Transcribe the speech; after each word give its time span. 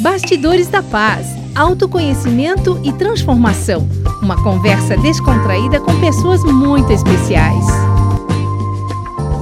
Bastidores 0.00 0.68
da 0.68 0.82
Paz, 0.82 1.26
autoconhecimento 1.54 2.80
e 2.82 2.90
transformação. 2.90 3.86
Uma 4.22 4.42
conversa 4.42 4.96
descontraída 4.96 5.78
com 5.78 6.00
pessoas 6.00 6.42
muito 6.42 6.90
especiais. 6.90 7.66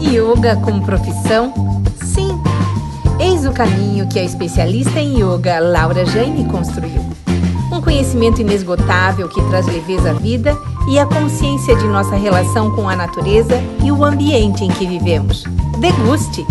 Yoga 0.00 0.56
como 0.56 0.84
profissão? 0.84 1.52
Sim. 2.02 2.40
Eis 3.20 3.46
o 3.46 3.52
caminho 3.52 4.08
que 4.08 4.18
a 4.18 4.24
especialista 4.24 4.98
em 4.98 5.20
yoga 5.20 5.60
Laura 5.60 6.04
Jaime 6.04 6.44
construiu. 6.46 7.02
Um 7.72 7.80
conhecimento 7.80 8.40
inesgotável 8.40 9.28
que 9.28 9.40
traz 9.42 9.64
leveza 9.66 10.10
à 10.10 10.14
vida 10.14 10.58
e 10.88 10.98
a 10.98 11.06
consciência 11.06 11.76
de 11.76 11.84
nossa 11.86 12.16
relação 12.16 12.72
com 12.72 12.88
a 12.88 12.96
natureza 12.96 13.62
e 13.84 13.92
o 13.92 14.04
ambiente 14.04 14.64
em 14.64 14.68
que 14.68 14.88
vivemos. 14.88 15.44
Deguste! 15.78 16.44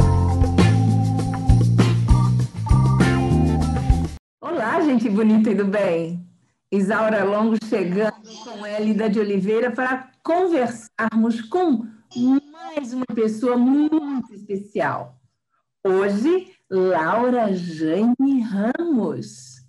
Bonita 5.18 5.50
e 5.50 5.56
do 5.56 5.66
bem! 5.66 6.24
Isaura 6.72 7.24
Longo 7.24 7.58
chegando 7.66 8.22
com 8.44 8.64
Elida 8.68 9.10
de 9.10 9.20
Oliveira 9.20 9.72
para 9.72 10.12
conversarmos 10.24 11.42
com 11.50 11.88
mais 12.52 12.94
uma 12.94 13.06
pessoa 13.08 13.58
muito 13.58 14.32
especial. 14.32 15.20
Hoje, 15.84 16.54
Laura 16.70 17.52
Jane 17.52 18.42
Ramos. 18.42 19.66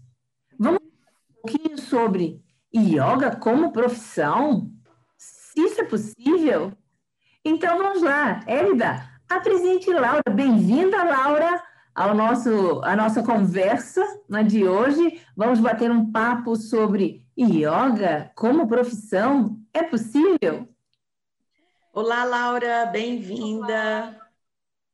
Vamos 0.59 0.81
um 0.83 1.41
pouquinho 1.41 1.79
sobre 1.79 2.45
yoga 2.77 3.35
como 3.35 3.73
profissão? 3.73 4.71
Se 5.17 5.63
isso 5.63 5.81
é 5.81 5.85
possível? 5.85 6.75
Então 7.43 7.79
vamos 7.79 8.03
lá, 8.03 8.41
Elida, 8.47 9.03
apresente 9.27 9.91
Laura. 9.91 10.21
Bem-vinda, 10.31 11.03
Laura, 11.05 11.65
ao 11.99 12.15
nosso 12.15 12.81
a 12.85 12.95
nossa 12.95 13.25
conversa 13.25 14.05
né, 14.29 14.45
de 14.45 14.65
hoje. 14.65 15.21
Vamos 15.37 15.59
bater 15.59 15.91
um 15.91 16.13
papo 16.13 16.55
sobre 16.55 17.27
yoga 17.37 18.31
como 18.37 18.69
profissão. 18.69 19.59
É 19.75 19.83
possível? 19.83 20.69
Olá, 21.93 22.23
Laura, 22.23 22.87
bem-vinda. 22.87 24.17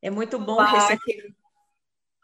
É 0.01 0.09
muito 0.09 0.39
bom 0.39 0.59
receber, 0.63 1.35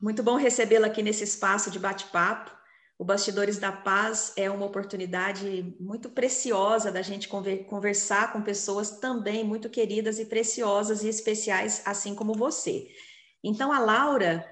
muito 0.00 0.22
bom 0.22 0.37
recebê-la 0.37 0.87
aqui 0.87 1.03
nesse 1.03 1.25
espaço 1.25 1.70
de 1.70 1.78
bate-papo. 1.78 2.50
O 2.98 3.05
Bastidores 3.05 3.59
da 3.59 3.72
Paz 3.72 4.33
é 4.34 4.50
uma 4.50 4.65
oportunidade 4.65 5.77
muito 5.78 6.09
preciosa 6.09 6.91
da 6.91 7.03
gente 7.03 7.28
conversar 7.28 8.33
com 8.33 8.41
pessoas 8.41 8.98
também 8.98 9.44
muito 9.44 9.69
queridas 9.69 10.19
e 10.19 10.25
preciosas 10.25 11.03
e 11.03 11.09
especiais, 11.09 11.83
assim 11.84 12.15
como 12.15 12.33
você. 12.33 12.89
Então, 13.42 13.72
a 13.72 13.78
Laura, 13.78 14.47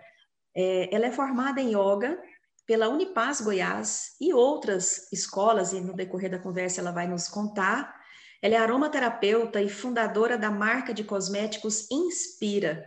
é, 0.56 0.94
ela 0.94 1.06
é 1.06 1.12
formada 1.12 1.60
em 1.60 1.70
yoga 1.70 2.18
pela 2.66 2.88
Unipaz 2.88 3.40
Goiás 3.40 4.16
e 4.20 4.32
outras 4.32 5.10
escolas, 5.12 5.72
e 5.72 5.80
no 5.80 5.94
decorrer 5.94 6.30
da 6.30 6.38
conversa 6.38 6.80
ela 6.80 6.92
vai 6.92 7.06
nos 7.06 7.28
contar. 7.28 7.96
Ela 8.42 8.54
é 8.54 8.58
aromaterapeuta 8.58 9.60
e 9.60 9.68
fundadora 9.68 10.36
da 10.36 10.50
marca 10.50 10.92
de 10.92 11.02
cosméticos 11.02 11.90
Inspira, 11.90 12.86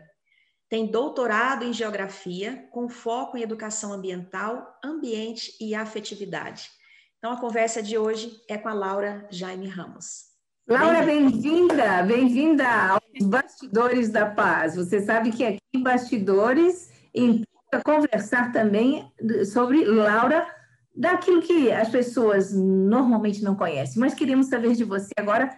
tem 0.71 0.89
doutorado 0.89 1.65
em 1.65 1.73
geografia, 1.73 2.65
com 2.71 2.87
foco 2.87 3.37
em 3.37 3.41
educação 3.41 3.91
ambiental, 3.91 4.65
ambiente 4.81 5.51
e 5.59 5.75
afetividade. 5.75 6.69
Então, 7.17 7.33
a 7.33 7.41
conversa 7.41 7.83
de 7.83 7.97
hoje 7.97 8.41
é 8.49 8.57
com 8.57 8.69
a 8.69 8.73
Laura 8.73 9.27
Jaime 9.29 9.67
Ramos. 9.67 10.27
Laura, 10.65 11.03
bem-vinda, 11.03 12.01
bem-vinda 12.03 12.65
aos 12.87 13.27
Bastidores 13.27 14.09
da 14.11 14.25
Paz. 14.25 14.77
Você 14.77 15.01
sabe 15.01 15.33
que 15.33 15.43
aqui 15.43 15.77
Bastidores 15.77 16.89
implica 17.13 17.50
conversar 17.79 18.51
também 18.51 19.11
sobre 19.45 19.85
Laura, 19.85 20.47
daquilo 20.95 21.41
que 21.41 21.71
as 21.71 21.89
pessoas 21.89 22.53
normalmente 22.53 23.41
não 23.43 23.55
conhecem, 23.55 23.99
mas 23.99 24.13
queremos 24.13 24.47
saber 24.47 24.75
de 24.75 24.83
você 24.83 25.11
agora 25.17 25.55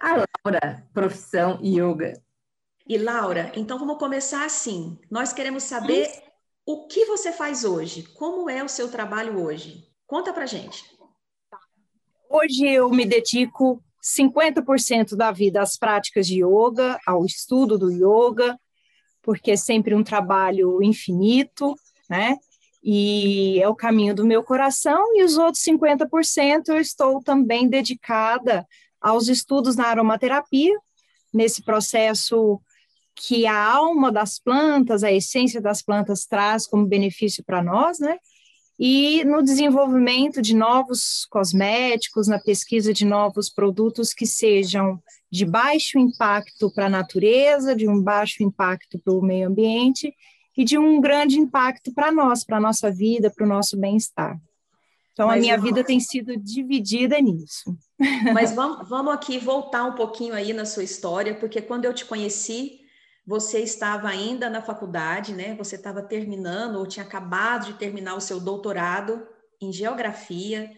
a 0.00 0.24
Laura, 0.44 0.86
profissão 0.94 1.58
yoga. 1.62 2.12
E 2.86 2.96
Laura, 2.96 3.52
então 3.54 3.78
vamos 3.78 3.98
começar 3.98 4.44
assim. 4.46 4.98
Nós 5.10 5.32
queremos 5.32 5.64
saber 5.64 6.08
o 6.64 6.86
que 6.86 7.04
você 7.06 7.32
faz 7.32 7.64
hoje, 7.64 8.04
como 8.14 8.48
é 8.48 8.62
o 8.62 8.68
seu 8.68 8.90
trabalho 8.90 9.42
hoje. 9.42 9.84
Conta 10.06 10.32
pra 10.32 10.46
gente. 10.46 10.84
Hoje 12.30 12.66
eu 12.66 12.88
me 12.90 13.04
dedico 13.04 13.82
50% 14.02 15.16
da 15.16 15.32
vida 15.32 15.60
às 15.60 15.76
práticas 15.76 16.26
de 16.26 16.42
yoga, 16.44 16.98
ao 17.06 17.24
estudo 17.24 17.76
do 17.76 17.90
yoga, 17.90 18.58
porque 19.28 19.50
é 19.50 19.56
sempre 19.58 19.94
um 19.94 20.02
trabalho 20.02 20.82
infinito, 20.82 21.74
né? 22.08 22.38
E 22.82 23.60
é 23.60 23.68
o 23.68 23.74
caminho 23.74 24.14
do 24.14 24.24
meu 24.24 24.42
coração, 24.42 25.14
e 25.14 25.22
os 25.22 25.36
outros 25.36 25.62
50% 25.62 26.68
eu 26.68 26.80
estou 26.80 27.22
também 27.22 27.68
dedicada 27.68 28.66
aos 28.98 29.28
estudos 29.28 29.76
na 29.76 29.84
aromaterapia, 29.84 30.74
nesse 31.30 31.62
processo 31.62 32.58
que 33.14 33.46
a 33.46 33.64
alma 33.70 34.10
das 34.10 34.38
plantas, 34.38 35.04
a 35.04 35.12
essência 35.12 35.60
das 35.60 35.82
plantas 35.82 36.24
traz 36.24 36.66
como 36.66 36.86
benefício 36.86 37.44
para 37.44 37.62
nós, 37.62 37.98
né? 37.98 38.16
E 38.78 39.24
no 39.26 39.42
desenvolvimento 39.42 40.40
de 40.40 40.56
novos 40.56 41.26
cosméticos, 41.28 42.28
na 42.28 42.38
pesquisa 42.38 42.94
de 42.94 43.04
novos 43.04 43.50
produtos 43.50 44.14
que 44.14 44.24
sejam 44.24 44.98
de 45.30 45.44
baixo 45.44 45.98
impacto 45.98 46.72
para 46.72 46.86
a 46.86 46.90
natureza, 46.90 47.74
de 47.74 47.88
um 47.88 48.02
baixo 48.02 48.42
impacto 48.42 48.98
para 48.98 49.12
o 49.12 49.22
meio 49.22 49.48
ambiente 49.48 50.14
e 50.56 50.64
de 50.64 50.78
um 50.78 51.00
grande 51.00 51.38
impacto 51.38 51.92
para 51.92 52.10
nós, 52.10 52.44
para 52.44 52.56
a 52.56 52.60
nossa 52.60 52.90
vida, 52.90 53.30
para 53.30 53.44
o 53.44 53.48
nosso 53.48 53.76
bem-estar. 53.76 54.38
Então, 55.12 55.28
Mas 55.28 55.38
a 55.38 55.40
minha 55.40 55.56
vamos... 55.56 55.70
vida 55.70 55.84
tem 55.84 55.98
sido 55.98 56.36
dividida 56.36 57.20
nisso. 57.20 57.76
Mas 58.32 58.52
vamos, 58.52 58.88
vamos 58.88 59.12
aqui 59.12 59.38
voltar 59.38 59.84
um 59.84 59.94
pouquinho 59.94 60.32
aí 60.32 60.52
na 60.52 60.64
sua 60.64 60.84
história, 60.84 61.34
porque 61.34 61.60
quando 61.60 61.84
eu 61.84 61.92
te 61.92 62.04
conheci, 62.04 62.80
você 63.26 63.58
estava 63.58 64.08
ainda 64.08 64.48
na 64.48 64.62
faculdade, 64.62 65.34
né? 65.34 65.54
Você 65.56 65.76
estava 65.76 66.00
terminando 66.00 66.76
ou 66.76 66.86
tinha 66.86 67.04
acabado 67.04 67.66
de 67.66 67.74
terminar 67.74 68.14
o 68.14 68.20
seu 68.20 68.40
doutorado 68.40 69.26
em 69.60 69.72
geografia. 69.72 70.72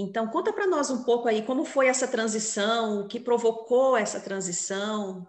Então, 0.00 0.28
conta 0.28 0.52
para 0.52 0.64
nós 0.64 0.90
um 0.90 1.02
pouco 1.02 1.26
aí 1.26 1.42
como 1.42 1.64
foi 1.64 1.88
essa 1.88 2.06
transição, 2.06 3.00
o 3.00 3.08
que 3.08 3.18
provocou 3.18 3.96
essa 3.96 4.20
transição. 4.20 5.26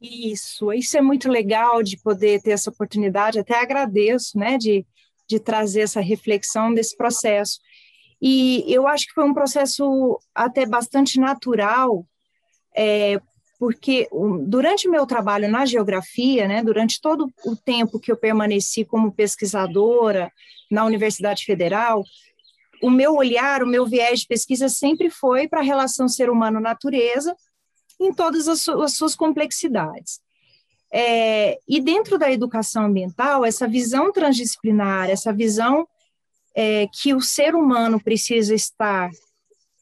Isso, 0.00 0.72
isso 0.72 0.98
é 0.98 1.00
muito 1.00 1.28
legal 1.28 1.80
de 1.80 1.96
poder 1.96 2.42
ter 2.42 2.50
essa 2.50 2.68
oportunidade, 2.68 3.38
até 3.38 3.54
agradeço, 3.54 4.36
né, 4.36 4.58
de, 4.58 4.84
de 5.28 5.38
trazer 5.38 5.82
essa 5.82 6.00
reflexão 6.00 6.74
desse 6.74 6.96
processo. 6.96 7.60
E 8.20 8.64
eu 8.66 8.88
acho 8.88 9.06
que 9.06 9.14
foi 9.14 9.24
um 9.24 9.34
processo 9.34 10.18
até 10.34 10.66
bastante 10.66 11.20
natural, 11.20 12.04
é, 12.76 13.20
porque 13.60 14.08
durante 14.44 14.88
o 14.88 14.90
meu 14.90 15.06
trabalho 15.06 15.48
na 15.48 15.64
geografia, 15.66 16.48
né, 16.48 16.64
durante 16.64 17.00
todo 17.00 17.32
o 17.44 17.54
tempo 17.54 18.00
que 18.00 18.10
eu 18.10 18.16
permaneci 18.16 18.84
como 18.84 19.12
pesquisadora 19.12 20.32
na 20.68 20.84
Universidade 20.84 21.44
Federal, 21.44 22.02
o 22.82 22.90
meu 22.90 23.14
olhar, 23.14 23.62
o 23.62 23.66
meu 23.66 23.86
viés 23.86 24.20
de 24.20 24.26
pesquisa 24.26 24.68
sempre 24.68 25.10
foi 25.10 25.48
para 25.48 25.60
a 25.60 25.64
relação 25.64 26.08
ser 26.08 26.30
humano-natureza 26.30 27.34
em 28.00 28.12
todas 28.12 28.48
as, 28.48 28.60
su 28.60 28.82
as 28.82 28.92
suas 28.94 29.14
complexidades. 29.14 30.20
É, 30.92 31.58
e 31.68 31.80
dentro 31.80 32.18
da 32.18 32.30
educação 32.30 32.84
ambiental, 32.86 33.44
essa 33.44 33.66
visão 33.66 34.12
transdisciplinar, 34.12 35.10
essa 35.10 35.32
visão 35.32 35.86
é, 36.54 36.86
que 36.86 37.12
o 37.14 37.20
ser 37.20 37.54
humano 37.54 38.02
precisa 38.02 38.54
estar 38.54 39.10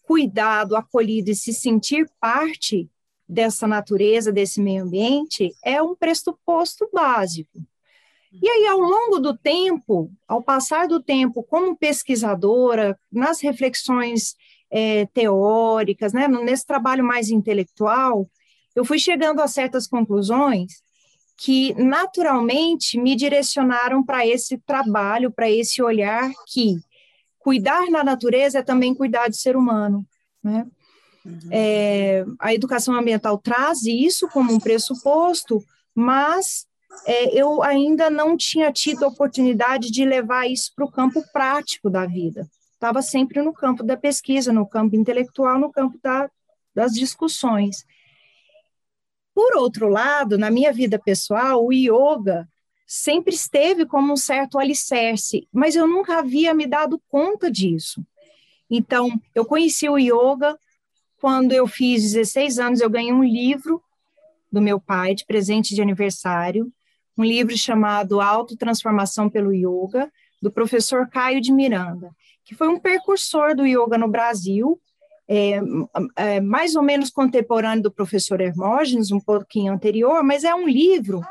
cuidado, 0.02 0.76
acolhido 0.76 1.30
e 1.30 1.34
se 1.34 1.52
sentir 1.52 2.10
parte 2.20 2.88
dessa 3.28 3.66
natureza, 3.66 4.32
desse 4.32 4.60
meio 4.60 4.84
ambiente, 4.84 5.54
é 5.64 5.82
um 5.82 5.94
pressuposto 5.94 6.88
básico. 6.92 7.62
E 8.42 8.48
aí, 8.48 8.66
ao 8.66 8.80
longo 8.80 9.18
do 9.18 9.36
tempo, 9.36 10.10
ao 10.26 10.42
passar 10.42 10.88
do 10.88 11.00
tempo, 11.00 11.42
como 11.42 11.76
pesquisadora, 11.76 12.98
nas 13.10 13.40
reflexões 13.40 14.34
é, 14.70 15.06
teóricas, 15.06 16.12
né, 16.12 16.26
nesse 16.26 16.66
trabalho 16.66 17.04
mais 17.04 17.30
intelectual, 17.30 18.28
eu 18.74 18.84
fui 18.84 18.98
chegando 18.98 19.40
a 19.40 19.46
certas 19.46 19.86
conclusões 19.86 20.82
que 21.36 21.74
naturalmente 21.74 22.98
me 22.98 23.14
direcionaram 23.16 24.04
para 24.04 24.26
esse 24.26 24.58
trabalho, 24.58 25.30
para 25.30 25.50
esse 25.50 25.82
olhar 25.82 26.30
que 26.46 26.76
cuidar 27.38 27.90
na 27.90 28.02
natureza 28.02 28.60
é 28.60 28.62
também 28.62 28.94
cuidar 28.94 29.28
do 29.28 29.36
ser 29.36 29.56
humano, 29.56 30.06
né? 30.42 30.66
Uhum. 31.24 31.38
É, 31.50 32.24
a 32.38 32.52
educação 32.52 32.94
ambiental 32.94 33.38
traz 33.38 33.84
isso 33.84 34.28
como 34.28 34.52
um 34.52 34.60
pressuposto, 34.60 35.64
mas 35.94 36.66
é, 37.06 37.38
eu 37.38 37.62
ainda 37.62 38.08
não 38.08 38.36
tinha 38.36 38.72
tido 38.72 39.04
a 39.04 39.08
oportunidade 39.08 39.90
de 39.90 40.04
levar 40.04 40.46
isso 40.46 40.72
para 40.74 40.84
o 40.84 40.90
campo 40.90 41.22
prático 41.32 41.90
da 41.90 42.06
vida. 42.06 42.48
Estava 42.72 43.02
sempre 43.02 43.40
no 43.42 43.52
campo 43.52 43.82
da 43.82 43.96
pesquisa, 43.96 44.52
no 44.52 44.66
campo 44.66 44.96
intelectual, 44.96 45.58
no 45.58 45.72
campo 45.72 45.98
da, 46.02 46.30
das 46.74 46.92
discussões. 46.92 47.84
Por 49.34 49.56
outro 49.56 49.88
lado, 49.88 50.38
na 50.38 50.50
minha 50.50 50.72
vida 50.72 50.98
pessoal, 50.98 51.64
o 51.64 51.72
yoga 51.72 52.48
sempre 52.86 53.34
esteve 53.34 53.86
como 53.86 54.12
um 54.12 54.16
certo 54.16 54.58
alicerce, 54.58 55.48
mas 55.52 55.74
eu 55.74 55.86
nunca 55.86 56.18
havia 56.18 56.54
me 56.54 56.66
dado 56.66 57.02
conta 57.08 57.50
disso. 57.50 58.04
Então, 58.70 59.20
eu 59.34 59.44
conheci 59.44 59.88
o 59.88 59.98
yoga 59.98 60.58
quando 61.20 61.52
eu 61.52 61.66
fiz 61.66 62.02
16 62.02 62.58
anos, 62.58 62.80
eu 62.80 62.90
ganhei 62.90 63.12
um 63.12 63.24
livro 63.24 63.82
do 64.52 64.60
meu 64.60 64.78
pai 64.78 65.14
de 65.14 65.24
presente 65.24 65.74
de 65.74 65.82
aniversário, 65.82 66.72
um 67.16 67.24
livro 67.24 67.56
chamado 67.56 68.20
Autotransformação 68.20 69.28
pelo 69.30 69.52
Yoga, 69.52 70.10
do 70.44 70.50
professor 70.50 71.08
Caio 71.08 71.40
de 71.40 71.50
Miranda, 71.52 72.10
que 72.44 72.54
foi 72.54 72.68
um 72.68 72.78
precursor 72.78 73.56
do 73.56 73.64
yoga 73.64 73.96
no 73.96 74.08
Brasil, 74.08 74.78
é, 75.26 75.58
é, 76.16 76.40
mais 76.40 76.76
ou 76.76 76.82
menos 76.82 77.08
contemporâneo 77.08 77.82
do 77.82 77.90
professor 77.90 78.40
Hermógenes, 78.40 79.10
um 79.10 79.20
pouquinho 79.20 79.72
anterior, 79.72 80.22
mas 80.22 80.44
é 80.44 80.54
um 80.54 80.68
livro 80.68 81.22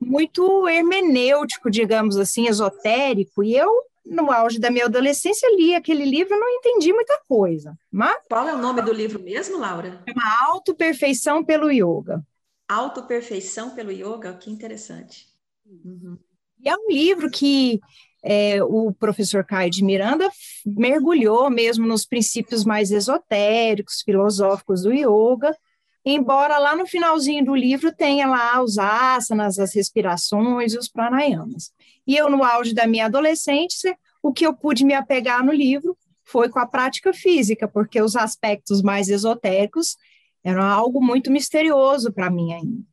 muito 0.00 0.68
hermenêutico, 0.68 1.68
digamos 1.68 2.16
assim, 2.16 2.46
esotérico, 2.46 3.42
e 3.42 3.56
eu, 3.56 3.68
no 4.06 4.30
auge 4.30 4.60
da 4.60 4.70
minha 4.70 4.84
adolescência, 4.84 5.48
li 5.56 5.74
aquele 5.74 6.04
livro 6.04 6.34
e 6.34 6.38
não 6.38 6.48
entendi 6.48 6.92
muita 6.92 7.20
coisa. 7.28 7.76
Mas... 7.90 8.16
Qual 8.28 8.48
é 8.48 8.54
o 8.54 8.58
nome 8.58 8.82
do 8.82 8.92
livro 8.92 9.20
mesmo, 9.20 9.58
Laura? 9.58 10.02
É 10.06 10.12
uma 10.12 10.46
Autoperfeição 10.46 11.44
pelo 11.44 11.70
Yoga. 11.70 12.22
Autoperfeição 12.72 13.70
pelo 13.70 13.90
Yoga? 13.90 14.34
Que 14.34 14.50
interessante. 14.50 15.26
Uhum. 15.66 16.18
E 16.60 16.68
é 16.68 16.76
um 16.76 16.88
livro 16.88 17.30
que 17.30 17.80
é, 18.24 18.62
o 18.62 18.92
professor 18.92 19.44
Caio 19.44 19.70
de 19.70 19.84
Miranda 19.84 20.30
mergulhou 20.64 21.50
mesmo 21.50 21.86
nos 21.86 22.06
princípios 22.06 22.64
mais 22.64 22.92
esotéricos, 22.92 24.02
filosóficos 24.04 24.82
do 24.82 24.92
yoga, 24.92 25.56
embora 26.04 26.58
lá 26.58 26.76
no 26.76 26.86
finalzinho 26.86 27.44
do 27.44 27.54
livro 27.54 27.92
tenha 27.94 28.28
lá 28.28 28.62
os 28.62 28.78
asanas, 28.78 29.58
as 29.58 29.74
respirações 29.74 30.72
e 30.72 30.78
os 30.78 30.88
pranayamas. 30.88 31.72
E 32.06 32.16
eu, 32.16 32.30
no 32.30 32.44
auge 32.44 32.72
da 32.72 32.86
minha 32.86 33.06
adolescência, 33.06 33.96
o 34.22 34.32
que 34.32 34.46
eu 34.46 34.54
pude 34.54 34.84
me 34.84 34.94
apegar 34.94 35.44
no 35.44 35.52
livro 35.52 35.96
foi 36.24 36.48
com 36.48 36.60
a 36.60 36.66
prática 36.66 37.12
física, 37.12 37.66
porque 37.66 38.00
os 38.00 38.14
aspectos 38.14 38.82
mais 38.82 39.08
esotéricos 39.08 39.96
eram 40.44 40.62
algo 40.62 41.02
muito 41.02 41.30
misterioso 41.30 42.12
para 42.12 42.30
mim 42.30 42.52
ainda. 42.52 42.92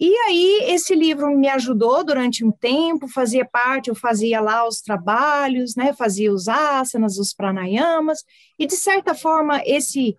E 0.00 0.12
aí, 0.26 0.72
esse 0.72 0.94
livro 0.94 1.30
me 1.36 1.48
ajudou 1.48 2.04
durante 2.04 2.44
um 2.44 2.50
tempo, 2.50 3.06
fazia 3.06 3.44
parte, 3.44 3.88
eu 3.88 3.94
fazia 3.94 4.40
lá 4.40 4.66
os 4.66 4.80
trabalhos, 4.80 5.76
né, 5.76 5.92
fazia 5.92 6.32
os 6.32 6.48
asanas, 6.48 7.16
os 7.16 7.32
pranayamas, 7.32 8.24
e 8.58 8.66
de 8.66 8.76
certa 8.76 9.14
forma, 9.14 9.62
esse, 9.64 10.16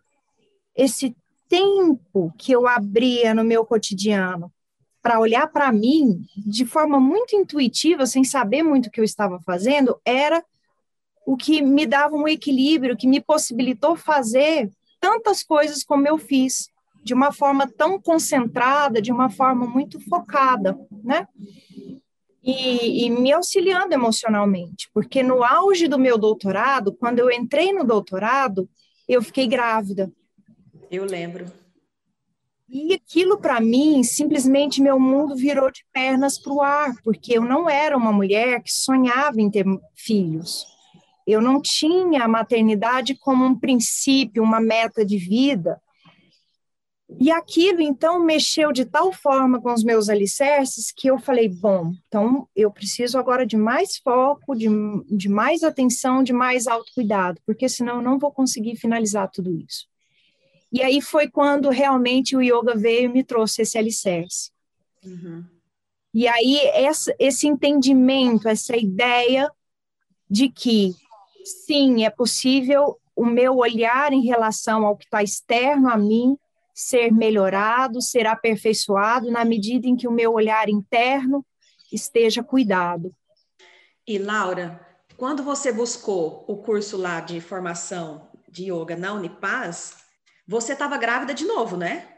esse 0.76 1.16
tempo 1.50 2.34
que 2.38 2.54
eu 2.54 2.68
abria 2.68 3.34
no 3.34 3.44
meu 3.44 3.66
cotidiano 3.66 4.52
para 5.02 5.20
olhar 5.20 5.48
para 5.52 5.72
mim 5.72 6.26
de 6.36 6.66
forma 6.66 7.00
muito 7.00 7.36
intuitiva, 7.36 8.06
sem 8.06 8.24
saber 8.24 8.64
muito 8.64 8.88
o 8.88 8.92
que 8.92 9.00
eu 9.00 9.06
estava 9.06 9.40
fazendo, 9.46 10.00
era 10.04 10.44
o 11.28 11.36
que 11.36 11.62
me 11.62 11.86
dava 11.86 12.16
um 12.16 12.28
equilíbrio, 12.28 12.98
que 12.98 13.08
me 13.08 13.22
possibilitou 13.22 13.96
fazer 13.96 14.72
tantas 15.06 15.44
coisas 15.44 15.84
como 15.84 16.08
eu 16.08 16.18
fiz 16.18 16.72
de 17.04 17.14
uma 17.14 17.32
forma 17.32 17.68
tão 17.68 18.02
concentrada, 18.02 19.00
de 19.00 19.12
uma 19.12 19.30
forma 19.30 19.68
muito 19.68 20.00
focada, 20.10 20.76
né? 21.04 21.28
E, 22.44 23.06
e, 23.06 23.10
me 23.12 23.32
auxiliando 23.32 23.94
emocionalmente, 23.94 24.90
porque 24.92 25.22
no 25.22 25.44
auge 25.44 25.88
do 25.88 26.00
meu 26.00 26.18
doutorado, 26.18 26.92
quando 26.92 27.20
eu 27.20 27.30
entrei 27.30 27.72
no 27.72 27.84
doutorado, 27.84 28.68
eu 29.08 29.22
fiquei 29.22 29.46
grávida. 29.46 30.12
Eu 30.90 31.06
lembro. 31.06 31.46
E 32.68 32.96
aquilo 32.96 33.38
para 33.38 33.60
mim, 33.60 34.02
simplesmente 34.02 34.82
meu 34.82 35.00
mundo 35.00 35.36
virou 35.36 35.72
de 35.72 35.86
pernas 35.94 36.40
para 36.40 36.54
o 36.54 36.62
ar, 36.64 36.96
porque 37.04 37.38
eu 37.38 37.44
não 37.44 37.70
era 37.70 37.96
uma 37.96 38.12
mulher 38.12 38.64
que 38.64 38.72
sonhava 38.72 39.40
em 39.40 39.52
ter 39.52 39.66
filhos. 39.94 40.66
Eu 41.26 41.42
não 41.42 41.62
tinha 41.62 42.24
a 42.24 42.28
maternidade 42.28 43.16
como 43.16 43.46
um 43.46 43.58
princípio, 43.58 44.44
uma 44.44 44.60
meta 44.60 45.04
de 45.06 45.18
vida. 45.18 45.82
E 47.20 47.32
aquilo, 47.32 47.82
então, 47.82 48.24
mexeu 48.24 48.72
de 48.72 48.84
tal 48.84 49.12
forma 49.12 49.62
com 49.62 49.72
os 49.74 49.84
meus 49.84 50.10
alicerces 50.10 50.92
que 50.92 51.08
eu 51.08 51.20
falei: 51.20 51.48
bom, 51.48 51.94
então 52.08 52.48
eu 52.56 52.72
preciso 52.72 53.18
agora 53.18 53.46
de 53.46 53.56
mais 53.56 53.98
foco, 53.98 54.56
de, 54.56 54.68
de 55.10 55.30
mais 55.30 55.64
atenção, 55.64 56.24
de 56.24 56.34
mais 56.34 56.68
autocuidado, 56.68 57.40
porque 57.46 57.70
senão 57.70 57.98
eu 57.98 58.02
não 58.02 58.20
vou 58.20 58.32
conseguir 58.32 58.76
finalizar 58.76 59.30
tudo 59.30 59.52
isso. 59.52 59.88
E 60.72 60.82
aí 60.82 61.00
foi 61.00 61.30
quando 61.30 61.70
realmente 61.70 62.36
o 62.36 62.42
yoga 62.42 62.76
veio 62.76 63.06
e 63.06 63.14
me 63.14 63.24
trouxe 63.24 63.62
esse 63.62 63.78
alicerce. 63.78 64.52
Uhum. 65.04 65.46
E 66.14 66.28
aí 66.28 66.58
essa, 66.74 67.16
esse 67.20 67.48
entendimento, 67.48 68.48
essa 68.48 68.76
ideia 68.76 69.52
de 70.30 70.50
que, 70.50 70.96
sim, 71.46 72.06
é 72.06 72.10
possível 72.10 73.00
o 73.16 73.26
meu 73.26 73.58
olhar 73.58 74.12
em 74.12 74.26
relação 74.26 74.86
ao 74.86 74.98
que 74.98 75.06
está 75.06 75.24
externo 75.24 75.90
a 75.90 75.98
mim 75.98 76.38
ser 76.74 77.12
melhorado, 77.12 78.02
ser 78.02 78.28
aperfeiçoado 78.28 79.32
na 79.32 79.46
medida 79.46 79.88
em 79.88 79.96
que 79.96 80.08
o 80.08 80.12
meu 80.12 80.34
olhar 80.34 80.68
interno 80.68 81.46
esteja 81.92 82.44
cuidado. 82.44 83.16
E 84.06 84.18
Laura, 84.18 84.86
quando 85.16 85.42
você 85.42 85.72
buscou 85.72 86.44
o 86.48 86.58
curso 86.58 86.98
lá 86.98 87.22
de 87.22 87.40
formação 87.40 88.30
de 88.50 88.72
yoga 88.72 88.98
na 88.98 89.14
Unipaz, 89.14 89.96
você 90.46 90.74
estava 90.74 90.98
grávida 90.98 91.34
de 91.34 91.46
novo, 91.46 91.78
né? 91.78 92.10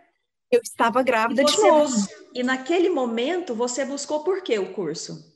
Eu 0.51 0.61
estava 0.61 1.03
grávida 1.03 1.43
de 1.43 1.57
novo. 1.57 1.95
E 2.33 2.41
naquele 2.41 2.89
momento 2.89 3.53
você 3.53 3.85
buscou 3.85 4.23
por 4.23 4.41
que 4.41 4.57
o 4.57 4.73
curso? 4.73 5.26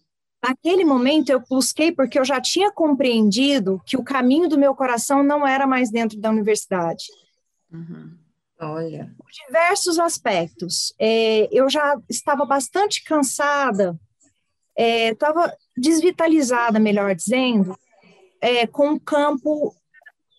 Naquele 0.44 0.84
momento 0.84 1.30
eu 1.30 1.42
busquei 1.48 1.92
porque 1.92 2.18
eu 2.18 2.26
já 2.26 2.42
tinha 2.42 2.72
compreendido 2.72 3.82
que 3.86 3.96
o 3.96 4.04
caminho 4.04 4.50
do 4.50 4.58
meu 4.58 4.74
coração 4.74 5.22
não 5.22 5.48
era 5.48 5.68
mais 5.68 5.92
dentro 5.92 6.20
da 6.20 6.30
universidade. 6.30 7.06
Uhum. 7.72 8.18
Olha. 8.60 9.12
Por 9.18 9.28
diversos 9.48 10.00
aspectos. 10.00 10.94
É, 11.00 11.48
eu 11.52 11.70
já 11.70 11.96
estava 12.10 12.46
bastante 12.46 13.04
cansada, 13.04 14.00
estava 14.78 15.48
é, 15.48 15.58
desvitalizada, 15.78 16.80
melhor 16.80 17.16
dizendo, 17.16 17.78
é, 18.40 18.66
com 18.66 18.90
um 18.90 19.00
campo 19.00 19.76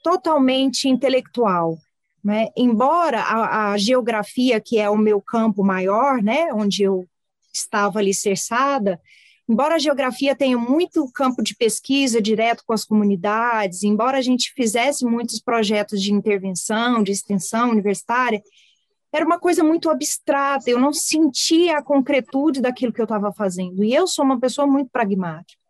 totalmente 0.02 0.88
intelectual. 0.88 1.78
Né? 2.22 2.48
Embora 2.56 3.20
a, 3.20 3.72
a, 3.72 3.78
geografia, 3.78 4.60
que 4.60 4.78
é 4.78 4.88
o 4.88 4.96
meu 4.96 5.20
campo 5.20 5.64
maior, 5.64 6.22
né, 6.22 6.52
onde 6.52 6.84
eu 6.84 7.04
estava 7.52 7.98
alicerçada, 7.98 9.00
embora 9.48 9.74
a 9.74 9.78
geografia 9.78 10.34
tenha 10.34 10.56
muito 10.56 11.10
campo 11.12 11.42
de 11.42 11.54
pesquisa 11.54 12.20
direto 12.20 12.62
com 12.66 12.72
as 12.72 12.84
comunidades, 12.84 13.82
embora 13.82 14.18
a 14.18 14.22
gente 14.22 14.52
fizesse 14.54 15.04
muitos 15.04 15.40
projetos 15.40 16.00
de 16.00 16.12
intervenção, 16.12 17.02
de 17.02 17.12
extensão 17.12 17.70
universitária, 17.70 18.42
era 19.12 19.26
uma 19.26 19.38
coisa 19.38 19.62
muito 19.62 19.90
abstrata, 19.90 20.70
eu 20.70 20.80
não 20.80 20.92
sentia 20.92 21.78
a 21.78 21.82
concretude 21.82 22.62
daquilo 22.62 22.92
que 22.92 23.00
eu 23.00 23.04
estava 23.04 23.30
fazendo. 23.30 23.84
E 23.84 23.92
eu 23.94 24.06
sou 24.06 24.24
uma 24.24 24.40
pessoa 24.40 24.66
muito 24.66 24.90
pragmática. 24.90 25.60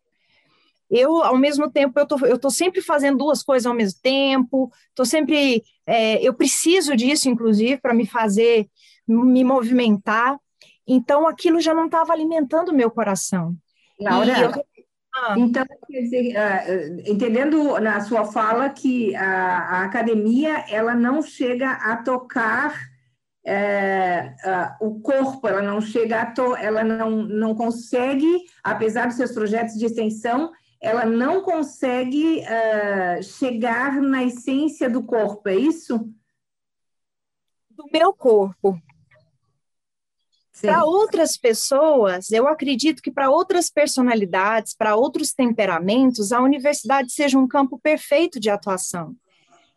Eu, 0.89 1.23
ao 1.23 1.37
mesmo 1.37 1.71
tempo, 1.71 1.99
eu 1.99 2.07
tô, 2.07 2.19
eu 2.27 2.39
tô 2.39 2.51
sempre 2.51 2.81
fazendo 2.81 3.19
duas 3.19 3.43
coisas 3.43 3.67
ao 3.67 3.75
mesmo 3.75 3.99
tempo, 4.03 4.71
tô 4.95 5.05
sempre, 5.05 5.65
é, 5.87 6.23
eu 6.23 6.35
preciso 6.35 6.95
disso, 6.95 7.29
inclusive, 7.31 7.79
para 7.79 7.95
me 7.95 8.07
fazer, 8.07 8.69
me 9.09 9.43
movimentar. 9.43 10.39
Então, 10.87 11.27
aquilo 11.27 11.61
já 11.61 11.73
não 11.75 11.87
estava 11.87 12.13
alimentando 12.13 12.71
o 12.71 12.75
meu 12.75 12.91
coração. 12.91 13.57
Laura, 14.01 14.39
eu... 14.39 14.65
ah. 15.15 15.35
então, 15.39 15.65
quer 15.89 16.01
dizer, 16.01 16.35
uh, 16.37 17.11
entendendo 17.11 17.79
na 17.81 18.01
sua 18.01 18.25
fala 18.25 18.69
que 18.71 19.15
a, 19.15 19.59
a, 19.59 19.85
academia 19.85 20.65
ela 20.69 20.95
não 20.95 21.23
chega 21.23 21.71
a 21.71 21.97
tocar 21.99 22.93
é, 23.45 24.35
uh, 24.45 24.87
o 24.87 25.01
corpo, 25.01 25.49
ela 25.49 25.63
não 25.63 25.81
chega 25.81 26.23
a 26.23 26.27
to, 26.27 26.55
ela 26.57 26.85
não, 26.85 27.11
não 27.11 27.55
consegue, 27.55 28.45
apesar 28.63 29.07
dos 29.07 29.17
seus 29.17 29.33
projetos 29.33 29.75
de 29.75 29.87
extensão, 29.87 30.53
ela 30.81 31.05
não 31.05 31.43
consegue 31.43 32.41
uh, 32.41 33.23
chegar 33.23 34.01
na 34.01 34.25
essência 34.25 34.91
do 34.91 35.03
corpo, 35.05 35.49
é 35.49 35.55
isso? 35.55 35.99
Do 37.71 37.85
meu 37.93 38.13
corpo, 38.13 38.77
para 40.61 40.85
outras 40.85 41.37
pessoas, 41.37 42.31
eu 42.31 42.47
acredito 42.47 43.03
que 43.03 43.11
para 43.11 43.31
outras 43.31 43.71
personalidades, 43.71 44.75
para 44.75 44.95
outros 44.95 45.33
temperamentos, 45.33 46.33
a 46.33 46.41
universidade 46.41 47.13
seja 47.13 47.39
um 47.39 47.49
campo 47.49 47.79
perfeito 47.79 48.39
de 48.39 48.51
atuação. 48.51 49.17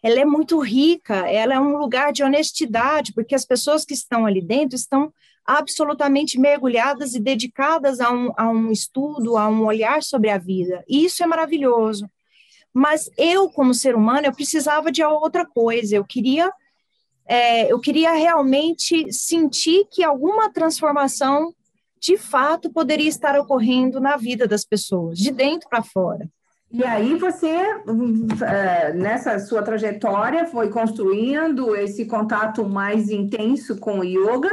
Ela 0.04 0.20
é 0.20 0.26
muito 0.26 0.60
rica, 0.60 1.28
ela 1.28 1.56
é 1.56 1.60
um 1.60 1.78
lugar 1.78 2.12
de 2.12 2.24
honestidade, 2.24 3.14
porque 3.14 3.34
as 3.34 3.46
pessoas 3.46 3.86
que 3.86 3.94
estão 3.94 4.26
ali 4.26 4.42
dentro 4.42 4.76
estão 4.76 5.12
absolutamente 5.46 6.40
mergulhadas 6.40 7.16
e 7.16 7.20
dedicadas 7.20 8.00
a 8.00 8.12
um, 8.12 8.32
a 8.36 8.50
um 8.50 8.72
estudo, 8.72 9.38
a 9.38 9.48
um 9.48 9.66
olhar 9.66 10.04
sobre 10.04 10.30
a 10.30 10.38
vida. 10.38 10.84
E 10.88 11.06
isso 11.06 11.24
é 11.24 11.28
maravilhoso. 11.28 12.10
Mas 12.74 13.10
eu, 13.18 13.50
como 13.50 13.74
ser 13.74 13.96
humano, 13.96 14.28
eu 14.28 14.34
precisava 14.34 14.92
de 14.92 15.04
outra 15.04 15.46
coisa. 15.46 15.96
Eu 15.96 16.04
queria 16.04 16.52
é, 17.28 17.72
eu 17.72 17.80
queria 17.80 18.14
realmente 18.14 19.12
sentir 19.12 19.88
que 19.92 20.04
alguma 20.04 20.52
transformação 20.52 21.54
de 22.00 22.18
fato 22.18 22.72
poderia 22.72 23.10
estar 23.10 23.40
ocorrendo 23.40 24.00
na 24.00 24.16
vida 24.16 24.48
das 24.48 24.64
pessoas, 24.64 25.18
de 25.18 25.32
dentro 25.32 25.68
para 25.68 25.82
fora. 25.82 26.30
E 26.72 26.84
aí 26.84 27.16
você, 27.16 27.48
eh, 27.48 28.94
nessa 28.94 29.40
sua 29.40 29.64
trajetória, 29.64 30.46
foi 30.46 30.70
construindo 30.70 31.76
esse 31.76 32.06
contato 32.06 32.68
mais 32.68 33.10
intenso 33.10 33.78
com 33.78 34.00
o 34.00 34.04
yoga 34.04 34.50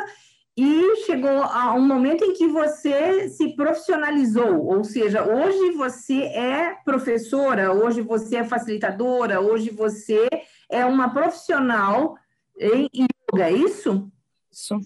e 0.57 0.97
chegou 1.05 1.43
a 1.43 1.75
um 1.75 1.87
momento 1.87 2.25
em 2.25 2.35
que 2.35 2.47
você 2.47 3.29
se 3.29 3.57
profissionalizou, 3.57 4.67
ou 4.67 4.85
seja, 4.85 5.25
hoje 5.25 5.73
você 5.73 6.23
é 6.25 6.77
professora, 6.85 7.73
hoje 7.73 8.03
você 8.03 8.37
é 8.37 8.45
facilitadora, 8.45 9.41
hoje 9.41 9.71
você 9.71 10.29
é 10.71 10.85
uma 10.85 11.13
profissional 11.13 12.17
em 12.59 12.89
yoga, 13.33 13.51
é 13.51 13.53
isso? 13.53 14.11
Isso. 14.51 14.79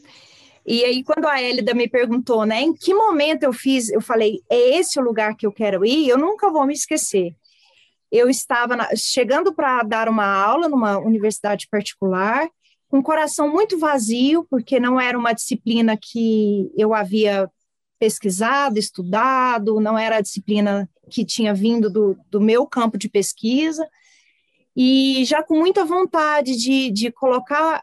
E 0.65 0.85
aí, 0.85 1.05
quando 1.05 1.27
a 1.27 1.41
Elida 1.41 1.75
me 1.75 1.89
perguntou, 1.89 2.45
né, 2.45 2.61
em 2.61 2.75
que 2.75 2.93
momento 2.93 3.45
eu 3.45 3.53
fiz, 3.53 3.89
eu 3.89 4.01
falei, 4.01 4.41
é 4.51 4.79
esse 4.79 4.99
o 4.99 5.03
lugar 5.03 5.37
que 5.37 5.47
eu 5.47 5.53
quero 5.53 5.85
ir, 5.85 6.09
eu 6.09 6.19
nunca 6.19 6.51
vou 6.51 6.67
me 6.67 6.75
esquecer. 6.75 7.37
Eu 8.11 8.29
estava 8.29 8.75
na, 8.75 8.89
chegando 8.97 9.55
para 9.55 9.83
dar 9.83 10.09
uma 10.09 10.27
aula 10.27 10.69
numa 10.69 10.99
universidade 10.99 11.69
particular, 11.71 12.49
com 12.89 12.99
o 12.99 13.03
coração 13.03 13.49
muito 13.49 13.79
vazio, 13.79 14.47
porque 14.51 14.81
não 14.81 15.01
era 15.01 15.19
uma 15.19 15.33
disciplina 15.33 15.97
que 15.97 16.71
eu 16.77 16.95
havia 16.95 17.49
pesquisado, 17.99 18.79
estudado, 18.79 19.81
não 19.81 19.99
era 19.99 20.17
a 20.17 20.21
disciplina 20.21 20.89
que 21.11 21.25
tinha 21.25 21.55
vindo 21.55 21.89
do, 21.91 22.17
do 22.31 22.41
meu 22.41 22.67
campo 22.67 22.99
de 22.99 23.09
pesquisa, 23.09 23.89
e 24.77 25.25
já 25.25 25.43
com 25.43 25.59
muita 25.59 25.85
vontade 25.85 26.57
de, 26.57 26.91
de 26.91 27.11
colocar 27.11 27.83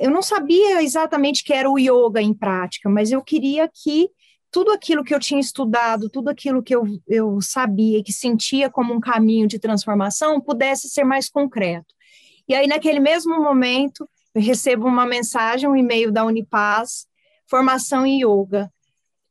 eu 0.00 0.10
não 0.10 0.22
sabia 0.22 0.82
exatamente 0.82 1.44
que 1.44 1.52
era 1.52 1.70
o 1.70 1.78
yoga 1.78 2.22
em 2.22 2.32
prática, 2.32 2.88
mas 2.88 3.12
eu 3.12 3.22
queria 3.22 3.68
que 3.68 4.08
tudo 4.50 4.72
aquilo 4.72 5.04
que 5.04 5.14
eu 5.14 5.20
tinha 5.20 5.38
estudado, 5.38 6.08
tudo 6.08 6.28
aquilo 6.28 6.62
que 6.62 6.74
eu, 6.74 6.84
eu 7.06 7.40
sabia, 7.40 8.02
que 8.02 8.12
sentia 8.12 8.70
como 8.70 8.92
um 8.92 9.00
caminho 9.00 9.46
de 9.46 9.58
transformação, 9.58 10.40
pudesse 10.40 10.88
ser 10.88 11.04
mais 11.04 11.28
concreto. 11.28 11.94
E 12.48 12.54
aí, 12.54 12.66
naquele 12.66 12.98
mesmo 12.98 13.40
momento, 13.40 14.08
eu 14.34 14.42
recebo 14.42 14.86
uma 14.86 15.06
mensagem, 15.06 15.68
um 15.68 15.76
e-mail 15.76 16.10
da 16.10 16.24
Unipaz, 16.24 17.06
formação 17.46 18.04
em 18.04 18.24
yoga. 18.24 18.72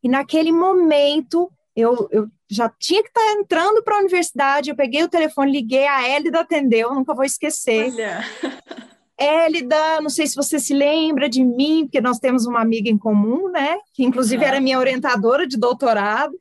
E 0.01 0.07
naquele 0.07 0.51
momento, 0.51 1.51
eu, 1.79 2.07
eu 2.11 2.27
já 2.49 2.69
tinha 2.69 3.01
que 3.01 3.09
estar 3.09 3.21
tá 3.21 3.33
entrando 3.33 3.83
para 3.83 3.95
a 3.95 3.99
universidade, 3.99 4.69
eu 4.69 4.75
peguei 4.75 5.03
o 5.03 5.09
telefone, 5.09 5.51
liguei, 5.51 5.87
a 5.87 6.07
Elida 6.09 6.39
atendeu, 6.39 6.93
nunca 6.93 7.13
vou 7.13 7.23
esquecer. 7.23 7.91
Olha. 7.91 8.23
Élida, 9.19 9.99
não 9.99 10.09
sei 10.09 10.25
se 10.27 10.35
você 10.35 10.59
se 10.59 10.73
lembra 10.73 11.27
de 11.27 11.43
mim, 11.43 11.83
porque 11.83 11.99
nós 11.99 12.19
temos 12.19 12.45
uma 12.45 12.61
amiga 12.61 12.89
em 12.89 12.97
comum, 12.97 13.49
né? 13.49 13.77
Que 13.93 14.03
inclusive 14.03 14.43
era 14.45 14.61
minha 14.61 14.79
orientadora 14.79 15.45
de 15.45 15.57
doutorado. 15.57 16.37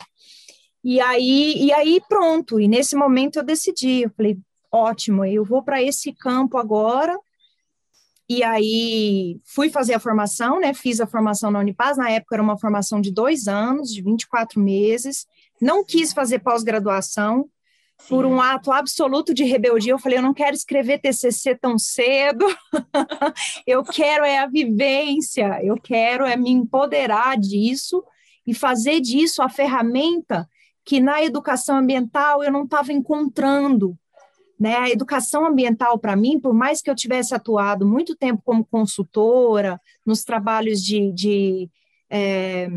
E 0.85 1.00
aí, 1.00 1.54
e 1.57 1.73
aí 1.73 2.00
pronto. 2.09 2.61
E 2.61 2.68
nesse 2.68 2.95
momento 2.95 3.40
eu 3.40 3.42
decidi, 3.42 4.02
eu 4.02 4.11
falei, 4.16 4.38
ótimo, 4.71 5.25
eu 5.25 5.45
vou 5.45 5.61
para 5.61 5.83
esse 5.83 6.12
campo 6.12 6.57
agora. 6.57 7.18
E 8.28 8.42
aí 8.42 9.40
fui 9.44 9.70
fazer 9.70 9.94
a 9.94 10.00
formação, 10.00 10.61
né? 10.61 10.75
Fiz 10.75 11.00
a 11.00 11.06
formação 11.06 11.50
na 11.50 11.61
Unipaz. 11.61 11.97
Na 11.97 12.11
época 12.11 12.37
era 12.37 12.42
uma 12.42 12.58
formação 12.58 13.00
de 13.00 13.11
dois 13.11 13.49
anos, 13.49 13.92
de 13.92 14.02
24 14.02 14.61
meses. 14.61 15.26
Não 15.61 15.85
quis 15.85 16.12
fazer 16.12 16.40
pós-graduação, 16.40 17.49
por 18.06 18.25
um 18.25 18.40
ato 18.40 18.70
absoluto 18.70 19.35
de 19.35 19.44
rebeldia, 19.44 19.92
eu 19.92 19.99
falei, 19.99 20.18
eu 20.18 20.23
não 20.23 20.32
quero 20.32 20.54
escrever 20.54 21.00
TCC 21.00 21.56
tão 21.56 21.76
cedo, 21.78 22.47
eu 23.66 23.82
quero 23.82 24.25
é 24.25 24.38
a 24.38 24.47
vivência, 24.47 25.58
eu 25.64 25.76
quero 25.76 26.25
é 26.25 26.37
me 26.37 26.50
empoderar 26.50 27.37
disso 27.37 28.04
e 28.47 28.54
fazer 28.54 29.00
disso 29.00 29.42
a 29.42 29.49
ferramenta 29.49 30.49
que 30.85 31.00
na 31.00 31.23
educação 31.23 31.76
ambiental 31.76 32.42
eu 32.42 32.52
não 32.52 32.64
estava 32.64 32.92
encontrando. 32.92 33.99
Né? 34.59 34.77
A 34.77 34.91
educação 34.91 35.47
ambiental, 35.47 35.99
para 35.99 36.17
mim, 36.17 36.41
por 36.41 36.53
mais 36.53 36.83
que 36.83 36.91
eu 36.91 36.95
tivesse 36.95 37.35
atuado 37.35 37.87
muito 37.87 38.17
tempo 38.17 38.43
como 38.45 38.65
consultora, 38.65 39.81
nos 40.05 40.25
trabalhos 40.25 40.83
de, 40.83 41.12
de 41.12 41.71
é, 42.11 42.69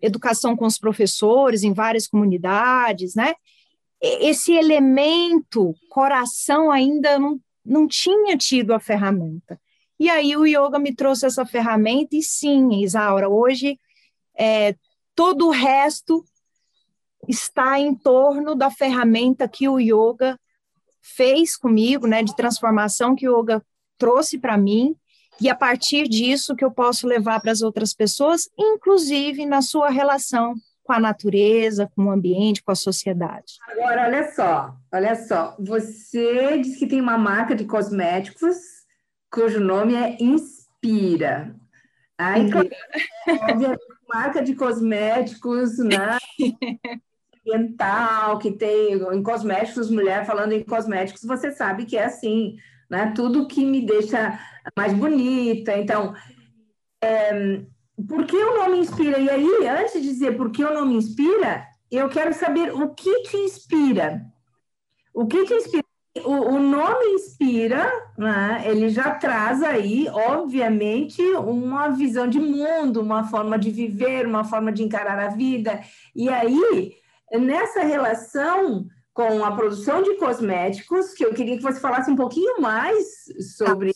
educação 0.00 0.56
com 0.56 0.66
os 0.66 0.78
professores 0.78 1.62
em 1.62 1.72
várias 1.72 2.06
comunidades, 2.06 3.14
né? 3.14 3.34
esse 4.00 4.52
elemento 4.52 5.74
coração 5.88 6.70
ainda 6.70 7.18
não, 7.18 7.40
não 7.64 7.86
tinha 7.86 8.36
tido 8.36 8.72
a 8.72 8.80
ferramenta. 8.80 9.60
E 9.98 10.08
aí 10.08 10.36
o 10.36 10.46
yoga 10.46 10.78
me 10.78 10.94
trouxe 10.94 11.26
essa 11.26 11.44
ferramenta, 11.44 12.14
e 12.14 12.22
sim, 12.22 12.82
Isaura, 12.82 13.28
hoje 13.28 13.78
é, 14.36 14.76
todo 15.14 15.48
o 15.48 15.50
resto 15.50 16.24
está 17.26 17.80
em 17.80 17.94
torno 17.94 18.54
da 18.54 18.70
ferramenta 18.70 19.48
que 19.48 19.68
o 19.68 19.80
yoga 19.80 20.38
fez 21.16 21.56
comigo, 21.56 22.06
né, 22.06 22.22
de 22.22 22.34
transformação 22.36 23.14
que 23.14 23.28
o 23.28 23.40
yoga 23.40 23.62
trouxe 23.96 24.38
para 24.38 24.56
mim, 24.56 24.94
e 25.40 25.48
a 25.48 25.54
partir 25.54 26.08
disso 26.08 26.56
que 26.56 26.64
eu 26.64 26.70
posso 26.70 27.06
levar 27.06 27.40
para 27.40 27.52
as 27.52 27.62
outras 27.62 27.94
pessoas, 27.94 28.48
inclusive 28.58 29.46
na 29.46 29.62
sua 29.62 29.88
relação 29.88 30.54
com 30.82 30.92
a 30.92 30.98
natureza, 30.98 31.90
com 31.94 32.06
o 32.06 32.10
ambiente, 32.10 32.62
com 32.62 32.72
a 32.72 32.74
sociedade. 32.74 33.54
Agora, 33.68 34.06
olha 34.06 34.32
só, 34.32 34.74
olha 34.90 35.14
só, 35.14 35.54
você 35.60 36.58
disse 36.58 36.78
que 36.78 36.86
tem 36.86 37.00
uma 37.00 37.18
marca 37.18 37.54
de 37.54 37.66
cosméticos 37.66 38.56
cujo 39.30 39.60
nome 39.60 39.94
é 39.94 40.16
Inspira. 40.18 41.54
Aí, 42.16 42.46
uhum. 42.46 43.76
marca 44.08 44.42
de 44.42 44.54
cosméticos, 44.54 45.78
né? 45.78 46.16
ambiental, 47.54 48.38
que 48.38 48.52
tem 48.52 48.92
em 48.92 49.22
cosméticos, 49.22 49.90
mulher 49.90 50.26
falando 50.26 50.52
em 50.52 50.62
cosméticos, 50.62 51.22
você 51.24 51.50
sabe 51.52 51.84
que 51.84 51.96
é 51.96 52.04
assim, 52.04 52.56
né? 52.90 53.12
Tudo 53.14 53.48
que 53.48 53.64
me 53.64 53.84
deixa 53.84 54.38
mais 54.76 54.92
bonita. 54.92 55.76
Então, 55.76 56.14
é, 57.02 57.62
por 58.06 58.26
que 58.26 58.36
o 58.36 58.56
nome 58.56 58.78
inspira? 58.78 59.18
E 59.18 59.28
aí, 59.28 59.66
antes 59.66 59.94
de 59.94 60.00
dizer 60.00 60.36
por 60.36 60.50
que 60.50 60.64
o 60.64 60.74
nome 60.74 60.94
inspira, 60.94 61.66
eu 61.90 62.08
quero 62.08 62.32
saber 62.34 62.72
o 62.72 62.94
que 62.94 63.22
te 63.22 63.36
inspira. 63.36 64.22
O 65.14 65.26
que 65.26 65.44
te 65.44 65.54
inspira? 65.54 65.84
O, 66.24 66.32
o 66.32 66.58
nome 66.58 67.14
inspira, 67.14 67.90
né? 68.16 68.62
ele 68.64 68.88
já 68.88 69.14
traz 69.14 69.62
aí, 69.62 70.08
obviamente, 70.08 71.22
uma 71.22 71.88
visão 71.90 72.26
de 72.26 72.40
mundo, 72.40 73.00
uma 73.00 73.24
forma 73.24 73.56
de 73.56 73.70
viver, 73.70 74.26
uma 74.26 74.42
forma 74.42 74.72
de 74.72 74.82
encarar 74.82 75.18
a 75.18 75.28
vida. 75.28 75.80
E 76.16 76.28
aí, 76.28 76.96
nessa 77.32 77.82
relação 77.82 78.86
com 79.12 79.44
a 79.44 79.50
produção 79.50 80.02
de 80.02 80.14
cosméticos, 80.14 81.12
que 81.12 81.24
eu 81.24 81.34
queria 81.34 81.56
que 81.56 81.62
você 81.62 81.80
falasse 81.80 82.08
um 82.08 82.16
pouquinho 82.16 82.60
mais 82.60 83.04
sobre, 83.56 83.92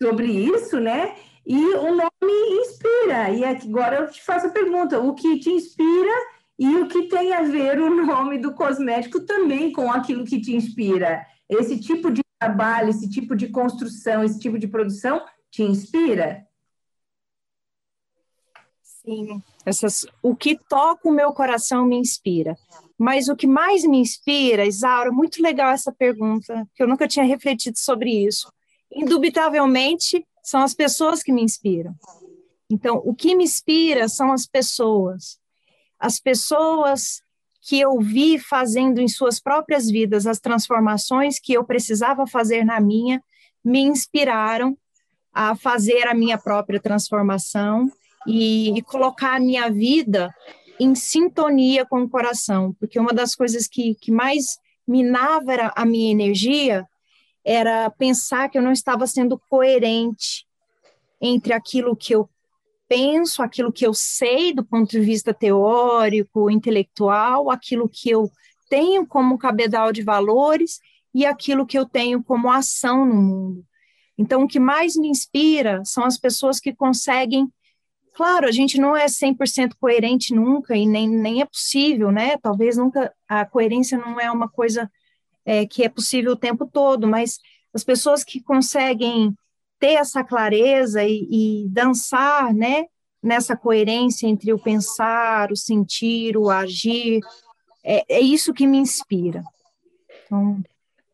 sobre 0.00 0.26
isso, 0.26 0.78
né? 0.78 1.16
E 1.46 1.58
o 1.74 1.90
nome 1.90 2.60
inspira. 2.60 3.30
E 3.30 3.44
agora 3.44 3.96
eu 3.96 4.10
te 4.10 4.22
faço 4.22 4.46
a 4.46 4.50
pergunta: 4.50 5.00
o 5.00 5.14
que 5.14 5.38
te 5.38 5.50
inspira 5.50 6.12
e 6.58 6.76
o 6.76 6.88
que 6.88 7.08
tem 7.08 7.32
a 7.32 7.42
ver 7.42 7.80
o 7.80 8.04
nome 8.04 8.38
do 8.38 8.52
cosmético 8.52 9.20
também 9.20 9.72
com 9.72 9.90
aquilo 9.90 10.24
que 10.24 10.40
te 10.40 10.54
inspira? 10.54 11.24
Esse 11.48 11.80
tipo 11.80 12.10
de 12.10 12.22
trabalho, 12.38 12.90
esse 12.90 13.08
tipo 13.08 13.34
de 13.34 13.48
construção, 13.48 14.22
esse 14.22 14.38
tipo 14.38 14.58
de 14.58 14.68
produção 14.68 15.24
te 15.50 15.62
inspira? 15.62 16.46
Sim, 19.04 19.42
essas, 19.66 20.06
o 20.22 20.34
que 20.34 20.58
toca 20.68 21.08
o 21.08 21.12
meu 21.12 21.32
coração 21.32 21.84
me 21.84 21.96
inspira. 21.96 22.56
Mas 22.98 23.28
o 23.28 23.36
que 23.36 23.46
mais 23.46 23.84
me 23.84 23.98
inspira, 23.98 24.64
Isaura, 24.64 25.12
muito 25.12 25.42
legal 25.42 25.72
essa 25.72 25.92
pergunta, 25.92 26.66
que 26.74 26.82
eu 26.82 26.88
nunca 26.88 27.06
tinha 27.06 27.24
refletido 27.24 27.78
sobre 27.78 28.10
isso. 28.10 28.50
Indubitavelmente, 28.90 30.26
são 30.42 30.62
as 30.62 30.72
pessoas 30.72 31.22
que 31.22 31.32
me 31.32 31.42
inspiram. 31.42 31.94
Então, 32.70 33.02
o 33.04 33.14
que 33.14 33.34
me 33.34 33.44
inspira 33.44 34.08
são 34.08 34.32
as 34.32 34.46
pessoas. 34.46 35.38
As 35.98 36.18
pessoas 36.18 37.20
que 37.60 37.80
eu 37.80 37.98
vi 38.00 38.38
fazendo 38.38 39.00
em 39.00 39.08
suas 39.08 39.40
próprias 39.40 39.90
vidas 39.90 40.26
as 40.26 40.38
transformações 40.38 41.38
que 41.38 41.52
eu 41.54 41.64
precisava 41.64 42.26
fazer 42.26 42.64
na 42.64 42.78
minha, 42.80 43.22
me 43.64 43.80
inspiraram 43.80 44.76
a 45.32 45.56
fazer 45.56 46.06
a 46.06 46.14
minha 46.14 46.38
própria 46.38 46.78
transformação 46.78 47.90
e, 48.26 48.76
e 48.76 48.82
colocar 48.82 49.36
a 49.36 49.40
minha 49.40 49.70
vida 49.70 50.34
em 50.80 50.94
sintonia 50.94 51.86
com 51.86 52.02
o 52.02 52.08
coração, 52.08 52.74
porque 52.78 52.98
uma 52.98 53.12
das 53.12 53.34
coisas 53.34 53.68
que, 53.68 53.94
que 53.94 54.10
mais 54.10 54.58
minava 54.86 55.72
a 55.74 55.84
minha 55.84 56.10
energia 56.10 56.86
era 57.44 57.90
pensar 57.90 58.48
que 58.48 58.58
eu 58.58 58.62
não 58.62 58.72
estava 58.72 59.06
sendo 59.06 59.38
coerente 59.48 60.46
entre 61.20 61.52
aquilo 61.52 61.94
que 61.94 62.14
eu 62.14 62.28
penso, 62.88 63.42
aquilo 63.42 63.72
que 63.72 63.86
eu 63.86 63.94
sei 63.94 64.52
do 64.52 64.64
ponto 64.64 64.90
de 64.90 65.00
vista 65.00 65.32
teórico, 65.32 66.50
intelectual, 66.50 67.50
aquilo 67.50 67.88
que 67.88 68.10
eu 68.10 68.30
tenho 68.68 69.06
como 69.06 69.38
cabedal 69.38 69.92
de 69.92 70.02
valores 70.02 70.80
e 71.14 71.24
aquilo 71.24 71.66
que 71.66 71.78
eu 71.78 71.86
tenho 71.86 72.22
como 72.22 72.50
ação 72.50 73.04
no 73.04 73.14
mundo. 73.14 73.64
Então, 74.16 74.44
o 74.44 74.48
que 74.48 74.60
mais 74.60 74.96
me 74.96 75.08
inspira 75.08 75.82
são 75.84 76.04
as 76.04 76.18
pessoas 76.18 76.60
que 76.60 76.74
conseguem 76.74 77.48
Claro, 78.14 78.46
a 78.46 78.52
gente 78.52 78.78
não 78.78 78.96
é 78.96 79.06
100% 79.06 79.74
coerente 79.80 80.32
nunca 80.32 80.76
e 80.76 80.86
nem, 80.86 81.08
nem 81.08 81.40
é 81.40 81.44
possível, 81.44 82.12
né? 82.12 82.36
Talvez 82.38 82.76
nunca 82.76 83.12
a 83.28 83.44
coerência 83.44 83.98
não 83.98 84.20
é 84.20 84.30
uma 84.30 84.48
coisa 84.48 84.90
é, 85.44 85.66
que 85.66 85.82
é 85.82 85.88
possível 85.88 86.32
o 86.32 86.36
tempo 86.36 86.64
todo, 86.64 87.08
mas 87.08 87.38
as 87.74 87.82
pessoas 87.82 88.22
que 88.22 88.40
conseguem 88.40 89.34
ter 89.80 89.94
essa 89.94 90.22
clareza 90.22 91.02
e, 91.02 91.64
e 91.64 91.68
dançar, 91.68 92.54
né, 92.54 92.84
nessa 93.20 93.56
coerência 93.56 94.28
entre 94.28 94.52
o 94.52 94.58
pensar, 94.58 95.50
o 95.50 95.56
sentir, 95.56 96.36
o 96.36 96.48
agir, 96.48 97.20
é, 97.82 98.04
é 98.08 98.20
isso 98.20 98.54
que 98.54 98.66
me 98.66 98.78
inspira. 98.78 99.42
Então, 100.24 100.62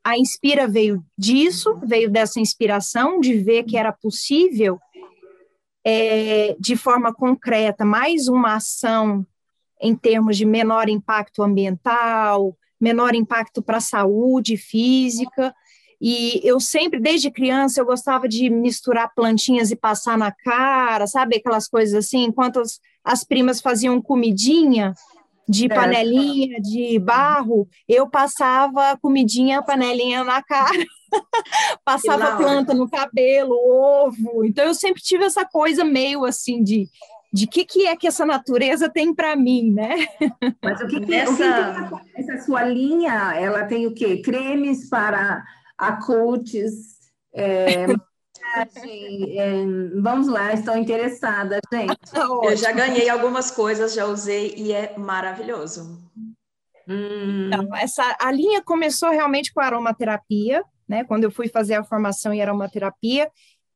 a 0.04 0.16
Inspira 0.16 0.66
veio 0.66 1.04
disso, 1.16 1.78
veio 1.83 2.11
dessa 2.11 2.40
inspiração 2.40 3.21
de 3.21 3.35
ver 3.35 3.64
que 3.64 3.76
era 3.76 3.92
possível 3.92 4.78
é, 5.84 6.56
de 6.58 6.76
forma 6.76 7.12
concreta, 7.12 7.84
mais 7.84 8.28
uma 8.28 8.56
ação 8.56 9.26
em 9.80 9.94
termos 9.94 10.37
de 10.37 10.44
menor 10.44 10.88
impacto 10.88 11.42
ambiental, 11.42 12.56
menor 12.80 13.14
impacto 13.14 13.62
para 13.62 13.78
a 13.78 13.80
saúde 13.80 14.56
física. 14.56 15.54
E 16.00 16.40
eu 16.42 16.58
sempre, 16.58 16.99
desde 16.99 17.30
criança, 17.30 17.80
eu 17.80 17.84
gostava 17.84 18.26
de 18.26 18.49
misturar 18.49 19.12
plantinhas 19.14 19.70
e 19.70 19.76
passar 19.76 20.16
na 20.16 20.32
cara, 20.32 21.06
sabe? 21.06 21.37
Aquelas 21.37 21.68
coisas 21.68 21.94
assim, 21.94 22.25
enquanto 22.25 22.60
as, 22.60 22.80
as 23.04 23.22
primas 23.22 23.60
faziam 23.60 24.00
comidinha, 24.00 24.94
de 25.50 25.69
panelinha 25.69 26.61
de 26.61 26.97
barro, 27.00 27.69
eu 27.88 28.09
passava 28.09 28.97
comidinha, 29.02 29.62
panelinha 29.62 30.23
na 30.23 30.40
cara, 30.40 30.71
passava 31.85 32.37
planta 32.37 32.73
no 32.73 32.88
cabelo, 32.88 33.52
ovo. 33.52 34.45
Então 34.45 34.64
eu 34.64 34.75
sempre 34.75 35.02
tive 35.02 35.25
essa 35.25 35.45
coisa 35.45 35.85
meio 35.85 36.25
assim 36.25 36.62
de 36.62 36.88
de 37.33 37.47
que 37.47 37.64
que 37.64 37.87
é 37.87 37.97
que 37.97 38.09
essa 38.09 38.26
natureza 38.26 38.88
tem 38.88 39.14
para 39.14 39.37
mim, 39.37 39.71
né? 39.73 40.07
Mas 40.62 40.80
o 40.80 40.87
que, 40.88 41.00
que, 41.00 41.14
essa... 41.14 41.90
o 41.92 41.99
que 41.99 42.21
essa 42.21 42.45
sua 42.45 42.64
linha, 42.64 43.35
ela 43.37 43.64
tem 43.66 43.87
o 43.87 43.95
quê? 43.95 44.21
Cremes 44.21 44.88
para 44.88 45.45
a 45.78 45.92
cutis, 45.92 46.99
é, 47.33 47.85
é, 47.85 47.87
vamos 50.02 50.28
lá, 50.28 50.52
estou 50.52 50.76
interessada, 50.76 51.59
gente. 51.73 51.97
Eu 52.42 52.56
já 52.56 52.73
ganhei 52.73 53.09
algumas 53.09 53.50
coisas, 53.50 53.94
já 53.94 54.06
usei 54.06 54.54
e 54.56 54.73
é 54.73 54.97
maravilhoso. 54.97 56.00
Hum. 56.88 57.47
Então, 57.47 57.76
essa, 57.76 58.16
a 58.20 58.32
linha 58.32 58.62
começou 58.62 59.11
realmente 59.11 59.52
com 59.52 59.61
a 59.61 59.66
aromaterapia, 59.66 60.64
né? 60.88 61.04
Quando 61.04 61.25
eu 61.25 61.30
fui 61.30 61.49
fazer 61.49 61.75
a 61.75 61.85
formação 61.85 62.32
em 62.32 62.42
aromaterapia, 62.42 63.30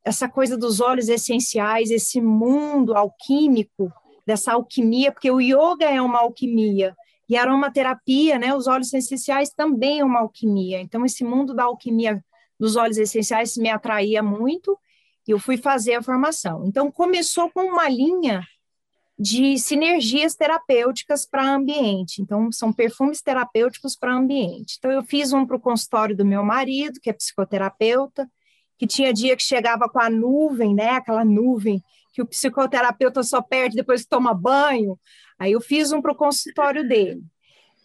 essa 0.04 0.28
coisa 0.28 0.56
dos 0.56 0.80
óleos 0.80 1.09
essenciais, 1.09 1.90
esse 1.90 2.21
mundo 2.21 2.94
alquímico, 2.94 3.92
dessa 4.26 4.54
alquimia, 4.54 5.12
porque 5.12 5.30
o 5.30 5.40
yoga 5.40 5.85
é 5.85 6.00
uma 6.00 6.21
alquimia, 6.21 6.94
e 7.28 7.37
a 7.37 7.42
aromaterapia, 7.42 8.38
né, 8.38 8.54
os 8.54 8.66
óleos 8.66 8.92
essenciais 8.92 9.50
também 9.50 10.00
é 10.00 10.04
uma 10.04 10.21
alquimia. 10.21 10.80
Então, 10.80 11.04
esse 11.04 11.25
mundo 11.25 11.54
da 11.54 11.64
alquimia 11.64 12.23
dos 12.58 12.76
óleos 12.76 12.99
essenciais 12.99 13.56
me 13.56 13.68
atraía 13.68 14.23
muito 14.23 14.78
e 15.26 15.30
eu 15.30 15.38
fui 15.38 15.56
fazer 15.56 15.94
a 15.94 16.02
formação. 16.02 16.64
Então, 16.66 16.90
começou 16.90 17.50
com 17.50 17.62
uma 17.62 17.88
linha 17.88 18.42
de 19.18 19.56
sinergias 19.58 20.34
terapêuticas 20.34 21.25
para 21.25 21.54
ambiente. 21.54 22.20
Então, 22.20 22.50
são 22.50 22.73
perfumes 22.73 23.23
terapêuticos 23.23 23.96
para 23.96 24.14
ambiente. 24.14 24.76
Então, 24.78 24.90
eu 24.90 25.02
fiz 25.02 25.32
um 25.32 25.46
para 25.46 25.56
o 25.56 25.61
consultório 25.61 26.16
do 26.16 26.25
meu 26.25 26.44
marido, 26.44 27.00
que 27.00 27.08
é 27.08 27.12
psicoterapeuta, 27.12 28.28
que 28.76 28.87
tinha 28.87 29.12
dia 29.12 29.37
que 29.37 29.42
chegava 29.42 29.88
com 29.88 30.00
a 30.00 30.11
nuvem, 30.11 30.75
né? 30.75 30.90
Aquela 30.90 31.25
nuvem 31.25 31.82
que 32.12 32.23
o 32.23 32.26
psicoterapeuta 32.26 33.23
só 33.23 33.40
perde 33.40 33.76
depois 33.76 34.02
que 34.02 34.08
toma 34.08 34.34
banho. 34.34 34.99
Aí 35.38 35.52
eu 35.52 35.61
fiz 35.61 35.92
um 35.92 36.02
para 36.02 36.12
o 36.12 36.16
consultório 36.16 36.87
dele. 36.87 37.23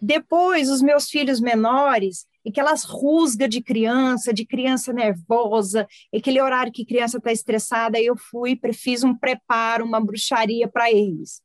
Depois, 0.02 0.70
os 0.70 0.82
meus 0.82 1.10
filhos 1.10 1.40
menores, 1.40 2.26
aquelas 2.48 2.84
rusgas 2.84 3.50
de 3.50 3.62
criança, 3.62 4.34
de 4.34 4.46
criança 4.46 4.94
nervosa, 4.94 5.88
aquele 6.14 6.42
horário 6.42 6.72
que 6.72 6.86
criança 6.86 7.18
está 7.18 7.32
estressada, 7.32 8.00
eu 8.00 8.16
fui, 8.16 8.60
fiz 8.74 9.04
um 9.04 9.16
preparo, 9.16 9.86
uma 9.86 10.00
bruxaria 10.00 10.68
para 10.68 10.92
eles. 10.92 11.42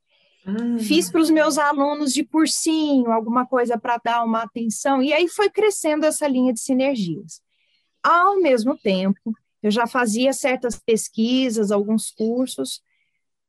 Hum. 0.46 0.78
Fiz 0.78 1.10
para 1.10 1.20
os 1.20 1.30
meus 1.30 1.56
alunos 1.56 2.12
de 2.12 2.22
cursinho, 2.22 3.10
alguma 3.10 3.46
coisa 3.46 3.78
para 3.78 3.98
dar 4.02 4.24
uma 4.24 4.42
atenção, 4.42 5.02
e 5.02 5.12
aí 5.12 5.26
foi 5.28 5.48
crescendo 5.48 6.04
essa 6.04 6.28
linha 6.28 6.52
de 6.52 6.60
sinergias. 6.60 7.40
Ao 8.02 8.38
mesmo 8.40 8.76
tempo, 8.76 9.34
eu 9.62 9.70
já 9.70 9.86
fazia 9.86 10.32
certas 10.34 10.78
pesquisas, 10.78 11.70
alguns 11.70 12.10
cursos, 12.10 12.82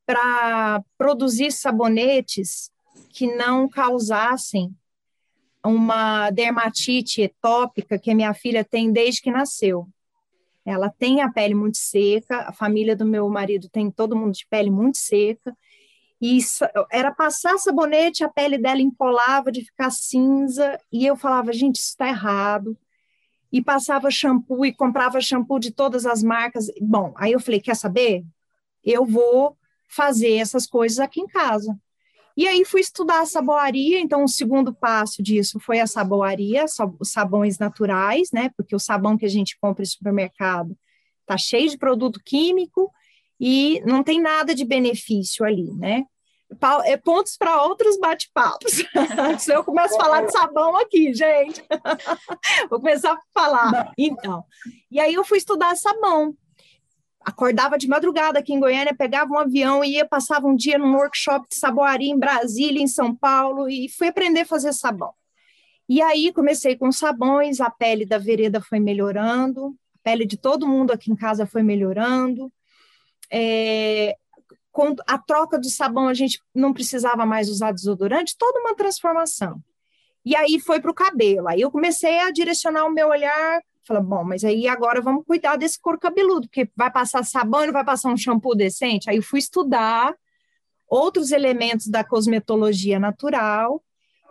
para 0.06 0.82
produzir 0.98 1.52
sabonetes 1.52 2.72
que 3.10 3.28
não 3.36 3.68
causassem 3.68 4.74
uma 5.66 6.30
dermatite 6.30 7.22
etópica 7.22 7.98
que 8.00 8.12
a 8.12 8.16
minha 8.16 8.34
filha 8.34 8.64
tem 8.64 8.92
desde 8.92 9.22
que 9.22 9.32
nasceu. 9.32 9.88
Ela 10.66 10.90
tem 10.90 11.22
a 11.22 11.32
pele 11.32 11.54
muito 11.54 11.78
seca, 11.78 12.42
a 12.48 12.54
família 12.54 12.96
do 12.96 13.06
meu 13.06 13.30
marido 13.30 13.70
tem 13.70 13.92
todo 13.92 14.16
mundo 14.16 14.34
de 14.34 14.48
pele 14.50 14.72
muito 14.72 14.98
seca, 14.98 15.56
e 16.20 16.40
era 16.92 17.12
passar 17.12 17.58
sabonete, 17.58 18.24
a 18.24 18.30
pele 18.30 18.58
dela 18.58 18.82
empolava 18.82 19.52
de 19.52 19.64
ficar 19.64 19.92
cinza, 19.92 20.80
e 20.92 21.06
eu 21.06 21.16
falava, 21.16 21.54
gente, 21.54 21.76
isso 21.76 21.90
está 21.90 22.08
errado. 22.08 22.78
E 23.52 23.62
passava 23.62 24.10
shampoo 24.10 24.66
e 24.66 24.74
comprava 24.74 25.22
shampoo 25.22 25.60
de 25.60 25.72
todas 25.72 26.06
as 26.06 26.24
marcas. 26.24 26.68
Bom, 26.82 27.14
aí 27.16 27.32
eu 27.32 27.40
falei, 27.40 27.62
quer 27.62 27.76
saber? 27.76 28.26
Eu 28.84 29.06
vou 29.06 29.58
fazer 29.88 30.34
essas 30.34 30.66
coisas 30.66 31.00
aqui 31.00 31.22
em 31.22 31.28
casa. 31.28 31.78
E 32.38 32.48
aí 32.48 32.66
fui 32.66 32.82
estudar 32.82 33.22
a 33.22 33.26
saboaria, 33.26 34.00
então 34.00 34.24
o 34.24 34.28
segundo 34.28 34.74
passo 34.74 35.24
disso 35.24 35.60
foi 35.60 35.80
a 35.80 35.88
saboaria, 35.88 36.66
os 37.00 37.12
sabões 37.12 37.58
naturais, 37.58 38.30
né? 38.34 38.50
Porque 38.58 38.76
o 38.76 38.80
sabão 38.80 39.18
que 39.18 39.26
a 39.26 39.30
gente 39.30 39.58
compra 39.60 39.82
no 39.82 39.88
supermercado 39.88 40.78
tá 41.26 41.38
cheio 41.38 41.70
de 41.70 41.78
produto 41.78 42.20
químico 42.24 42.92
e 43.40 43.82
não 43.86 44.04
tem 44.04 44.22
nada 44.22 44.54
de 44.54 44.66
benefício 44.66 45.46
ali, 45.46 45.72
né? 45.74 46.06
É 46.86 46.96
pontos 46.96 47.38
para 47.38 47.64
outros 47.64 47.98
bate-papos. 48.00 48.84
Se 49.40 49.54
eu 49.54 49.64
começo 49.64 49.96
a 49.96 50.04
falar 50.04 50.22
de 50.22 50.32
sabão 50.32 50.76
aqui, 50.78 51.14
gente. 51.14 51.64
Vou 52.70 52.80
começar 52.80 53.14
a 53.14 53.20
falar. 53.34 53.92
Então, 53.98 54.44
e 54.92 55.00
aí 55.00 55.14
eu 55.14 55.24
fui 55.24 55.38
estudar 55.38 55.76
sabão 55.76 56.36
acordava 57.26 57.78
de 57.78 57.88
madrugada 57.88 58.38
aqui 58.38 58.54
em 58.54 58.60
Goiânia, 58.60 58.96
pegava 58.96 59.34
um 59.34 59.40
avião 59.40 59.84
e 59.84 59.94
ia, 59.94 60.06
passava 60.06 60.46
um 60.46 60.56
dia 60.56 60.78
num 60.78 60.96
workshop 60.96 61.50
de 61.50 61.56
saboaria 61.56 62.12
em 62.12 62.20
Brasília, 62.20 62.82
em 62.82 62.88
São 62.88 63.16
Paulo, 63.16 63.68
e 63.68 63.90
fui 63.90 64.08
aprender 64.08 64.42
a 64.42 64.46
fazer 64.46 64.72
sabão. 64.74 65.12
E 65.90 66.02
aí 66.02 66.32
comecei 66.32 66.76
com 66.76 66.92
sabões, 66.92 67.60
a 67.60 67.70
pele 67.70 68.06
da 68.06 68.20
vereda 68.20 68.62
foi 68.62 68.80
melhorando, 68.80 69.76
a 69.96 70.04
pele 70.04 70.26
de 70.26 70.38
todo 70.38 70.68
mundo 70.68 70.92
aqui 70.92 71.12
em 71.12 71.16
casa 71.16 71.48
foi 71.48 71.64
melhorando. 71.64 72.52
É, 73.32 74.16
com 74.72 74.96
a 75.08 75.18
troca 75.18 75.58
do 75.58 75.70
sabão, 75.70 76.08
a 76.08 76.14
gente 76.14 76.40
não 76.54 76.74
precisava 76.74 77.26
mais 77.26 77.50
usar 77.50 77.72
desodorante, 77.72 78.36
toda 78.38 78.60
uma 78.60 78.76
transformação. 78.76 79.60
E 80.24 80.36
aí 80.36 80.60
foi 80.60 80.80
para 80.80 80.92
o 80.92 80.94
cabelo. 80.94 81.48
Aí 81.48 81.62
eu 81.62 81.72
comecei 81.72 82.20
a 82.20 82.32
direcionar 82.32 82.86
o 82.86 82.94
meu 82.94 83.10
olhar 83.10 83.62
Fala, 83.88 84.02
bom, 84.02 84.24
mas 84.24 84.44
aí 84.44 84.68
agora 84.68 85.02
vamos 85.02 85.24
cuidar 85.26 85.58
desse 85.58 85.80
couro 85.80 86.00
cabeludo, 86.00 86.48
porque 86.48 86.70
vai 86.76 86.92
passar 86.92 87.24
sabão 87.24 87.66
não 87.66 87.74
vai 87.74 87.86
passar 87.86 88.12
um 88.12 88.18
shampoo 88.18 88.56
decente? 88.56 89.10
Aí 89.10 89.18
eu 89.18 89.24
fui 89.24 89.40
estudar 89.40 90.16
outros 90.88 91.32
elementos 91.32 91.88
da 91.88 92.04
cosmetologia 92.04 93.00
natural, 93.00 93.84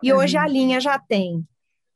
e 0.02 0.12
uhum. 0.12 0.18
hoje 0.18 0.36
a 0.36 0.46
linha 0.46 0.80
já 0.80 0.98
tem 0.98 1.46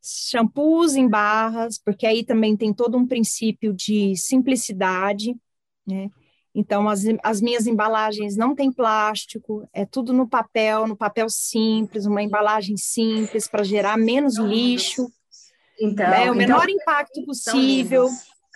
shampoos 0.02 0.94
em 0.94 1.08
barras, 1.08 1.78
porque 1.84 2.06
aí 2.06 2.24
também 2.24 2.56
tem 2.56 2.72
todo 2.72 2.96
um 2.96 3.06
princípio 3.06 3.74
de 3.74 4.16
simplicidade, 4.16 5.36
né? 5.86 6.10
Então, 6.54 6.88
as, 6.88 7.02
as 7.22 7.40
minhas 7.40 7.66
embalagens 7.66 8.36
não 8.36 8.54
tem 8.54 8.72
plástico, 8.72 9.68
é 9.72 9.84
tudo 9.84 10.12
no 10.12 10.26
papel, 10.26 10.88
no 10.88 10.96
papel 10.96 11.28
simples, 11.28 12.06
uma 12.06 12.22
embalagem 12.22 12.76
simples 12.76 13.46
para 13.46 13.62
gerar 13.62 13.96
menos 13.96 14.38
lixo. 14.38 15.08
Então, 15.80 16.10
né? 16.10 16.30
o 16.30 16.34
menor 16.34 16.68
então, 16.68 16.82
impacto 16.82 17.24
possível. 17.24 18.08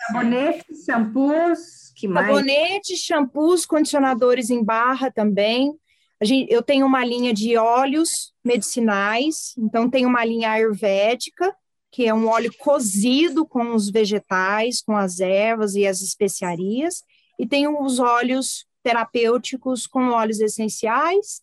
Sabonetes, 0.07 0.83
shampoos, 0.85 1.93
que 1.95 2.07
mais? 2.07 2.27
Sabonetes, 2.27 2.99
shampoos, 2.99 3.65
condicionadores 3.65 4.49
em 4.49 4.63
barra 4.63 5.09
também. 5.09 5.73
A 6.21 6.25
gente, 6.25 6.51
eu 6.51 6.61
tenho 6.61 6.85
uma 6.85 7.05
linha 7.05 7.33
de 7.33 7.57
óleos 7.57 8.33
medicinais, 8.43 9.53
então 9.57 9.89
tem 9.89 10.05
uma 10.05 10.23
linha 10.25 10.51
ayurvédica, 10.51 11.55
que 11.91 12.05
é 12.05 12.13
um 12.13 12.27
óleo 12.27 12.51
cozido 12.57 13.45
com 13.45 13.73
os 13.73 13.89
vegetais, 13.89 14.81
com 14.81 14.95
as 14.97 15.19
ervas 15.19 15.75
e 15.75 15.85
as 15.85 16.01
especiarias, 16.01 17.03
e 17.39 17.47
tem 17.47 17.67
os 17.67 17.99
óleos 17.99 18.65
terapêuticos 18.81 19.87
com 19.87 20.09
óleos 20.09 20.39
essenciais 20.39 21.41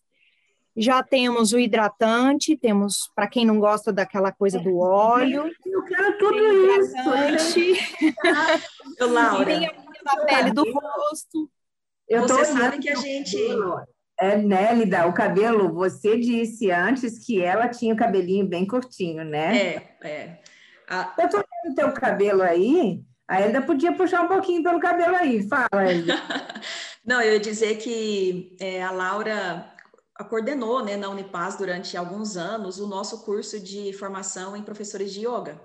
já 0.75 1.03
temos 1.03 1.51
o 1.53 1.59
hidratante, 1.59 2.57
temos, 2.57 3.11
para 3.15 3.27
quem 3.27 3.45
não 3.45 3.59
gosta 3.59 3.91
daquela 3.91 4.31
coisa 4.31 4.59
do 4.59 4.77
óleo. 4.77 5.51
Eu 5.65 5.83
quero 5.83 6.17
tudo 6.17 6.37
isso. 6.79 7.61
Eu, 8.97 9.11
Laura. 9.11 9.45
Tem 9.45 9.67
a 9.67 10.25
pele 10.25 10.51
do 10.51 10.63
rosto. 10.63 11.49
Eu 12.07 12.21
Você 12.23 12.45
sabe 12.45 12.79
que 12.79 12.89
a 12.89 12.95
gente. 12.95 13.37
É, 14.19 14.37
Nélida, 14.37 15.07
o 15.07 15.13
cabelo, 15.13 15.73
você 15.73 16.17
disse 16.17 16.69
antes 16.69 17.25
que 17.25 17.41
ela 17.41 17.67
tinha 17.67 17.93
o 17.93 17.97
cabelinho 17.97 18.45
bem 18.45 18.67
curtinho, 18.67 19.23
né? 19.23 19.57
É, 19.57 19.97
é. 20.03 20.39
A... 20.87 21.13
Eu 21.17 21.29
tô 21.29 21.37
vendo 21.37 21.75
teu 21.75 21.91
cabelo 21.91 22.43
aí, 22.43 23.01
a 23.27 23.41
Elida 23.41 23.61
podia 23.61 23.93
puxar 23.93 24.21
um 24.21 24.27
pouquinho 24.27 24.61
pelo 24.61 24.79
cabelo 24.79 25.15
aí, 25.15 25.47
fala, 25.47 25.89
Elida. 25.89 26.13
Não, 27.03 27.19
eu 27.21 27.33
ia 27.33 27.39
dizer 27.39 27.77
que 27.77 28.55
é, 28.59 28.83
a 28.83 28.91
Laura 28.91 29.71
coordenou 30.23 30.83
né, 30.83 30.95
na 30.97 31.09
Unipaz 31.09 31.55
durante 31.55 31.95
alguns 31.95 32.37
anos 32.37 32.79
o 32.79 32.87
nosso 32.87 33.23
curso 33.23 33.59
de 33.59 33.93
formação 33.93 34.55
em 34.55 34.63
professores 34.63 35.13
de 35.13 35.21
yoga. 35.21 35.59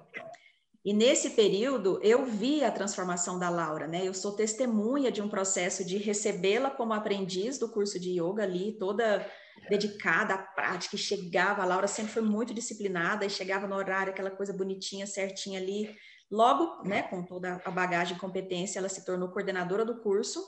E 0.85 0.93
nesse 0.93 1.31
período 1.31 1.99
eu 2.01 2.25
vi 2.25 2.63
a 2.63 2.71
transformação 2.71 3.41
da 3.41 3.49
Laura, 3.49 3.89
né? 3.89 4.07
Eu 4.07 4.15
sou 4.15 4.37
testemunha 4.37 5.11
de 5.11 5.21
um 5.21 5.29
processo 5.29 5.85
de 5.85 5.97
recebê-la 5.97 6.71
como 6.71 6.93
aprendiz 6.93 7.59
do 7.59 7.69
curso 7.69 7.99
de 7.99 8.21
yoga 8.21 8.45
ali, 8.45 8.79
toda 8.79 9.27
dedicada 9.69 10.35
à 10.35 10.39
prática, 10.39 10.95
e 10.95 10.99
chegava, 10.99 11.63
a 11.63 11.65
Laura 11.65 11.89
sempre 11.89 12.13
foi 12.13 12.23
muito 12.23 12.55
disciplinada 12.55 13.25
e 13.25 13.31
chegava 13.31 13.67
no 13.67 13.75
horário, 13.75 14.13
aquela 14.13 14.31
coisa 14.31 14.53
bonitinha, 14.53 15.09
certinha 15.09 15.59
ali. 15.59 15.93
Logo, 16.31 16.83
né, 16.85 17.03
com 17.03 17.25
toda 17.25 17.61
a 17.65 17.71
bagagem 17.71 18.17
e 18.17 18.21
competência, 18.21 18.79
ela 18.79 18.89
se 18.89 19.05
tornou 19.05 19.31
coordenadora 19.31 19.85
do 19.85 20.01
curso. 20.01 20.41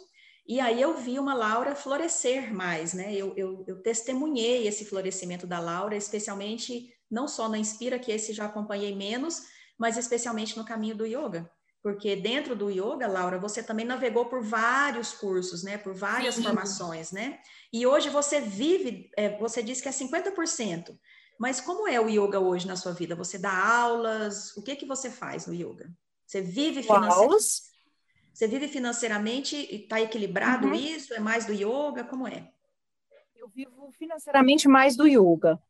E 0.48 0.60
aí 0.60 0.80
eu 0.80 0.96
vi 0.96 1.18
uma 1.18 1.34
Laura 1.34 1.74
florescer 1.74 2.54
mais, 2.54 2.94
né? 2.94 3.14
Eu, 3.14 3.34
eu, 3.36 3.64
eu 3.66 3.82
testemunhei 3.82 4.66
esse 4.66 4.86
florescimento 4.86 5.46
da 5.46 5.60
Laura, 5.60 5.94
especialmente 5.94 6.90
não 7.10 7.28
só 7.28 7.50
na 7.50 7.58
Inspira, 7.58 7.98
que 7.98 8.10
esse 8.10 8.32
já 8.32 8.46
acompanhei 8.46 8.96
menos, 8.96 9.42
mas 9.78 9.98
especialmente 9.98 10.56
no 10.56 10.64
caminho 10.64 10.96
do 10.96 11.04
yoga. 11.04 11.50
Porque 11.82 12.16
dentro 12.16 12.56
do 12.56 12.70
yoga, 12.70 13.06
Laura, 13.06 13.38
você 13.38 13.62
também 13.62 13.84
navegou 13.84 14.24
por 14.24 14.42
vários 14.42 15.12
cursos, 15.12 15.62
né? 15.62 15.76
Por 15.76 15.94
várias 15.94 16.36
Sim. 16.36 16.42
formações, 16.42 17.12
né? 17.12 17.38
E 17.70 17.86
hoje 17.86 18.08
você 18.08 18.40
vive, 18.40 19.10
é, 19.18 19.38
você 19.38 19.62
disse 19.62 19.82
que 19.82 19.88
é 19.88 19.92
50%. 19.92 20.98
Mas 21.38 21.60
como 21.60 21.86
é 21.86 22.00
o 22.00 22.08
yoga 22.08 22.40
hoje 22.40 22.66
na 22.66 22.74
sua 22.74 22.92
vida? 22.92 23.14
Você 23.14 23.38
dá 23.38 23.52
aulas? 23.52 24.56
O 24.56 24.62
que 24.62 24.74
que 24.74 24.86
você 24.86 25.10
faz 25.10 25.46
no 25.46 25.54
yoga? 25.54 25.92
Você 26.26 26.40
vive 26.40 26.82
financeiramente? 26.82 27.67
Você 28.32 28.46
vive 28.46 28.68
financeiramente 28.68 29.56
e 29.56 29.82
está 29.82 30.00
equilibrado 30.00 30.68
uhum. 30.68 30.74
isso? 30.74 31.12
É 31.14 31.20
mais 31.20 31.46
do 31.46 31.52
yoga? 31.52 32.04
Como 32.04 32.26
é? 32.26 32.50
Eu 33.36 33.48
vivo 33.48 33.90
financeiramente 33.98 34.68
mais 34.68 34.96
do 34.96 35.06
yoga 35.06 35.60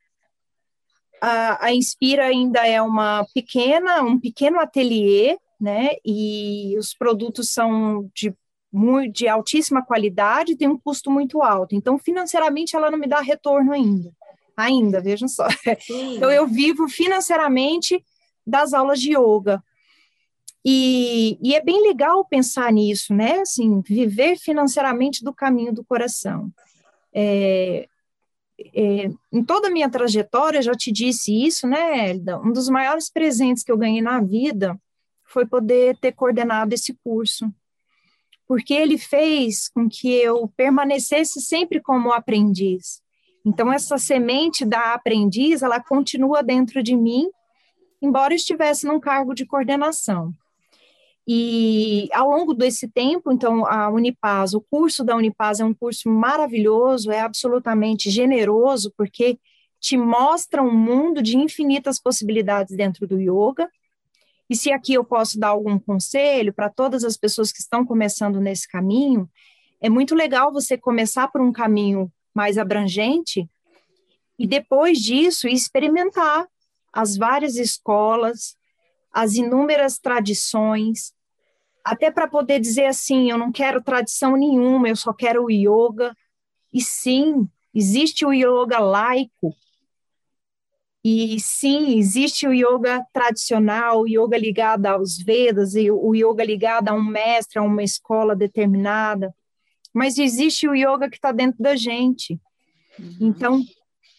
a, 1.21 1.66
a 1.66 1.75
Inspira 1.75 2.27
ainda 2.27 2.66
é 2.66 2.81
uma 2.81 3.27
pequena, 3.35 4.03
um 4.03 4.18
pequeno 4.18 4.61
ateliê, 4.61 5.38
né? 5.61 5.90
E 6.05 6.77
os 6.79 6.94
produtos 6.94 7.53
são 7.53 8.09
de 8.14 8.33
muito, 8.71 9.14
de 9.14 9.29
altíssima 9.29 9.85
qualidade, 9.85 10.57
tem 10.57 10.68
um 10.68 10.79
custo 10.79 11.11
muito 11.11 11.42
alto. 11.42 11.75
Então, 11.75 11.99
financeiramente, 11.99 12.77
ela 12.77 12.90
não 12.90 12.99
me 12.99 13.07
dá 13.07 13.21
retorno 13.21 13.73
ainda. 13.73 14.12
Ainda, 14.57 15.01
vejam 15.01 15.27
só. 15.29 15.49
Sim. 15.81 16.16
Então, 16.16 16.31
eu 16.31 16.47
vivo 16.47 16.88
financeiramente 16.88 18.05
das 18.47 18.75
aulas 18.75 19.01
de 19.01 19.16
yoga. 19.16 19.62
E, 20.64 21.38
e, 21.40 21.55
é 21.55 21.62
bem 21.62 21.81
legal 21.83 22.25
pensar 22.25 22.73
nisso, 22.73 23.14
né? 23.14 23.40
Assim, 23.40 23.81
viver 23.81 24.37
financeiramente 24.37 25.25
do 25.25 25.33
caminho 25.33 25.73
do 25.73 25.85
coração. 25.85 26.53
É, 27.12 27.88
é, 28.75 29.09
em 29.33 29.44
toda 29.44 29.68
a 29.68 29.71
minha 29.71 29.88
trajetória, 29.88 30.61
já 30.61 30.75
te 30.75 30.90
disse 30.90 31.33
isso, 31.33 31.66
né, 31.66 32.11
Elda? 32.11 32.40
Um 32.40 32.53
dos 32.53 32.68
maiores 32.68 33.11
presentes 33.11 33.62
que 33.62 33.71
eu 33.71 33.79
ganhei 33.79 34.03
na 34.03 34.21
vida 34.21 34.79
foi 35.25 35.47
poder 35.47 35.97
ter 35.99 36.12
coordenado 36.12 36.75
esse 36.75 36.94
curso, 37.05 37.53
porque 38.47 38.75
ele 38.75 38.99
fez 38.99 39.68
com 39.68 39.88
que 39.88 40.11
eu 40.11 40.49
permanecesse 40.57 41.40
sempre 41.40 41.81
como 41.81 42.12
aprendiz. 42.12 43.01
Então, 43.44 43.73
essa 43.73 43.97
semente 43.97 44.64
da 44.64 44.94
aprendiz, 44.94 45.62
ela 45.62 45.81
continua 45.81 46.42
dentro 46.42 46.83
de 46.83 46.97
mim, 46.97 47.31
embora 48.03 48.35
estivesse 48.35 48.87
num 48.87 48.99
cargo 48.99 49.35
de 49.35 49.47
coordenação. 49.47 50.33
E 51.31 52.09
ao 52.14 52.31
longo 52.31 52.55
desse 52.55 52.88
tempo, 52.88 53.31
então, 53.31 53.67
a 53.67 53.91
Unipaz, 53.91 54.55
o 54.55 54.62
curso 54.62 55.05
da 55.05 55.14
Unipaz 55.14 55.61
é 55.61 55.64
um 55.64 55.75
curso 55.75 56.09
maravilhoso, 56.09 57.11
é 57.11 57.21
absolutamente 57.21 58.09
generoso, 58.09 58.91
porque 58.97 59.38
te 59.79 59.95
mostra 59.95 60.62
um 60.62 60.75
mundo 60.75 61.23
de 61.23 61.37
infinitas 61.37 62.01
possibilidades 62.01 62.75
dentro 62.75 63.07
do 63.07 63.21
yoga. 63.21 63.71
E 64.49 64.57
se 64.57 64.73
aqui 64.73 64.95
eu 64.95 65.05
posso 65.05 65.38
dar 65.38 65.49
algum 65.49 65.79
conselho 65.79 66.51
para 66.51 66.71
todas 66.71 67.05
as 67.05 67.19
pessoas 67.19 67.53
que 67.53 67.61
estão 67.61 67.85
começando 67.85 68.41
nesse 68.41 68.67
caminho, 68.67 69.29
é 69.83 69.91
muito 69.91 70.14
legal 70.14 70.51
você 70.51 70.79
começar 70.79 71.29
por 71.29 71.43
um 71.43 71.53
caminho 71.53 72.11
mais 72.35 72.57
abrangente 72.57 73.47
e 74.38 74.47
depois 74.47 74.99
disso 74.99 75.47
experimentar 75.47 76.49
as 76.91 77.19
várias 77.19 77.57
escolas, 77.57 78.57
as 79.12 79.35
inúmeras 79.35 79.99
tradições, 79.99 81.12
até 81.88 82.11
para 82.11 82.29
poder 82.29 82.61
dizer 82.61 82.85
assim, 82.85 83.31
eu 83.31 83.38
não 83.38 83.51
quero 83.51 83.83
tradição 83.83 84.37
nenhuma, 84.37 84.90
eu 84.90 84.96
só 84.96 85.11
quero 85.11 85.44
o 85.44 85.51
yoga. 85.51 86.14
E 86.72 86.83
sim, 86.83 87.48
existe 87.74 88.27
o 88.27 88.33
yoga 88.33 88.79
laico. 88.79 89.57
E 91.03 91.40
sim, 91.40 91.96
existe 91.98 92.46
o 92.46 92.53
yoga 92.53 93.03
tradicional, 93.11 94.03
o 94.03 94.07
yoga 94.07 94.37
ligado 94.37 94.85
aos 94.85 95.16
Vedas, 95.16 95.74
e 95.74 95.90
o 95.90 96.14
yoga 96.14 96.44
ligado 96.44 96.88
a 96.88 96.92
um 96.92 97.03
mestre, 97.03 97.59
a 97.59 97.62
uma 97.62 97.83
escola 97.83 98.37
determinada. 98.37 99.35
Mas 99.94 100.18
existe 100.18 100.68
o 100.68 100.74
yoga 100.74 101.09
que 101.09 101.16
está 101.16 101.33
dentro 101.33 101.62
da 101.62 101.74
gente. 101.74 102.38
Uhum. 102.98 103.16
Então, 103.18 103.62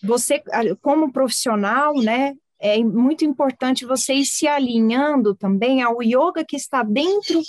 você, 0.02 0.42
como 0.82 1.12
profissional, 1.12 1.94
né, 1.94 2.34
é 2.60 2.84
muito 2.84 3.24
importante 3.24 3.86
você 3.86 4.16
ir 4.16 4.26
se 4.26 4.48
alinhando 4.48 5.36
também 5.36 5.84
ao 5.84 6.02
yoga 6.02 6.44
que 6.44 6.56
está 6.56 6.82
dentro 6.82 7.40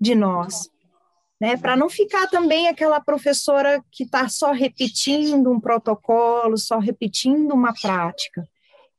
de 0.00 0.14
nós, 0.14 0.70
né? 1.40 1.56
Para 1.56 1.76
não 1.76 1.90
ficar 1.90 2.26
também 2.28 2.68
aquela 2.68 3.00
professora 3.00 3.84
que 3.90 4.04
está 4.04 4.28
só 4.28 4.52
repetindo 4.52 5.50
um 5.50 5.60
protocolo, 5.60 6.56
só 6.56 6.78
repetindo 6.78 7.52
uma 7.52 7.74
prática. 7.74 8.48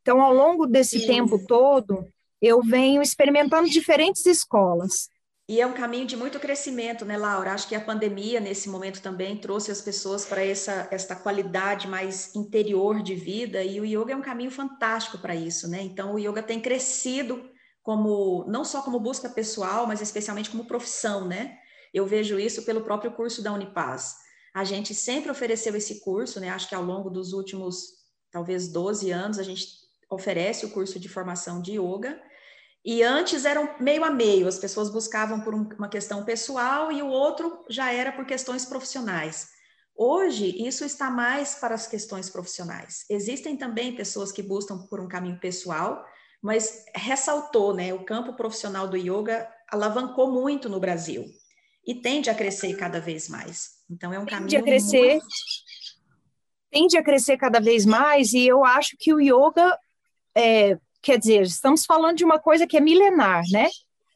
Então, 0.01 0.21
ao 0.21 0.33
longo 0.33 0.65
desse 0.65 1.05
tempo 1.05 1.39
todo, 1.45 2.07
eu 2.41 2.61
venho 2.61 3.01
experimentando 3.01 3.69
diferentes 3.69 4.25
escolas. 4.25 5.09
E 5.47 5.59
é 5.59 5.67
um 5.67 5.73
caminho 5.73 6.05
de 6.05 6.15
muito 6.15 6.39
crescimento, 6.39 7.03
né, 7.03 7.17
Laura? 7.17 7.51
Acho 7.51 7.67
que 7.67 7.75
a 7.75 7.81
pandemia, 7.81 8.39
nesse 8.39 8.69
momento, 8.69 9.01
também 9.01 9.35
trouxe 9.35 9.69
as 9.69 9.81
pessoas 9.81 10.25
para 10.25 10.43
essa, 10.43 10.87
essa 10.89 11.15
qualidade 11.15 11.87
mais 11.87 12.33
interior 12.35 13.03
de 13.03 13.15
vida, 13.15 13.61
e 13.61 13.79
o 13.79 13.85
yoga 13.85 14.13
é 14.13 14.15
um 14.15 14.21
caminho 14.21 14.49
fantástico 14.49 15.17
para 15.17 15.35
isso, 15.35 15.69
né? 15.69 15.81
Então, 15.81 16.13
o 16.13 16.19
yoga 16.19 16.41
tem 16.41 16.59
crescido 16.59 17.50
como 17.83 18.45
não 18.47 18.63
só 18.63 18.81
como 18.81 18.99
busca 18.99 19.29
pessoal, 19.29 19.87
mas 19.87 20.01
especialmente 20.01 20.49
como 20.49 20.65
profissão, 20.65 21.27
né? 21.27 21.57
Eu 21.93 22.05
vejo 22.05 22.39
isso 22.39 22.63
pelo 22.63 22.81
próprio 22.81 23.11
curso 23.11 23.41
da 23.41 23.51
Unipaz. 23.51 24.15
A 24.53 24.63
gente 24.63 24.93
sempre 24.93 25.31
ofereceu 25.31 25.75
esse 25.75 26.01
curso, 26.01 26.39
né? 26.39 26.49
Acho 26.49 26.69
que 26.69 26.75
ao 26.75 26.83
longo 26.83 27.09
dos 27.09 27.33
últimos 27.33 28.01
talvez 28.31 28.67
12 28.69 29.11
anos 29.11 29.39
a 29.39 29.43
gente 29.43 29.65
oferece 30.09 30.65
o 30.65 30.69
curso 30.69 30.99
de 30.99 31.09
formação 31.09 31.61
de 31.61 31.79
yoga. 31.79 32.21
E 32.83 33.03
antes 33.03 33.45
eram 33.45 33.75
meio 33.79 34.03
a 34.03 34.09
meio, 34.09 34.47
as 34.47 34.57
pessoas 34.57 34.89
buscavam 34.89 35.41
por 35.41 35.53
uma 35.53 35.87
questão 35.87 36.25
pessoal 36.25 36.91
e 36.91 37.01
o 37.01 37.07
outro 37.07 37.63
já 37.69 37.93
era 37.93 38.11
por 38.11 38.25
questões 38.25 38.65
profissionais. 38.65 39.49
Hoje, 39.95 40.65
isso 40.65 40.83
está 40.83 41.11
mais 41.11 41.55
para 41.55 41.75
as 41.75 41.85
questões 41.85 42.29
profissionais. 42.29 43.05
Existem 43.07 43.55
também 43.55 43.95
pessoas 43.95 44.31
que 44.31 44.41
buscam 44.41 44.79
por 44.87 44.99
um 44.99 45.07
caminho 45.07 45.39
pessoal, 45.39 46.03
mas 46.41 46.85
ressaltou, 46.95 47.73
né? 47.73 47.93
O 47.93 48.03
campo 48.03 48.33
profissional 48.33 48.87
do 48.87 48.97
yoga 48.97 49.47
alavancou 49.69 50.31
muito 50.31 50.67
no 50.67 50.79
Brasil 50.79 51.25
e 51.85 51.95
tende 51.95 52.29
a 52.29 52.35
crescer 52.35 52.75
cada 52.75 52.99
vez 52.99 53.29
mais. 53.29 53.81
Então 53.89 54.11
é 54.11 54.17
um 54.17 54.25
tende 54.25 54.31
caminho 54.31 54.59
a 54.59 54.63
crescer, 54.63 55.11
muito... 55.11 55.27
tende 56.71 56.97
a 56.97 57.03
crescer 57.03 57.37
cada 57.37 57.59
vez 57.59 57.85
mais 57.85 58.33
e 58.33 58.47
eu 58.47 58.65
acho 58.65 58.95
que 58.97 59.13
o 59.13 59.19
yoga 59.19 59.77
é, 60.35 60.77
quer 61.01 61.19
dizer, 61.19 61.43
estamos 61.43 61.85
falando 61.85 62.17
de 62.17 62.25
uma 62.25 62.39
coisa 62.39 62.65
que 62.65 62.77
é 62.77 62.81
milenar, 62.81 63.43
né? 63.51 63.69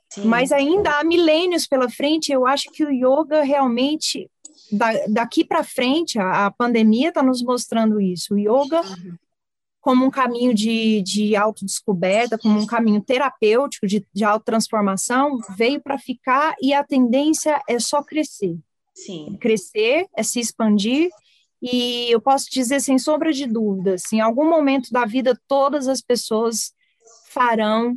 Sim. 0.10 0.26
Mas 0.26 0.52
ainda 0.52 0.98
há 0.98 1.04
milênios 1.04 1.68
pela 1.68 1.90
frente. 1.90 2.32
Eu 2.32 2.48
acho 2.48 2.72
que 2.72 2.84
o 2.84 2.92
yoga 2.92 3.44
realmente 3.44 4.30
daqui 5.10 5.44
para 5.44 5.64
frente, 5.64 6.18
a, 6.18 6.46
a 6.46 6.52
pandemia 6.52 7.10
está 7.10 7.22
nos 7.22 7.44
mostrando 7.44 8.00
isso. 8.00 8.34
O 8.34 8.38
yoga 8.38 8.82
uhum 8.82 9.18
como 9.86 10.04
um 10.04 10.10
caminho 10.10 10.52
de, 10.52 11.04
de 11.04 11.36
autodescoberta, 11.36 12.40
como 12.40 12.60
um 12.60 12.66
caminho 12.66 13.00
terapêutico 13.00 13.86
de, 13.86 14.04
de 14.12 14.24
autotransformação, 14.24 15.38
veio 15.56 15.80
para 15.80 16.00
ficar 16.00 16.56
e 16.60 16.74
a 16.74 16.84
tendência 16.84 17.62
é 17.70 17.78
só 17.78 18.02
crescer. 18.02 18.58
Sim. 18.96 19.38
Crescer, 19.40 20.08
é 20.18 20.24
se 20.24 20.40
expandir, 20.40 21.12
e 21.62 22.10
eu 22.10 22.20
posso 22.20 22.50
dizer 22.50 22.80
sem 22.80 22.98
sombra 22.98 23.32
de 23.32 23.46
dúvidas, 23.46 24.12
em 24.12 24.20
algum 24.20 24.50
momento 24.50 24.92
da 24.92 25.06
vida 25.06 25.40
todas 25.48 25.88
as 25.88 26.02
pessoas 26.02 26.74
farão 27.30 27.96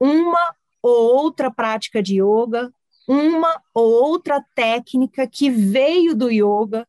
uma 0.00 0.56
ou 0.82 1.14
outra 1.14 1.50
prática 1.50 2.02
de 2.02 2.22
yoga, 2.22 2.72
uma 3.06 3.60
ou 3.74 3.86
outra 4.02 4.42
técnica 4.54 5.26
que 5.26 5.50
veio 5.50 6.16
do 6.16 6.30
yoga 6.30 6.88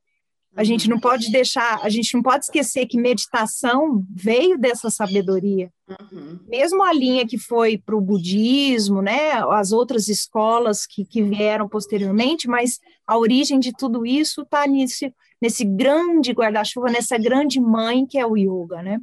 A 0.57 0.63
gente 0.63 0.89
não 0.89 0.99
pode 0.99 1.31
deixar, 1.31 1.79
a 1.83 1.89
gente 1.89 2.15
não 2.15 2.23
pode 2.23 2.45
esquecer 2.45 2.87
que 2.87 2.99
meditação 2.99 4.03
veio 4.09 4.57
dessa 4.57 4.89
sabedoria. 4.89 5.71
Uhum. 5.87 6.39
Mesmo 6.47 6.81
a 6.83 6.91
linha 6.91 7.27
que 7.27 7.37
foi 7.37 7.77
para 7.77 7.95
o 7.95 8.01
budismo, 8.01 8.99
né, 8.99 9.33
as 9.51 9.71
outras 9.71 10.07
escolas 10.07 10.87
que, 10.87 11.05
que 11.05 11.21
vieram 11.21 11.69
posteriormente, 11.69 12.47
mas 12.47 12.79
a 13.05 13.15
origem 13.19 13.59
de 13.59 13.71
tudo 13.71 14.03
isso 14.03 14.41
está 14.41 14.65
nesse, 14.65 15.13
nesse 15.39 15.63
grande 15.63 16.31
guarda-chuva, 16.31 16.87
nessa 16.89 17.19
grande 17.19 17.59
mãe 17.59 18.03
que 18.07 18.17
é 18.17 18.25
o 18.25 18.35
yoga, 18.35 18.81
né? 18.81 18.99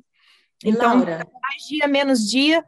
Então, 0.65 0.97
Laura, 0.97 1.25
mais 1.41 1.63
dia, 1.69 1.87
menos 1.87 2.29
dia, 2.29 2.65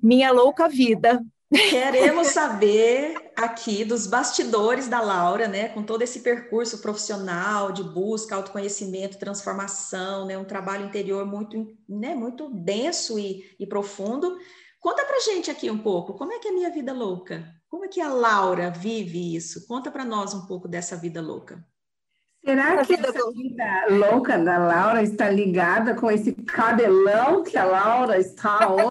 minha 0.00 0.30
louca 0.30 0.68
vida. 0.68 1.20
Queremos 1.52 2.28
saber 2.28 3.14
aqui 3.36 3.84
dos 3.84 4.06
bastidores 4.06 4.88
da 4.88 5.02
Laura, 5.02 5.46
né, 5.46 5.68
com 5.68 5.82
todo 5.82 6.00
esse 6.00 6.20
percurso 6.20 6.78
profissional 6.78 7.70
de 7.72 7.82
busca, 7.82 8.34
autoconhecimento, 8.34 9.18
transformação, 9.18 10.24
né, 10.24 10.38
um 10.38 10.44
trabalho 10.44 10.86
interior 10.86 11.26
muito, 11.26 11.76
né, 11.86 12.14
muito 12.14 12.48
denso 12.48 13.18
e, 13.18 13.54
e 13.60 13.66
profundo. 13.66 14.38
Conta 14.80 15.04
pra 15.04 15.20
gente 15.20 15.50
aqui 15.50 15.70
um 15.70 15.78
pouco, 15.78 16.14
como 16.14 16.32
é 16.32 16.38
que 16.38 16.48
é 16.48 16.50
a 16.50 16.54
minha 16.54 16.70
vida 16.70 16.92
louca? 16.92 17.44
Como 17.68 17.84
é 17.84 17.88
que 17.88 18.00
a 18.00 18.08
Laura 18.08 18.70
vive 18.70 19.36
isso? 19.36 19.66
Conta 19.66 19.90
para 19.90 20.04
nós 20.04 20.32
um 20.32 20.46
pouco 20.46 20.66
dessa 20.66 20.96
vida 20.96 21.20
louca. 21.20 21.62
Será 22.44 22.84
que 22.84 22.94
essa 22.94 23.30
vida 23.30 23.86
louca 23.88 24.36
da 24.36 24.58
Laura 24.58 25.00
está 25.02 25.30
ligada 25.30 25.94
com 25.94 26.10
esse 26.10 26.32
cabelão 26.32 27.44
que 27.44 27.56
a 27.56 27.64
Laura 27.64 28.18
está 28.18 28.68
hoje? 28.68 28.90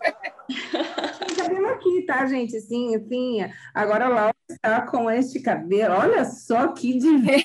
Cabelo 1.37 1.67
aqui, 1.67 2.01
tá, 2.05 2.25
gente? 2.25 2.59
Sim, 2.61 2.97
sim. 3.07 3.39
Agora 3.73 4.05
a 4.05 4.09
Laura 4.09 4.35
está 4.49 4.81
com 4.81 5.09
este 5.09 5.41
cabelo. 5.41 5.95
Olha 5.95 6.25
só 6.25 6.69
que 6.69 6.97
divino, 6.97 7.43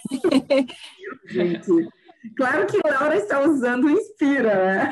gente. 1.27 1.89
Claro 2.37 2.67
que 2.67 2.81
Laura 2.85 3.17
está 3.17 3.41
usando 3.41 3.85
o 3.85 3.91
Inspira, 3.91 4.55
né? 4.55 4.91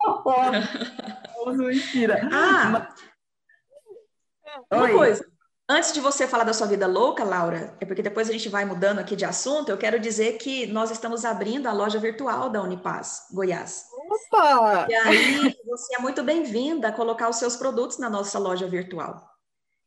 Usa 1.46 1.62
o 1.62 1.70
Inspira. 1.70 2.28
Ah, 2.32 2.88
uma 4.70 4.82
Oi. 4.82 4.92
coisa. 4.92 5.37
Antes 5.70 5.92
de 5.92 6.00
você 6.00 6.26
falar 6.26 6.44
da 6.44 6.54
sua 6.54 6.66
vida 6.66 6.86
louca, 6.86 7.22
Laura, 7.22 7.76
é 7.78 7.84
porque 7.84 8.00
depois 8.00 8.26
a 8.30 8.32
gente 8.32 8.48
vai 8.48 8.64
mudando 8.64 9.00
aqui 9.00 9.14
de 9.14 9.26
assunto, 9.26 9.68
eu 9.68 9.76
quero 9.76 10.00
dizer 10.00 10.38
que 10.38 10.66
nós 10.66 10.90
estamos 10.90 11.26
abrindo 11.26 11.66
a 11.66 11.72
loja 11.74 11.98
virtual 11.98 12.48
da 12.48 12.62
Unipaz, 12.62 13.26
Goiás. 13.30 13.84
Opa! 14.32 14.86
E 14.88 14.94
aí 14.94 15.54
você 15.66 15.96
é 15.96 15.98
muito 15.98 16.22
bem-vinda 16.22 16.88
a 16.88 16.92
colocar 16.92 17.28
os 17.28 17.36
seus 17.36 17.54
produtos 17.54 17.98
na 17.98 18.08
nossa 18.08 18.38
loja 18.38 18.66
virtual. 18.66 19.28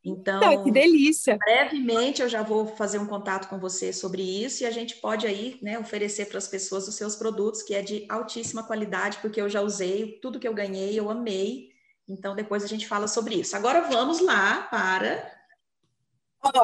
Então, 0.06 0.64
que 0.64 0.70
delícia! 0.70 1.36
Brevemente 1.44 2.22
eu 2.22 2.30
já 2.30 2.44
vou 2.44 2.68
fazer 2.68 3.00
um 3.00 3.08
contato 3.08 3.50
com 3.50 3.58
você 3.58 3.92
sobre 3.92 4.22
isso 4.22 4.62
e 4.62 4.68
a 4.68 4.72
gente 4.72 4.98
pode 4.98 5.26
aí, 5.26 5.58
né, 5.64 5.80
oferecer 5.80 6.28
para 6.28 6.38
as 6.38 6.48
pessoas 6.48 6.88
os 6.88 6.94
seus 6.94 7.16
produtos, 7.16 7.64
que 7.64 7.74
é 7.74 7.82
de 7.82 8.06
altíssima 8.08 8.62
qualidade, 8.62 9.18
porque 9.20 9.42
eu 9.42 9.50
já 9.50 9.62
usei, 9.62 10.20
tudo 10.22 10.40
que 10.40 10.48
eu 10.48 10.54
ganhei, 10.54 11.00
eu 11.00 11.10
amei. 11.10 11.70
Então, 12.08 12.36
depois 12.36 12.64
a 12.64 12.68
gente 12.68 12.88
fala 12.88 13.08
sobre 13.08 13.34
isso. 13.34 13.56
Agora 13.56 13.82
vamos 13.82 14.20
lá 14.20 14.68
para 14.70 15.41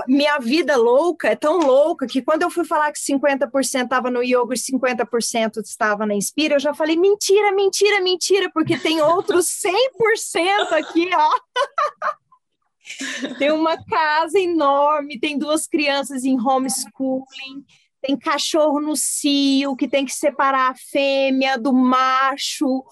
minha 0.08 0.40
vida 0.40 0.76
louca 0.76 1.30
é 1.30 1.36
tão 1.36 1.60
louca 1.60 2.08
que 2.08 2.22
quando 2.22 2.42
eu 2.42 2.50
fui 2.50 2.66
falar 2.66 2.92
que 2.92 3.00
50% 3.00 3.84
estava 3.84 4.10
no 4.10 4.24
yoga 4.24 4.54
e 4.54 4.58
50% 4.58 5.58
estava 5.63 6.06
na 6.06 6.16
Inspira, 6.16 6.56
eu 6.56 6.60
já 6.60 6.74
falei 6.74 6.98
mentira, 6.98 7.52
mentira, 7.52 8.02
mentira, 8.02 8.50
porque 8.52 8.78
tem 8.78 9.02
outros 9.02 9.46
100% 9.62 10.72
aqui, 10.74 11.10
ó. 11.13 11.40
tem 13.38 13.52
uma 13.52 13.78
casa 13.84 14.40
enorme, 14.40 15.20
tem 15.20 15.38
duas 15.38 15.68
crianças 15.68 16.24
em 16.24 16.40
homeschooling, 16.40 17.66
tem 18.02 18.18
cachorro 18.18 18.80
no 18.80 18.96
cio 18.96 19.76
que 19.76 19.88
tem 19.88 20.06
que 20.06 20.13
separar 20.13 20.72
a 20.72 20.76
fêmea 20.76 21.58
do 21.58 21.74
macho 21.74 22.84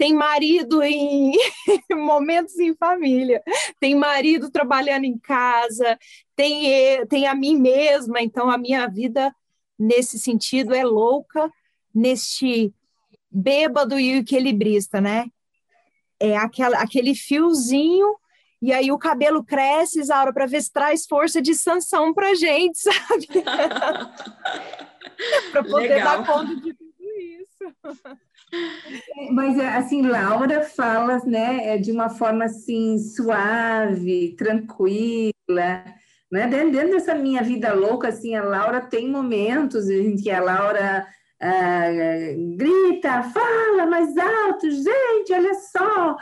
tem 0.00 0.14
marido 0.14 0.82
em 0.82 1.32
momentos 1.92 2.58
em 2.58 2.74
família, 2.74 3.42
tem 3.78 3.94
marido 3.94 4.50
trabalhando 4.50 5.04
em 5.04 5.18
casa, 5.18 5.98
tem, 6.34 7.06
tem 7.06 7.26
a 7.26 7.34
mim 7.34 7.54
mesma, 7.54 8.22
então 8.22 8.48
a 8.48 8.56
minha 8.56 8.86
vida 8.86 9.30
nesse 9.78 10.18
sentido 10.18 10.74
é 10.74 10.82
louca, 10.82 11.52
neste 11.94 12.72
bêbado 13.30 14.00
e 14.00 14.20
equilibrista, 14.20 15.02
né? 15.02 15.26
É 16.18 16.34
aquela, 16.34 16.78
aquele 16.78 17.14
fiozinho 17.14 18.16
e 18.62 18.72
aí 18.72 18.90
o 18.90 18.98
cabelo 18.98 19.44
cresce, 19.44 20.00
Isaura, 20.00 20.32
para 20.32 20.46
ver 20.46 20.62
se 20.62 20.72
traz 20.72 21.06
força 21.06 21.42
de 21.42 21.54
sanção 21.54 22.14
para 22.14 22.34
gente, 22.34 22.78
sabe? 22.88 23.28
para 25.52 25.62
poder 25.62 25.88
Legal. 25.88 26.22
dar 26.22 26.26
conta 26.26 26.56
de 26.56 26.72
tudo 26.72 26.90
isso. 27.18 27.64
Mas 29.32 29.58
assim, 29.58 30.02
Laura 30.02 30.62
fala, 30.62 31.18
né, 31.24 31.74
é 31.74 31.78
de 31.78 31.92
uma 31.92 32.08
forma 32.08 32.46
assim 32.46 32.98
suave, 32.98 34.34
tranquila, 34.36 35.84
né? 36.30 36.46
Dentro, 36.48 36.90
dessa 36.90 37.14
minha 37.14 37.42
vida 37.42 37.72
louca, 37.72 38.08
assim, 38.08 38.34
a 38.34 38.42
Laura 38.42 38.80
tem 38.80 39.08
momentos 39.08 39.88
em 39.88 40.16
que 40.16 40.30
a 40.30 40.40
Laura 40.40 41.06
ah, 41.40 41.88
grita, 42.56 43.22
fala 43.22 43.86
mais 43.86 44.16
alto, 44.16 44.70
gente, 44.70 45.32
olha 45.32 45.54
só. 45.54 46.16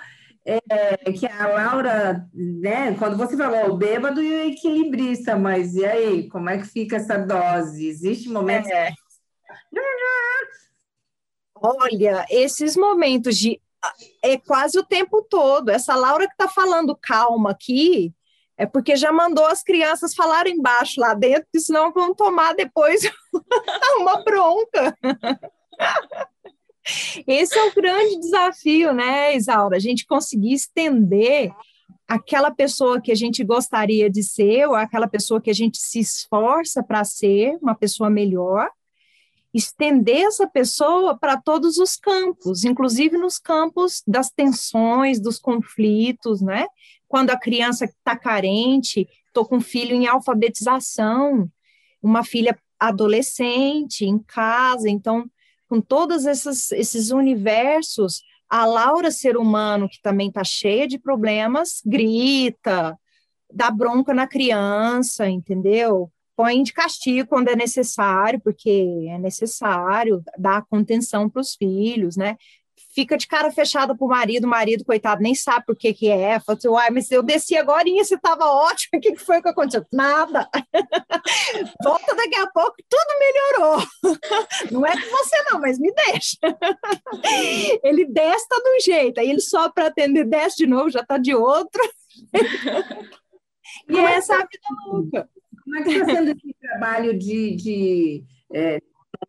É, 0.46 1.12
que 1.12 1.26
a 1.26 1.46
Laura, 1.46 2.26
né, 2.32 2.94
quando 2.94 3.18
você 3.18 3.36
falou 3.36 3.70
o 3.70 3.76
bêbado 3.76 4.22
e 4.22 4.32
o 4.32 4.50
equilibrista, 4.50 5.36
mas 5.36 5.74
e 5.74 5.84
aí, 5.84 6.28
como 6.28 6.48
é 6.48 6.56
que 6.56 6.66
fica 6.66 6.96
essa 6.96 7.18
dose? 7.18 7.86
Existe 7.86 8.30
momentos 8.30 8.70
é. 8.70 8.90
Olha, 11.62 12.26
esses 12.30 12.76
momentos 12.76 13.36
de. 13.36 13.60
É 14.22 14.36
quase 14.36 14.78
o 14.78 14.84
tempo 14.84 15.22
todo. 15.22 15.70
Essa 15.70 15.94
Laura 15.94 16.26
que 16.26 16.32
está 16.32 16.48
falando 16.48 16.98
calma 17.00 17.50
aqui, 17.50 18.12
é 18.56 18.66
porque 18.66 18.96
já 18.96 19.12
mandou 19.12 19.46
as 19.46 19.62
crianças 19.62 20.14
falarem 20.14 20.56
embaixo 20.56 21.00
lá 21.00 21.14
dentro, 21.14 21.44
porque 21.44 21.60
senão 21.60 21.92
vão 21.92 22.12
tomar 22.12 22.54
depois 22.54 23.02
uma 24.00 24.22
bronca. 24.24 24.96
Esse 27.26 27.56
é 27.56 27.64
o 27.66 27.74
grande 27.74 28.18
desafio, 28.18 28.92
né, 28.92 29.36
Isaura? 29.36 29.76
A 29.76 29.80
gente 29.80 30.04
conseguir 30.06 30.54
estender 30.54 31.52
aquela 32.08 32.50
pessoa 32.50 33.00
que 33.00 33.12
a 33.12 33.14
gente 33.14 33.44
gostaria 33.44 34.10
de 34.10 34.22
ser, 34.22 34.66
ou 34.66 34.74
aquela 34.74 35.06
pessoa 35.06 35.40
que 35.40 35.50
a 35.50 35.54
gente 35.54 35.78
se 35.78 36.00
esforça 36.00 36.82
para 36.82 37.04
ser, 37.04 37.56
uma 37.62 37.74
pessoa 37.74 38.08
melhor, 38.08 38.68
estender 39.58 40.22
essa 40.22 40.46
pessoa 40.46 41.18
para 41.18 41.36
todos 41.40 41.78
os 41.78 41.96
campos, 41.96 42.64
inclusive 42.64 43.18
nos 43.18 43.38
campos 43.38 44.02
das 44.06 44.30
tensões, 44.30 45.20
dos 45.20 45.38
conflitos, 45.38 46.40
né? 46.40 46.66
Quando 47.06 47.30
a 47.30 47.38
criança 47.38 47.84
está 47.84 48.16
carente, 48.16 49.08
estou 49.26 49.44
com 49.44 49.56
um 49.56 49.60
filho 49.60 49.94
em 49.94 50.06
alfabetização, 50.06 51.50
uma 52.02 52.24
filha 52.24 52.58
adolescente 52.78 54.04
em 54.04 54.18
casa, 54.18 54.88
então, 54.88 55.28
com 55.68 55.80
todos 55.80 56.24
esses, 56.24 56.70
esses 56.72 57.10
universos, 57.10 58.22
a 58.48 58.64
Laura, 58.64 59.10
ser 59.10 59.36
humano, 59.36 59.88
que 59.88 60.00
também 60.00 60.28
está 60.28 60.44
cheia 60.44 60.86
de 60.86 60.98
problemas, 60.98 61.82
grita, 61.84 62.98
dá 63.52 63.70
bronca 63.70 64.14
na 64.14 64.26
criança, 64.26 65.28
entendeu? 65.28 66.10
Põe 66.38 66.62
de 66.62 66.72
castigo 66.72 67.28
quando 67.28 67.48
é 67.48 67.56
necessário, 67.56 68.40
porque 68.40 69.08
é 69.10 69.18
necessário 69.18 70.22
dar 70.38 70.64
contenção 70.70 71.28
para 71.28 71.40
os 71.40 71.56
filhos, 71.56 72.16
né? 72.16 72.36
Fica 72.94 73.16
de 73.16 73.26
cara 73.26 73.50
fechada 73.50 73.92
para 73.92 74.04
o 74.04 74.08
marido, 74.08 74.44
o 74.44 74.48
marido, 74.48 74.84
coitado, 74.84 75.20
nem 75.20 75.34
sabe 75.34 75.66
por 75.66 75.76
que 75.76 75.92
que 75.92 76.08
é. 76.08 76.38
Fala 76.38 76.56
assim, 76.56 76.68
uai, 76.68 76.90
mas 76.90 77.10
eu 77.10 77.24
desci 77.24 77.56
agora 77.56 77.88
e 77.88 77.96
você 77.96 78.14
estava 78.14 78.46
ótimo, 78.46 78.98
o 78.98 79.00
que, 79.00 79.12
que 79.12 79.18
foi 79.18 79.42
que 79.42 79.48
aconteceu? 79.48 79.84
Nada. 79.92 80.48
Volta 81.82 82.14
daqui 82.14 82.36
a 82.36 82.46
pouco, 82.46 82.76
tudo 82.88 83.18
melhorou. 83.18 83.82
Não 84.70 84.86
é 84.86 84.92
com 84.92 85.10
você 85.10 85.42
não, 85.50 85.60
mas 85.60 85.76
me 85.80 85.92
deixa. 85.92 86.36
Ele 87.82 88.04
desce, 88.04 88.48
tá 88.48 88.56
de 88.62 88.76
um 88.76 88.80
jeito, 88.80 89.18
aí 89.18 89.28
ele 89.28 89.40
só 89.40 89.68
para 89.68 89.86
atender, 89.86 90.24
desce 90.24 90.58
de 90.58 90.66
novo, 90.68 90.88
já 90.88 91.04
tá 91.04 91.18
de 91.18 91.34
outro. 91.34 91.82
e 93.88 93.98
é 93.98 94.02
essa 94.12 94.34
é 94.34 94.36
a 94.36 94.40
vida 94.40 94.68
louca. 94.86 95.28
Como 95.68 95.80
é 95.80 95.82
que 95.82 95.90
está 95.90 96.06
sendo 96.06 96.30
esse 96.30 96.54
trabalho 96.58 97.18
de, 97.18 97.56
de 97.56 98.24
é, 98.54 98.80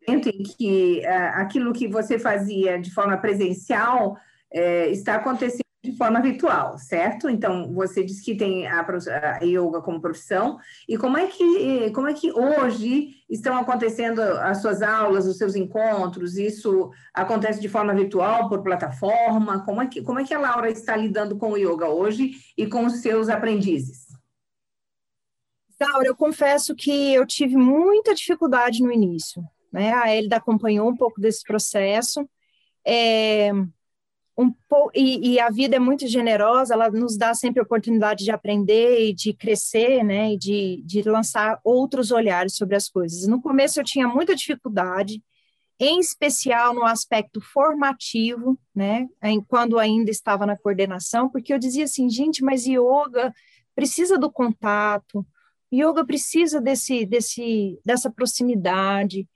momento 0.08 0.30
em 0.30 0.43
que 0.43 1.02
é, 1.02 1.17
aquilo 1.30 1.73
que 1.73 1.86
você 1.86 2.17
fazia 2.17 2.80
de 2.80 2.93
forma 2.93 3.17
presencial 3.17 4.17
é, 4.52 4.89
está 4.89 5.15
acontecendo 5.15 5.63
de 5.84 5.95
forma 5.95 6.21
virtual, 6.21 6.78
certo? 6.78 7.30
Então, 7.30 7.73
você 7.73 8.04
disse 8.04 8.23
que 8.23 8.36
tem 8.36 8.67
a, 8.67 8.82
a, 8.82 9.43
yoga 9.43 9.82
como 9.82 10.02
profissão, 10.02 10.58
e 10.88 10.97
como 10.97 11.17
é, 11.17 11.28
que, 11.28 11.89
como 11.91 12.10
é 12.10 12.13
que 12.13 12.32
hoje 12.34 13.12
estão 13.30 13.58
acontecendo 13.58 14.21
as 14.21 14.62
suas 14.62 14.82
aulas, 14.82 15.25
os 15.25 15.38
seus 15.38 15.56
encontros? 15.56 16.38
Isso 16.38 16.91
acontece 17.13 17.62
de 17.62 17.69
forma 17.69 17.93
virtual, 17.93 18.49
por 18.49 18.62
plataforma? 18.62 19.63
Como 19.63 19.82
é 19.82 19.88
que, 19.88 20.02
como 20.02 20.19
é 20.19 20.25
que 20.25 20.34
a 20.34 20.39
Laura 20.39 20.69
está 20.69 20.97
lidando 20.97 21.38
com 21.38 21.52
o 21.52 21.58
yoga 21.58 21.88
hoje 21.88 22.32
e 22.58 22.67
com 22.67 22.86
os 22.86 23.02
seus 23.02 23.30
aprendizes? 23.30 24.09
Laura, 25.81 26.07
eu 26.07 26.15
confesso 26.15 26.75
que 26.75 27.13
eu 27.13 27.25
tive 27.25 27.55
muita 27.55 28.13
dificuldade 28.13 28.83
no 28.83 28.91
início. 28.91 29.43
né? 29.71 29.93
A 29.93 30.13
Elida 30.15 30.37
acompanhou 30.37 30.89
um 30.89 30.95
pouco 30.95 31.21
desse 31.21 31.43
processo. 31.43 32.27
É, 32.85 33.51
um 34.39 34.53
e, 34.95 35.33
e, 35.33 35.39
a 35.39 35.49
vida 35.49 35.75
é 35.75 35.79
muito 35.79 36.07
generosa, 36.07 36.73
ela 36.73 36.89
nos 36.89 37.17
dá 37.17 37.33
sempre 37.33 37.59
a 37.59 37.63
oportunidade 37.63 38.23
de 38.23 38.31
aprender 38.31 39.09
e 39.09 39.13
de 39.13 39.33
crescer, 39.33 40.01
né, 40.01 40.33
e 40.33 40.37
de, 40.37 40.81
de 40.85 41.01
lançar 41.01 41.59
outros 41.61 42.09
olhares 42.09 42.55
sobre 42.55 42.75
as 42.77 42.87
coisas. 42.87 43.27
No 43.27 43.41
começo 43.41 43.79
eu 43.79 43.83
tinha 43.83 44.07
muita 44.07 44.33
dificuldade, 44.33 45.21
em 45.77 45.99
especial 45.99 46.73
no 46.73 46.85
aspecto 46.85 47.41
formativo, 47.41 48.57
né, 48.73 49.07
quando 49.47 49.77
ainda 49.77 50.09
estava 50.09 50.45
na 50.45 50.57
coordenação, 50.57 51.29
porque 51.29 51.53
eu 51.53 51.59
dizia 51.59 51.83
assim, 51.83 52.09
gente, 52.09 52.41
mas 52.41 52.65
yoga 52.65 53.33
precisa 53.75 54.17
do 54.17 54.31
contato, 54.31 55.25
yoga 55.71 56.05
precisa 56.05 56.60
desse, 56.60 57.05
desse, 57.05 57.79
dessa 57.86 58.10
proximidade, 58.10 59.27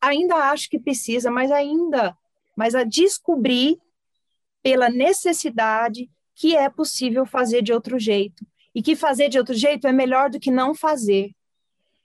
ainda 0.00 0.34
acho 0.50 0.68
que 0.68 0.78
precisa, 0.78 1.30
mas 1.30 1.50
ainda, 1.50 2.16
mas 2.56 2.74
a 2.74 2.84
descobrir 2.84 3.78
pela 4.62 4.88
necessidade 4.88 6.10
que 6.34 6.56
é 6.56 6.68
possível 6.70 7.26
fazer 7.26 7.62
de 7.62 7.72
outro 7.72 7.98
jeito 7.98 8.46
e 8.74 8.82
que 8.82 8.94
fazer 8.94 9.28
de 9.28 9.38
outro 9.38 9.54
jeito 9.54 9.86
é 9.86 9.92
melhor 9.92 10.30
do 10.30 10.40
que 10.40 10.50
não 10.50 10.74
fazer. 10.74 11.32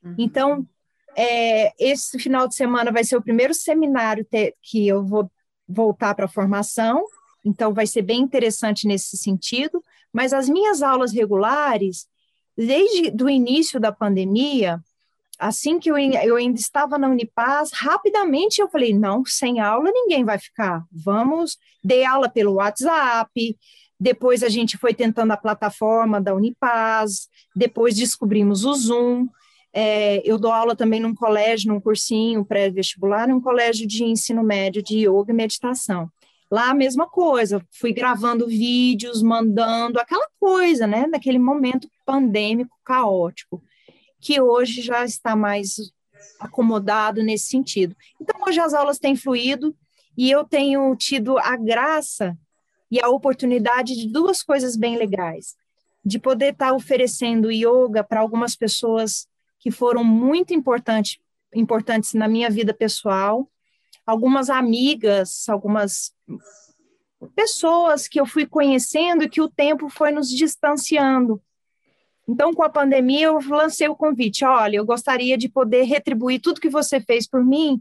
Uhum. 0.03 0.15
Então, 0.17 0.67
é, 1.15 1.73
esse 1.79 2.19
final 2.19 2.47
de 2.47 2.55
semana 2.55 2.91
vai 2.91 3.03
ser 3.03 3.15
o 3.15 3.21
primeiro 3.21 3.53
seminário 3.53 4.25
te, 4.25 4.55
que 4.61 4.87
eu 4.87 5.05
vou 5.05 5.31
voltar 5.67 6.13
para 6.13 6.25
a 6.25 6.29
formação, 6.29 7.05
então 7.43 7.73
vai 7.73 7.87
ser 7.87 8.01
bem 8.01 8.21
interessante 8.21 8.87
nesse 8.87 9.17
sentido, 9.17 9.83
mas 10.11 10.33
as 10.33 10.49
minhas 10.49 10.81
aulas 10.81 11.11
regulares, 11.11 12.07
desde 12.57 13.23
o 13.23 13.29
início 13.29 13.79
da 13.79 13.91
pandemia, 13.91 14.79
assim 15.37 15.79
que 15.79 15.89
eu, 15.89 15.97
eu 15.97 16.35
ainda 16.35 16.59
estava 16.59 16.97
na 16.97 17.09
Unipaz, 17.09 17.71
rapidamente 17.73 18.61
eu 18.61 18.69
falei, 18.69 18.93
não, 18.93 19.25
sem 19.25 19.59
aula 19.59 19.91
ninguém 19.91 20.23
vai 20.23 20.39
ficar, 20.39 20.83
vamos, 20.91 21.57
dei 21.83 22.05
aula 22.05 22.29
pelo 22.29 22.53
WhatsApp, 22.53 23.57
depois 23.99 24.43
a 24.43 24.49
gente 24.49 24.77
foi 24.77 24.93
tentando 24.93 25.31
a 25.31 25.37
plataforma 25.37 26.21
da 26.21 26.33
Unipaz, 26.33 27.27
depois 27.55 27.95
descobrimos 27.95 28.65
o 28.65 28.73
Zoom, 28.73 29.27
é, 29.73 30.21
eu 30.23 30.37
dou 30.37 30.53
aula 30.53 30.73
também 30.73 31.01
num 31.01 31.13
colégio, 31.13 31.73
num 31.73 31.81
cursinho 31.81 32.45
pré-vestibular, 32.45 33.27
num 33.27 33.41
colégio 33.41 33.85
de 33.85 34.05
ensino 34.05 34.41
médio 34.41 34.81
de 34.81 34.99
yoga 34.99 35.33
e 35.33 35.35
meditação. 35.35 36.09
Lá 36.49 36.69
a 36.69 36.73
mesma 36.73 37.09
coisa, 37.09 37.61
fui 37.71 37.91
gravando 37.91 38.47
vídeos, 38.47 39.21
mandando, 39.21 39.99
aquela 39.99 40.27
coisa, 40.39 40.87
né, 40.87 41.07
naquele 41.07 41.39
momento 41.39 41.89
pandêmico, 42.05 42.77
caótico 42.83 43.63
que 44.25 44.41
hoje 44.41 44.81
já 44.81 45.05
está 45.05 45.35
mais 45.35 45.75
acomodado 46.39 47.21
nesse 47.21 47.45
sentido. 47.45 47.95
Então, 48.19 48.41
hoje 48.47 48.59
as 48.59 48.73
aulas 48.73 48.97
têm 48.97 49.15
fluído 49.15 49.75
e 50.17 50.31
eu 50.31 50.43
tenho 50.43 50.95
tido 50.95 51.37
a 51.37 51.55
graça 51.55 52.35
e 52.89 52.99
a 52.99 53.07
oportunidade 53.07 53.95
de 53.95 54.09
duas 54.09 54.41
coisas 54.41 54.75
bem 54.75 54.97
legais. 54.97 55.55
De 56.03 56.17
poder 56.17 56.53
estar 56.53 56.73
oferecendo 56.73 57.51
yoga 57.51 58.03
para 58.03 58.19
algumas 58.19 58.55
pessoas 58.55 59.27
que 59.59 59.69
foram 59.69 60.03
muito 60.03 60.55
importantes, 60.55 61.19
importantes 61.53 62.15
na 62.15 62.27
minha 62.27 62.49
vida 62.49 62.73
pessoal, 62.73 63.47
algumas 64.07 64.49
amigas, 64.49 65.47
algumas 65.49 66.13
pessoas 67.35 68.07
que 68.07 68.19
eu 68.19 68.25
fui 68.25 68.47
conhecendo 68.47 69.23
e 69.23 69.29
que 69.29 69.41
o 69.41 69.49
tempo 69.49 69.87
foi 69.87 70.11
nos 70.11 70.29
distanciando. 70.29 71.39
Então, 72.27 72.53
com 72.53 72.63
a 72.63 72.69
pandemia, 72.69 73.27
eu 73.27 73.39
lancei 73.49 73.87
o 73.87 73.95
convite: 73.95 74.43
olha, 74.43 74.77
eu 74.77 74.85
gostaria 74.85 75.37
de 75.37 75.47
poder 75.47 75.83
retribuir 75.83 76.39
tudo 76.39 76.61
que 76.61 76.69
você 76.69 76.99
fez 76.99 77.27
por 77.27 77.43
mim, 77.43 77.79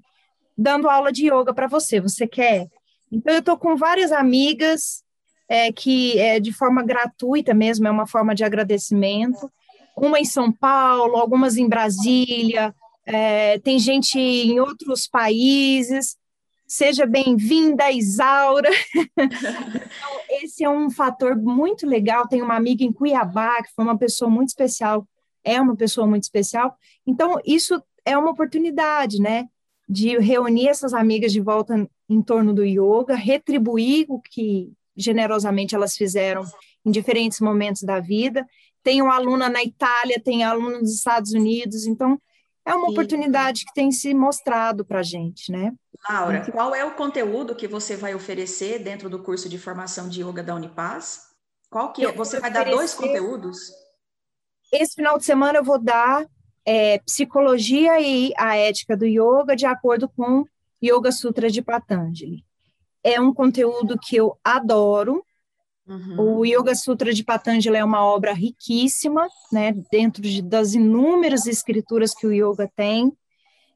dando 0.57 0.89
aula 0.89 1.11
de 1.11 1.27
yoga 1.27 1.55
para 1.55 1.67
você. 1.67 2.01
Você 2.01 2.27
quer? 2.27 2.69
Então, 3.11 3.33
eu 3.35 3.41
estou 3.41 3.57
com 3.57 3.77
várias 3.77 4.13
amigas 4.13 5.03
é, 5.49 5.73
que, 5.73 6.19
é, 6.19 6.39
de 6.41 6.53
forma 6.53 6.83
gratuita 6.83 7.55
mesmo, 7.55 7.87
é 7.87 7.91
uma 7.91 8.07
forma 8.07 8.35
de 8.35 8.45
agradecimento. 8.45 9.51
Uma 9.97 10.19
em 10.19 10.25
São 10.25 10.53
Paulo, 10.53 11.17
algumas 11.17 11.57
em 11.57 11.69
Brasília, 11.69 12.75
é, 13.07 13.59
tem 13.61 13.79
gente 13.79 14.19
em 14.19 14.59
outros 14.61 15.07
países. 15.07 16.17
Seja 16.67 17.07
bem-vinda, 17.07 17.91
Isaura. 17.91 18.71
então, 19.17 20.21
esse 20.43 20.65
é 20.65 20.71
um 20.71 20.91
fator 20.91 21.37
muito 21.37 21.87
legal. 21.87 22.27
Tem 22.27 22.41
uma 22.41 22.57
amiga 22.57 22.83
em 22.83 22.93
Cuiabá, 22.93 23.63
que 23.63 23.73
foi 23.75 23.85
uma 23.85 23.99
pessoa 23.99 24.31
muito 24.31 24.49
especial, 24.49 25.07
é 25.45 25.61
uma 25.61 25.77
pessoa 25.77 26.07
muito 26.07 26.23
especial. 26.23 26.75
Então, 27.07 27.39
isso 27.45 27.83
é 28.05 28.17
uma 28.17 28.31
oportunidade, 28.31 29.21
né? 29.21 29.47
De 29.87 30.19
reunir 30.19 30.69
essas 30.69 30.95
amigas 30.95 31.33
de 31.33 31.41
volta 31.41 31.87
em 32.09 32.23
torno 32.23 32.55
do 32.55 32.65
yoga, 32.65 33.15
retribuir 33.15 34.07
o 34.09 34.19
que 34.19 34.73
generosamente 34.97 35.75
elas 35.75 35.95
fizeram 35.95 36.43
em 36.85 36.91
diferentes 36.91 37.41
momentos 37.41 37.83
da 37.83 38.01
vida. 38.01 38.47
Tem 38.83 39.03
uma 39.03 39.17
aluna 39.17 39.51
na 39.51 39.63
Itália, 39.63 40.21
tem 40.23 40.45
aluna 40.45 40.79
nos 40.79 40.95
Estados 40.95 41.33
Unidos, 41.33 41.87
então 41.87 42.19
é 42.67 42.75
uma 42.75 42.91
oportunidade 42.91 43.65
que 43.65 43.75
tem 43.75 43.93
se 43.93 44.15
mostrado 44.15 44.85
para 44.85 45.01
a 45.01 45.03
gente, 45.03 45.53
né? 45.53 45.73
Laura, 46.09 46.51
qual 46.51 46.75
é 46.75 46.85
o 46.85 46.95
conteúdo 46.95 47.55
que 47.55 47.69
você 47.69 47.97
vai 47.97 48.15
oferecer 48.15 48.79
dentro 48.79 49.09
do 49.09 49.23
curso 49.23 49.49
de 49.49 49.59
formação 49.59 50.09
de 50.09 50.23
yoga 50.23 50.43
da 50.43 50.55
Unipaz? 50.55 51.29
Qual 51.71 51.93
que 51.93 52.05
é? 52.05 52.13
Você 52.13 52.41
vai 52.41 52.51
dar 52.51 52.65
dois 52.65 52.95
conteúdos? 52.95 53.73
Esse 54.73 54.95
final 54.95 55.19
de 55.19 55.25
semana 55.25 55.59
eu 55.59 55.65
vou 55.65 55.79
dar 55.79 56.27
é, 56.65 56.99
psicologia 57.01 58.01
e 58.01 58.33
a 58.37 58.57
ética 58.57 58.97
do 58.97 59.07
yoga 59.07 59.55
de 59.55 59.67
acordo 59.67 60.09
com 60.09 60.45
Yoga 60.83 61.13
Sutra 61.13 61.51
de 61.51 61.63
Patanjali. 61.63 62.45
É 63.03 63.21
um 63.21 63.33
conteúdo 63.33 63.99
que 63.99 64.17
eu 64.17 64.39
adoro, 64.43 65.25
Uhum. 65.87 66.39
O 66.39 66.45
Yoga 66.47 66.75
Sutra 66.75 67.13
de 67.13 67.23
Patanjali 67.23 67.77
é 67.77 67.85
uma 67.85 68.05
obra 68.05 68.33
riquíssima, 68.33 69.29
né, 69.53 69.73
dentro 69.91 70.23
de, 70.23 70.41
das 70.41 70.73
inúmeras 70.75 71.47
escrituras 71.47 72.15
que 72.15 72.27
o 72.27 72.33
yoga 72.33 72.71
tem. 72.75 73.13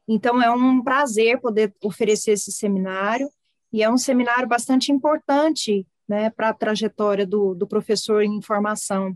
Então, 0.06 0.42
é 0.42 0.50
um 0.50 0.82
prazer 0.82 1.38
poder 1.38 1.74
oferecer 1.82 2.32
esse 2.32 2.50
seminário, 2.50 3.28
e 3.70 3.82
é 3.82 3.90
um 3.90 3.98
seminário 3.98 4.48
bastante 4.48 4.90
importante 4.90 5.86
né, 6.08 6.30
para 6.30 6.48
a 6.48 6.54
trajetória 6.54 7.26
do, 7.26 7.54
do 7.54 7.66
professor 7.66 8.22
em 8.22 8.40
formação. 8.40 9.14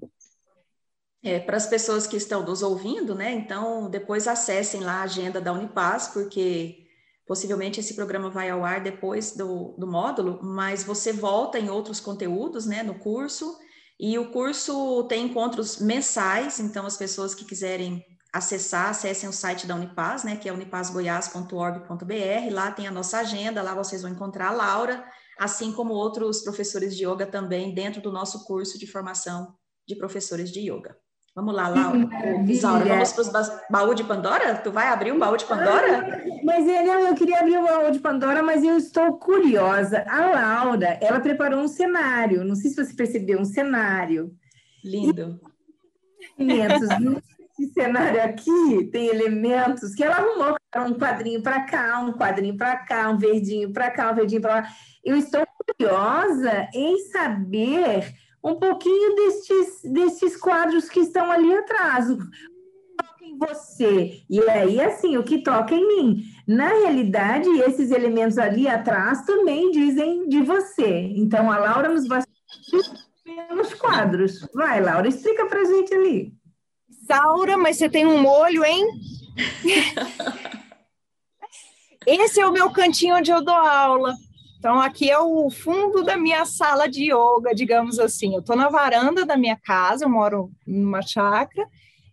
É, 1.22 1.38
para 1.38 1.56
as 1.56 1.66
pessoas 1.66 2.06
que 2.06 2.16
estão 2.16 2.44
nos 2.44 2.62
ouvindo, 2.62 3.14
né, 3.14 3.32
então 3.32 3.88
depois 3.88 4.28
acessem 4.28 4.80
lá 4.80 4.96
a 4.96 5.02
agenda 5.04 5.40
da 5.40 5.52
Unipaz, 5.52 6.08
porque 6.08 6.81
Possivelmente 7.26 7.80
esse 7.80 7.94
programa 7.94 8.28
vai 8.28 8.50
ao 8.50 8.64
ar 8.64 8.82
depois 8.82 9.36
do, 9.36 9.76
do 9.78 9.86
módulo, 9.86 10.40
mas 10.42 10.82
você 10.82 11.12
volta 11.12 11.58
em 11.58 11.70
outros 11.70 12.00
conteúdos, 12.00 12.66
né, 12.66 12.82
no 12.82 12.98
curso. 12.98 13.56
E 13.98 14.18
o 14.18 14.32
curso 14.32 15.04
tem 15.04 15.26
encontros 15.26 15.78
mensais, 15.78 16.58
então 16.58 16.84
as 16.84 16.96
pessoas 16.96 17.34
que 17.34 17.44
quiserem 17.44 18.04
acessar, 18.32 18.88
acessem 18.88 19.28
o 19.28 19.32
site 19.32 19.66
da 19.66 19.76
Unipaz, 19.76 20.24
né, 20.24 20.36
que 20.36 20.48
é 20.48 20.52
unipazgoiás.org.br. 20.52 22.52
Lá 22.52 22.72
tem 22.72 22.86
a 22.86 22.90
nossa 22.90 23.18
agenda, 23.18 23.62
lá 23.62 23.74
vocês 23.74 24.02
vão 24.02 24.10
encontrar 24.10 24.48
a 24.48 24.52
Laura, 24.52 25.04
assim 25.38 25.72
como 25.72 25.92
outros 25.92 26.42
professores 26.42 26.96
de 26.96 27.06
yoga 27.06 27.26
também 27.26 27.74
dentro 27.74 28.00
do 28.00 28.10
nosso 28.10 28.44
curso 28.44 28.78
de 28.78 28.86
formação 28.86 29.54
de 29.86 29.94
professores 29.96 30.50
de 30.50 30.60
yoga. 30.60 30.96
Vamos 31.34 31.54
lá, 31.54 31.68
Laura. 31.68 31.98
Isaura, 32.46 32.84
vamos 32.84 33.12
para 33.12 33.40
os 33.40 33.50
baú 33.70 33.94
de 33.94 34.04
Pandora? 34.04 34.54
Tu 34.56 34.70
vai 34.70 34.88
abrir 34.88 35.12
um 35.12 35.18
baú 35.18 35.34
de 35.34 35.46
Pandora? 35.46 36.22
Mas 36.44 36.68
é, 36.68 36.84
não, 36.84 37.06
eu 37.06 37.14
queria 37.14 37.40
abrir 37.40 37.56
o 37.56 37.62
baú 37.62 37.90
de 37.90 38.00
Pandora, 38.00 38.42
mas 38.42 38.62
eu 38.62 38.76
estou 38.76 39.14
curiosa. 39.14 40.04
A 40.06 40.26
Laura, 40.26 40.98
ela 41.00 41.20
preparou 41.20 41.60
um 41.60 41.68
cenário. 41.68 42.44
Não 42.44 42.54
sei 42.54 42.70
se 42.70 42.84
você 42.84 42.94
percebeu, 42.94 43.40
um 43.40 43.46
cenário. 43.46 44.30
Lindo. 44.84 45.40
Elementos. 46.38 46.88
Esse 47.58 47.72
cenário 47.72 48.22
aqui 48.22 48.90
tem 48.90 49.06
elementos 49.06 49.94
que 49.94 50.02
ela 50.02 50.16
arrumou. 50.16 50.56
Um 50.76 50.94
quadrinho 50.94 51.42
para 51.42 51.60
cá, 51.64 51.98
um 52.00 52.12
quadrinho 52.12 52.56
para 52.56 52.76
cá, 52.76 53.08
um 53.10 53.16
verdinho 53.16 53.72
para 53.72 53.90
cá, 53.90 54.10
um 54.10 54.14
verdinho 54.14 54.40
para 54.40 54.54
lá. 54.56 54.68
Eu 55.04 55.16
estou 55.16 55.46
curiosa 55.78 56.68
em 56.74 56.98
saber 57.10 58.12
um 58.42 58.56
pouquinho 58.56 59.14
destes, 59.14 59.80
destes 59.84 60.36
quadros 60.36 60.88
que 60.88 61.00
estão 61.00 61.30
ali 61.30 61.54
atrás. 61.54 62.08
Toca 62.08 63.24
em 63.24 63.38
você. 63.38 64.22
E 64.28 64.40
aí, 64.50 64.80
assim, 64.80 65.16
o 65.16 65.22
que 65.22 65.42
toca 65.42 65.74
em 65.74 65.86
mim. 65.86 66.24
Na 66.46 66.68
realidade, 66.68 67.48
esses 67.60 67.90
elementos 67.90 68.38
ali 68.38 68.66
atrás 68.66 69.24
também 69.24 69.70
dizem 69.70 70.28
de 70.28 70.42
você. 70.42 71.12
Então, 71.16 71.50
a 71.50 71.58
Laura 71.58 71.88
nos 71.88 72.06
vai 72.08 72.22
nos 73.54 73.72
quadros. 73.74 74.46
Vai, 74.52 74.80
Laura, 74.80 75.08
explica 75.08 75.46
pra 75.46 75.64
gente 75.64 75.94
ali. 75.94 76.32
Saura, 77.06 77.56
mas 77.56 77.76
você 77.76 77.88
tem 77.88 78.04
um 78.06 78.20
molho, 78.20 78.64
hein? 78.64 78.86
Esse 82.04 82.40
é 82.40 82.46
o 82.46 82.52
meu 82.52 82.70
cantinho 82.70 83.16
onde 83.16 83.30
eu 83.30 83.42
dou 83.42 83.54
aula. 83.54 84.14
Então, 84.62 84.80
aqui 84.80 85.10
é 85.10 85.18
o 85.18 85.50
fundo 85.50 86.04
da 86.04 86.16
minha 86.16 86.44
sala 86.44 86.88
de 86.88 87.12
yoga, 87.12 87.52
digamos 87.52 87.98
assim. 87.98 88.32
Eu 88.32 88.38
estou 88.38 88.54
na 88.54 88.68
varanda 88.68 89.26
da 89.26 89.36
minha 89.36 89.56
casa, 89.56 90.04
eu 90.04 90.08
moro 90.08 90.52
numa 90.64 91.02
chácara, 91.02 91.68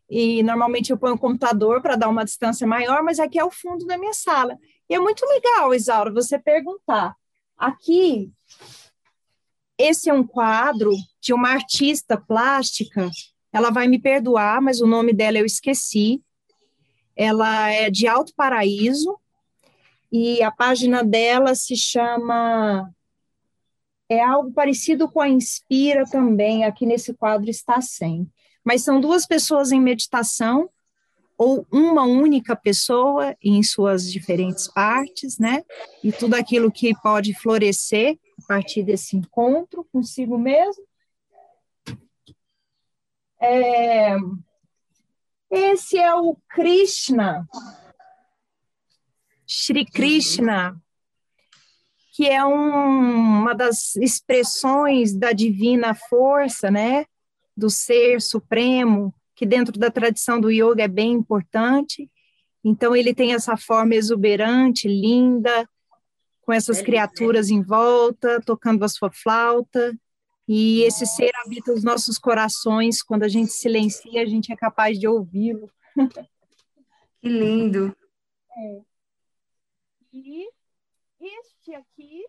e 0.09 0.41
normalmente 0.41 0.89
eu 0.89 0.97
ponho 0.97 1.13
o 1.13 1.19
computador 1.19 1.79
para 1.79 1.95
dar 1.95 2.09
uma 2.09 2.25
distância 2.25 2.65
maior, 2.65 3.03
mas 3.03 3.19
aqui 3.19 3.37
é 3.37 3.45
o 3.45 3.51
fundo 3.51 3.85
da 3.85 3.99
minha 3.99 4.15
sala. 4.15 4.57
E 4.89 4.95
é 4.95 4.99
muito 4.99 5.23
legal, 5.27 5.75
Isaura, 5.75 6.11
você 6.11 6.39
perguntar. 6.39 7.15
Aqui, 7.55 8.31
esse 9.77 10.09
é 10.09 10.13
um 10.15 10.25
quadro 10.25 10.91
de 11.21 11.35
uma 11.35 11.49
artista 11.49 12.17
plástica, 12.17 13.11
ela 13.53 13.69
vai 13.69 13.87
me 13.87 13.99
perdoar, 13.99 14.59
mas 14.59 14.81
o 14.81 14.87
nome 14.87 15.13
dela 15.13 15.37
eu 15.37 15.45
esqueci. 15.45 16.19
Ela 17.15 17.69
é 17.69 17.91
de 17.91 18.07
Alto 18.07 18.33
Paraíso, 18.35 19.19
e 20.11 20.41
a 20.41 20.51
página 20.51 21.03
dela 21.03 21.55
se 21.55 21.75
chama 21.75 22.89
é 24.09 24.19
algo 24.23 24.51
parecido 24.51 25.07
com 25.07 25.21
a 25.21 25.29
Inspira 25.29 26.03
também, 26.03 26.65
aqui 26.65 26.85
nesse 26.85 27.13
quadro 27.13 27.49
está 27.49 27.79
sem. 27.79 28.27
Mas 28.63 28.83
são 28.83 28.99
duas 28.99 29.25
pessoas 29.25 29.71
em 29.71 29.79
meditação, 29.79 30.67
ou 31.37 31.65
uma 31.71 32.03
única 32.03 32.55
pessoa 32.55 33.33
em 33.41 33.61
suas 33.63 34.11
diferentes 34.11 34.67
partes, 34.67 35.37
né? 35.37 35.63
E 36.03 36.11
tudo 36.11 36.33
aquilo 36.33 36.71
que 36.71 36.93
pode 37.01 37.33
florescer 37.33 38.19
a 38.43 38.47
partir 38.47 38.83
desse 38.83 39.15
encontro 39.15 39.87
consigo 39.91 40.37
mesmo. 40.37 40.83
É... 43.39 44.17
Esse 45.49 45.97
é 45.97 46.13
o 46.13 46.35
Krishna, 46.49 47.47
Shri 49.51 49.83
Krishna, 49.83 50.79
que 52.13 52.27
é 52.27 52.45
um, 52.45 53.41
uma 53.41 53.55
das 53.55 53.95
expressões 53.95 55.15
da 55.15 55.31
divina 55.31 55.95
força, 55.95 56.69
né, 56.69 57.05
do 57.57 57.67
ser 57.67 58.21
supremo, 58.21 59.11
que 59.35 59.47
dentro 59.47 59.79
da 59.79 59.89
tradição 59.89 60.39
do 60.39 60.51
yoga 60.51 60.83
é 60.83 60.87
bem 60.87 61.13
importante. 61.13 62.07
Então 62.63 62.95
ele 62.95 63.11
tem 63.11 63.33
essa 63.33 63.57
forma 63.57 63.95
exuberante, 63.95 64.87
linda, 64.87 65.67
com 66.43 66.53
essas 66.53 66.79
criaturas 66.79 67.49
em 67.49 67.63
volta, 67.63 68.39
tocando 68.45 68.85
a 68.85 68.87
sua 68.87 69.09
flauta. 69.11 69.97
E 70.47 70.83
esse 70.83 71.07
ser 71.07 71.31
habita 71.43 71.73
os 71.73 71.83
nossos 71.83 72.19
corações. 72.19 73.01
Quando 73.01 73.23
a 73.23 73.27
gente 73.27 73.51
silencia, 73.51 74.21
a 74.21 74.25
gente 74.25 74.53
é 74.53 74.55
capaz 74.55 74.99
de 74.99 75.07
ouvi-lo. 75.07 75.71
Que 77.21 77.29
lindo. 77.29 77.95
É. 78.55 78.88
E 80.11 80.49
este 81.19 81.75
aqui 81.75 82.25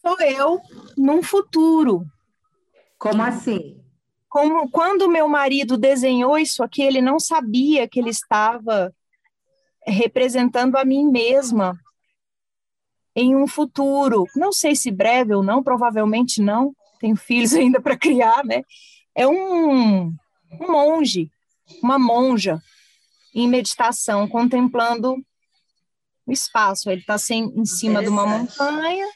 sou 0.00 0.20
eu 0.20 0.60
num 0.96 1.22
futuro. 1.22 2.04
Como 2.98 3.22
assim? 3.22 3.80
Como 4.28 4.68
quando 4.70 5.08
meu 5.08 5.28
marido 5.28 5.76
desenhou 5.76 6.36
isso 6.36 6.64
aqui, 6.64 6.82
ele 6.82 7.00
não 7.00 7.20
sabia 7.20 7.86
que 7.86 8.00
ele 8.00 8.10
estava 8.10 8.92
representando 9.86 10.76
a 10.76 10.84
mim 10.84 11.08
mesma 11.08 11.78
em 13.14 13.36
um 13.36 13.46
futuro. 13.46 14.26
Não 14.34 14.52
sei 14.52 14.74
se 14.74 14.90
breve 14.90 15.34
ou 15.34 15.42
não, 15.42 15.62
provavelmente 15.62 16.40
não. 16.40 16.74
Tenho 16.98 17.14
filhos 17.14 17.52
ainda 17.54 17.80
para 17.80 17.96
criar, 17.96 18.44
né? 18.44 18.64
É 19.14 19.28
um, 19.28 20.06
um 20.06 20.72
monge, 20.72 21.30
uma 21.80 21.98
monja 21.98 22.60
em 23.34 23.46
meditação, 23.48 24.26
contemplando 24.26 25.22
o 26.26 26.32
espaço. 26.32 26.90
Ele 26.90 27.00
está 27.00 27.16
em 27.30 27.64
cima 27.64 28.02
de 28.02 28.08
uma 28.08 28.26
montanha, 28.26 29.06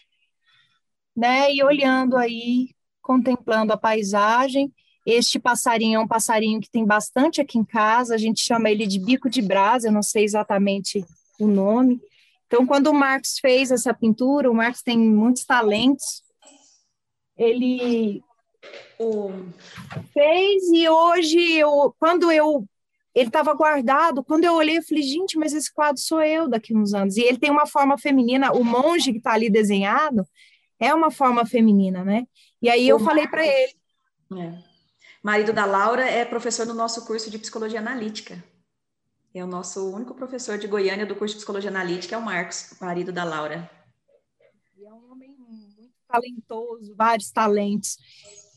né? 1.17 1.53
E 1.53 1.63
olhando 1.63 2.17
aí, 2.17 2.71
contemplando 3.03 3.73
a 3.73 3.77
paisagem. 3.77 4.73
Este 5.05 5.39
passarinho 5.39 5.99
é 5.99 6.03
um 6.03 6.09
passarinho 6.09 6.61
que 6.61 6.71
tem 6.71 6.85
bastante 6.85 7.41
aqui 7.41 7.59
em 7.59 7.65
casa. 7.65 8.15
A 8.15 8.19
gente 8.19 8.41
chama 8.41 8.71
ele 8.71 8.87
de 8.87 8.99
bico 8.99 9.31
de 9.31 9.41
brasa. 9.41 9.89
Eu 9.89 9.93
não 9.93 10.03
sei 10.03 10.25
exatamente 10.25 11.05
o 11.39 11.47
nome. 11.47 12.01
Então, 12.47 12.67
quando 12.67 12.89
o 12.89 12.95
Marcos 12.95 13.39
fez 13.39 13.71
essa 13.71 13.95
pintura, 13.95 14.51
o 14.51 14.55
Marcos 14.55 14.83
tem 14.83 14.99
muitos 14.99 15.45
talentos. 15.45 16.23
Ele 17.37 18.23
fez 20.13 20.63
e 20.73 20.89
hoje 20.89 21.53
eu, 21.53 21.95
quando 21.99 22.33
eu 22.33 22.67
ele 23.17 23.29
estava 23.29 23.55
guardado. 23.55 24.23
Quando 24.23 24.45
eu 24.45 24.53
olhei, 24.53 24.77
eu 24.77 24.83
falei, 24.83 25.03
gente, 25.03 25.39
mas 25.39 25.55
esse 25.55 25.73
quadro 25.73 25.99
sou 25.99 26.23
eu 26.23 26.47
daqui 26.47 26.77
uns 26.77 26.93
anos. 26.93 27.17
E 27.17 27.23
ele 27.23 27.39
tem 27.39 27.51
uma 27.51 27.67
forma 27.67 27.97
feminina, 27.97 28.53
o 28.53 28.62
monge 28.62 29.11
que 29.11 29.17
está 29.17 29.33
ali 29.33 29.49
desenhado 29.49 30.29
é 30.79 30.93
uma 30.93 31.11
forma 31.11 31.47
feminina, 31.47 32.05
né? 32.05 32.27
E 32.61 32.69
aí 32.69 32.87
eu 32.87 32.99
falei 33.01 33.27
para 33.27 33.47
ele. 33.47 33.75
É. 34.39 34.59
Marido 35.23 35.51
da 35.51 35.64
Laura 35.64 36.07
é 36.07 36.27
professor 36.27 36.67
no 36.67 36.75
nosso 36.75 37.07
curso 37.07 37.31
de 37.31 37.39
psicologia 37.39 37.79
analítica. 37.79 38.45
É 39.35 39.43
o 39.43 39.47
nosso 39.47 39.91
único 39.91 40.14
professor 40.14 40.59
de 40.59 40.67
Goiânia 40.67 41.07
do 41.07 41.17
curso 41.17 41.35
de 41.35 41.39
psicologia 41.39 41.71
analítica, 41.71 42.14
é 42.14 42.19
o 42.19 42.23
Marcos, 42.23 42.77
marido 42.79 43.12
da 43.12 43.25
Laura. 43.25 43.71
E 44.77 44.85
é 44.85 44.93
um 44.93 45.11
homem 45.11 45.35
muito 45.39 45.91
talentoso, 46.07 46.95
vários 46.95 47.31
talentos. 47.31 47.97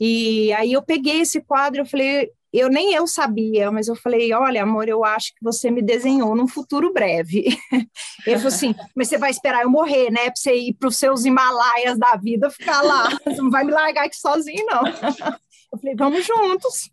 E 0.02 0.52
aí 0.52 0.74
eu 0.74 0.82
peguei 0.82 1.22
esse 1.22 1.42
quadro, 1.42 1.82
eu 1.82 1.86
falei, 1.86 2.30
eu 2.52 2.70
nem 2.70 2.94
eu 2.94 3.06
sabia, 3.06 3.72
mas 3.72 3.88
eu 3.88 3.96
falei, 3.96 4.34
olha, 4.34 4.64
amor, 4.64 4.88
eu 4.88 5.04
acho 5.04 5.34
que 5.36 5.44
você 5.44 5.70
me 5.70 5.82
desenhou 5.82 6.36
num 6.36 6.48
futuro 6.48 6.92
breve. 6.92 7.46
Ele 8.26 8.38
falou 8.38 8.48
assim, 8.48 8.76
mas 8.96 9.08
você 9.08 9.18
vai 9.18 9.30
esperar 9.30 9.62
eu 9.62 9.70
morrer, 9.70 10.10
né? 10.10 10.26
Para 10.26 10.36
você 10.36 10.56
ir 10.56 10.74
para 10.74 10.90
os 10.90 10.98
seus 10.98 11.26
Himalaias 11.26 11.98
da 11.98 12.16
vida, 12.16 12.50
ficar 12.50 12.82
lá. 12.82 13.10
Você 13.24 13.42
não 13.42 13.52
vai 13.52 13.64
me 13.64 13.72
largar 13.72 14.06
aqui 14.06 14.18
sozinho, 14.18 14.66
não. 14.66 14.84
Eu 15.72 15.78
falei, 15.78 15.96
vamos 15.96 16.26
juntos. 16.26 16.90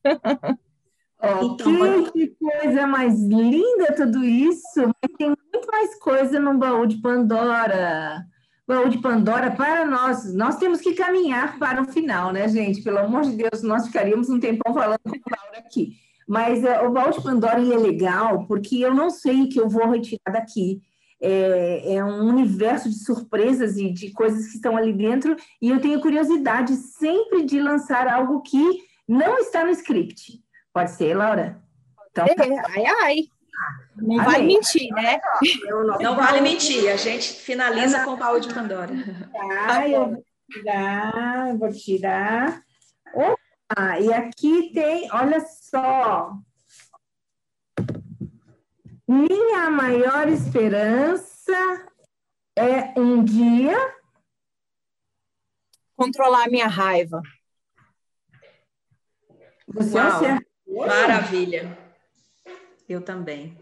Oh, 1.18 1.44
então, 1.44 2.04
que, 2.12 2.26
que 2.26 2.36
coisa 2.36 2.86
mais 2.86 3.18
linda 3.18 3.94
tudo 3.96 4.22
isso, 4.22 4.82
mas 4.82 5.16
tem 5.16 5.28
muito 5.28 5.66
mais 5.66 5.98
coisa 5.98 6.38
no 6.38 6.58
baú 6.58 6.84
de 6.84 7.00
Pandora 7.00 8.22
baú 8.66 8.88
de 8.88 8.98
Pandora 8.98 9.50
para 9.50 9.84
nós. 9.84 10.34
Nós 10.34 10.56
temos 10.56 10.80
que 10.80 10.94
caminhar 10.94 11.58
para 11.58 11.82
o 11.82 11.86
final, 11.86 12.32
né, 12.32 12.48
gente? 12.48 12.82
Pelo 12.82 12.98
amor 12.98 13.22
de 13.22 13.36
Deus, 13.36 13.62
nós 13.62 13.86
ficaríamos 13.86 14.28
um 14.28 14.40
tempão 14.40 14.74
falando 14.74 14.98
com 15.04 15.10
o 15.10 15.20
Laura 15.30 15.58
aqui. 15.58 15.96
Mas 16.26 16.64
é, 16.64 16.80
o 16.82 16.90
baú 16.90 17.12
de 17.12 17.22
Pandora 17.22 17.60
é 17.60 17.78
legal 17.78 18.46
porque 18.46 18.78
eu 18.78 18.92
não 18.92 19.10
sei 19.10 19.42
o 19.42 19.48
que 19.48 19.60
eu 19.60 19.68
vou 19.68 19.88
retirar 19.90 20.32
daqui. 20.32 20.82
É, 21.18 21.94
é, 21.94 22.04
um 22.04 22.28
universo 22.28 22.90
de 22.90 22.96
surpresas 22.96 23.78
e 23.78 23.90
de 23.90 24.10
coisas 24.12 24.48
que 24.48 24.56
estão 24.56 24.76
ali 24.76 24.92
dentro, 24.92 25.34
e 25.62 25.70
eu 25.70 25.80
tenho 25.80 25.98
curiosidade 25.98 26.74
sempre 26.74 27.42
de 27.42 27.58
lançar 27.58 28.06
algo 28.06 28.42
que 28.42 28.82
não 29.08 29.38
está 29.38 29.64
no 29.64 29.70
script. 29.70 30.42
Pode 30.74 30.90
ser, 30.90 31.14
Laura? 31.14 31.62
Então, 32.10 32.26
é, 32.26 32.34
ai, 32.68 32.84
ai. 33.02 33.16
Não 33.96 34.24
vale 34.24 34.44
mentir, 34.44 34.92
né? 34.92 35.18
Não, 35.64 35.86
não 35.98 36.16
vale 36.16 36.40
mentir. 36.40 36.90
A 36.90 36.96
gente 36.96 37.32
finaliza 37.32 38.04
com 38.04 38.12
o 38.12 38.16
baú 38.16 38.38
de 38.38 38.52
Pandora. 38.52 38.92
Ah, 39.68 39.88
eu 39.88 40.10
vou 40.10 40.24
tirar, 40.50 41.56
vou 41.56 41.72
tirar. 41.72 42.62
Opa, 43.14 44.00
e 44.00 44.12
aqui 44.12 44.70
tem, 44.72 45.08
olha 45.12 45.40
só. 45.40 46.32
Minha 49.08 49.70
maior 49.70 50.28
esperança 50.28 51.86
é 52.56 52.98
um 52.98 53.24
dia 53.24 53.76
controlar 55.96 56.48
minha 56.48 56.66
raiva. 56.66 57.22
Você 59.68 59.96
Uau, 59.96 60.86
Maravilha. 60.86 61.78
Eu 62.88 63.00
também. 63.00 63.56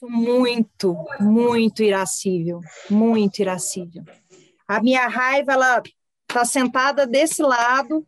Sou 0.00 0.08
muito, 0.08 0.96
muito 1.20 1.82
irascível, 1.82 2.62
muito 2.88 3.40
irascível. 3.40 4.02
A 4.66 4.82
minha 4.82 5.06
raiva, 5.06 5.52
ela 5.52 5.82
está 6.26 6.42
sentada 6.42 7.06
desse 7.06 7.42
lado, 7.42 8.06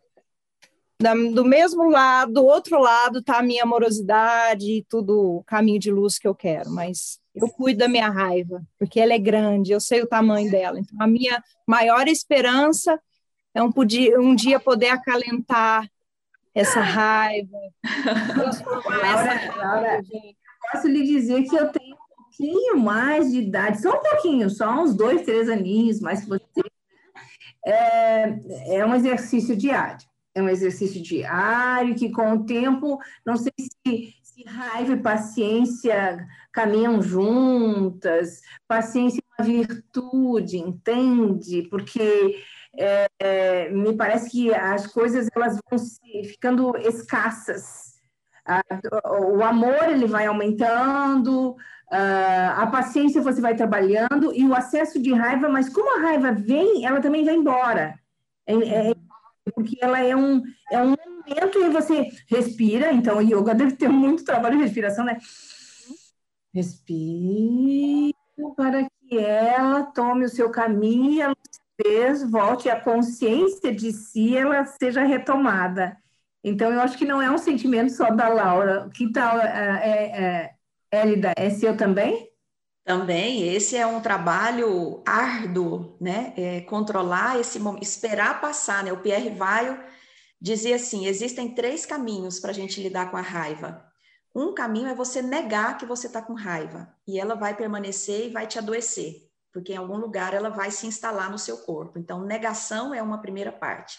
do 1.35 1.45
mesmo 1.45 1.91
lado, 1.91 2.33
do 2.33 2.47
outro 2.47 2.81
lado 2.81 3.19
está 3.19 3.41
a 3.41 3.43
minha 3.43 3.65
amorosidade 3.65 4.65
e 4.79 4.87
tudo 4.89 5.37
o 5.37 5.45
caminho 5.45 5.79
de 5.79 5.91
luz 5.91 6.19
que 6.19 6.27
eu 6.27 6.35
quero, 6.35 6.71
mas 6.71 7.21
eu 7.35 7.47
cuido 7.47 7.81
da 7.81 7.89
minha 7.89 8.09
raiva, 8.09 8.63
porque 8.79 8.99
ela 8.99 9.13
é 9.13 9.19
grande, 9.19 9.73
eu 9.73 9.81
sei 9.81 10.01
o 10.01 10.09
tamanho 10.09 10.51
dela. 10.51 10.81
Então, 10.81 10.97
a 10.99 11.07
minha 11.07 11.45
maior 11.67 12.09
esperança 12.09 12.99
é 13.55 13.63
um, 13.63 13.71
um 14.19 14.35
dia 14.35 14.59
poder 14.59 14.89
acalentar 14.89 15.87
essa 16.55 16.81
raiva, 16.81 17.59
transformar 18.35 19.35
essa 19.35 19.57
Laura, 19.57 20.03
posso 20.73 20.89
lhe 20.89 21.05
dizer 21.05 21.43
que 21.45 21.55
eu 21.55 21.71
tenho 21.71 21.95
um 21.95 22.23
pouquinho 22.23 22.79
mais 22.79 23.31
de 23.31 23.41
idade, 23.41 23.81
só 23.81 23.91
um 23.91 24.03
pouquinho, 24.03 24.51
só 24.51 24.83
uns 24.83 24.95
dois, 24.95 25.23
três 25.23 25.49
aninhos 25.49 26.01
mais 26.01 26.23
que 26.23 26.29
você. 26.29 26.43
É, 27.65 28.77
é 28.79 28.87
um 28.87 28.95
exercício 28.95 29.57
diário. 29.57 30.07
É 30.35 30.43
um 30.43 30.49
exercício 30.49 31.01
diário 31.03 31.95
que, 31.95 32.11
com 32.11 32.33
o 32.33 32.45
tempo, 32.47 32.99
não 33.25 33.37
sei 33.37 33.53
se, 33.59 34.15
se 34.23 34.45
raiva 34.45 34.95
e 34.95 35.03
paciência 35.03 36.27
caminham 36.51 37.03
juntas, 37.03 38.41
paciência 38.67 39.21
é 39.21 39.43
uma 39.43 39.47
virtude, 39.47 40.59
entende? 40.59 41.63
Porque 41.69 42.43
é, 42.79 43.11
é, 43.19 43.71
me 43.71 43.95
parece 43.95 44.31
que 44.31 44.53
as 44.55 44.87
coisas 44.87 45.29
elas 45.35 45.59
vão 45.69 45.79
se, 45.79 46.25
ficando 46.25 46.77
escassas. 46.79 47.92
O 49.35 49.43
amor 49.43 49.89
ele 49.89 50.07
vai 50.07 50.27
aumentando, 50.27 51.57
Uh, 51.93 52.57
a 52.57 52.67
paciência 52.69 53.21
você 53.21 53.39
vai 53.39 53.55
trabalhando 53.55 54.33
e 54.35 54.47
o 54.47 54.55
acesso 54.55 54.99
de 54.99 55.13
raiva, 55.13 55.47
mas 55.51 55.69
como 55.69 55.95
a 55.95 56.01
raiva 56.01 56.33
vem, 56.33 56.87
ela 56.87 57.03
também 57.03 57.23
vai 57.23 57.35
embora. 57.35 58.01
É, 58.47 58.55
é, 58.55 58.95
porque 59.55 59.77
ela 59.79 60.01
é 60.01 60.17
um, 60.17 60.43
é 60.71 60.83
um 60.83 60.97
momento 60.97 61.59
e 61.59 61.69
você 61.69 62.09
respira, 62.29 62.91
então 62.95 63.19
o 63.19 63.21
yoga 63.21 63.53
deve 63.55 63.77
ter 63.77 63.89
muito 63.89 64.25
trabalho 64.25 64.57
de 64.57 64.63
respiração, 64.63 65.05
né? 65.05 65.19
Respira 66.55 68.15
para 68.57 68.89
que 68.89 69.19
ela 69.19 69.83
tome 69.83 70.25
o 70.25 70.31
seu 70.31 70.49
caminho 70.49 71.13
e 71.13 71.21
a 71.21 71.29
lucidez 71.29 72.31
volte 72.31 72.71
a 72.71 72.81
consciência 72.81 73.71
de 73.71 73.93
si, 73.93 74.35
ela 74.35 74.65
seja 74.65 75.05
retomada. 75.05 75.99
Então, 76.45 76.73
eu 76.73 76.81
acho 76.81 76.99
que 76.99 77.05
não 77.05 77.23
é 77.23 77.31
um 77.31 77.39
sentimento 77.39 77.93
só 77.93 78.11
da 78.11 78.29
Laura. 78.29 78.91
Que 78.95 79.13
tal, 79.13 79.39
é, 79.39 80.55
é, 80.91 81.03
Elida, 81.03 81.33
é 81.37 81.51
seu 81.51 81.77
também? 81.77 82.31
Também, 82.85 83.49
esse 83.55 83.77
é 83.77 83.87
um 83.87 84.01
trabalho 84.01 85.03
árduo, 85.07 85.97
né? 86.01 86.35
É 86.37 86.61
controlar 86.63 87.39
esse 87.39 87.61
momento, 87.61 87.85
esperar 87.85 88.41
passar, 88.41 88.83
né? 88.83 88.93
O 88.93 89.01
Pierre 89.01 89.31
Vaio 89.31 89.79
dizia 90.41 90.75
assim: 90.75 91.07
existem 91.07 91.55
três 91.55 91.87
caminhos 91.87 92.41
para 92.41 92.51
a 92.51 92.55
gente 92.55 92.83
lidar 92.83 93.11
com 93.11 93.17
a 93.17 93.21
raiva. 93.21 93.85
Um 94.35 94.53
caminho 94.53 94.89
é 94.89 94.95
você 94.95 95.23
negar 95.23 95.79
que 95.79 95.87
você 95.87 96.09
está 96.09 96.21
com 96.21 96.33
raiva, 96.33 96.93
e 97.07 97.21
ela 97.21 97.37
vai 97.37 97.55
permanecer 97.55 98.27
e 98.27 98.31
vai 98.31 98.47
te 98.47 98.59
adoecer, 98.59 99.15
porque 99.53 99.75
em 99.75 99.77
algum 99.77 99.99
lugar 99.99 100.35
ela 100.35 100.49
vai 100.49 100.71
se 100.71 100.87
instalar 100.87 101.31
no 101.31 101.39
seu 101.39 101.59
corpo. 101.59 101.99
Então, 101.99 102.25
negação 102.25 102.93
é 102.93 103.03
uma 103.03 103.21
primeira 103.21 103.53
parte. 103.53 103.99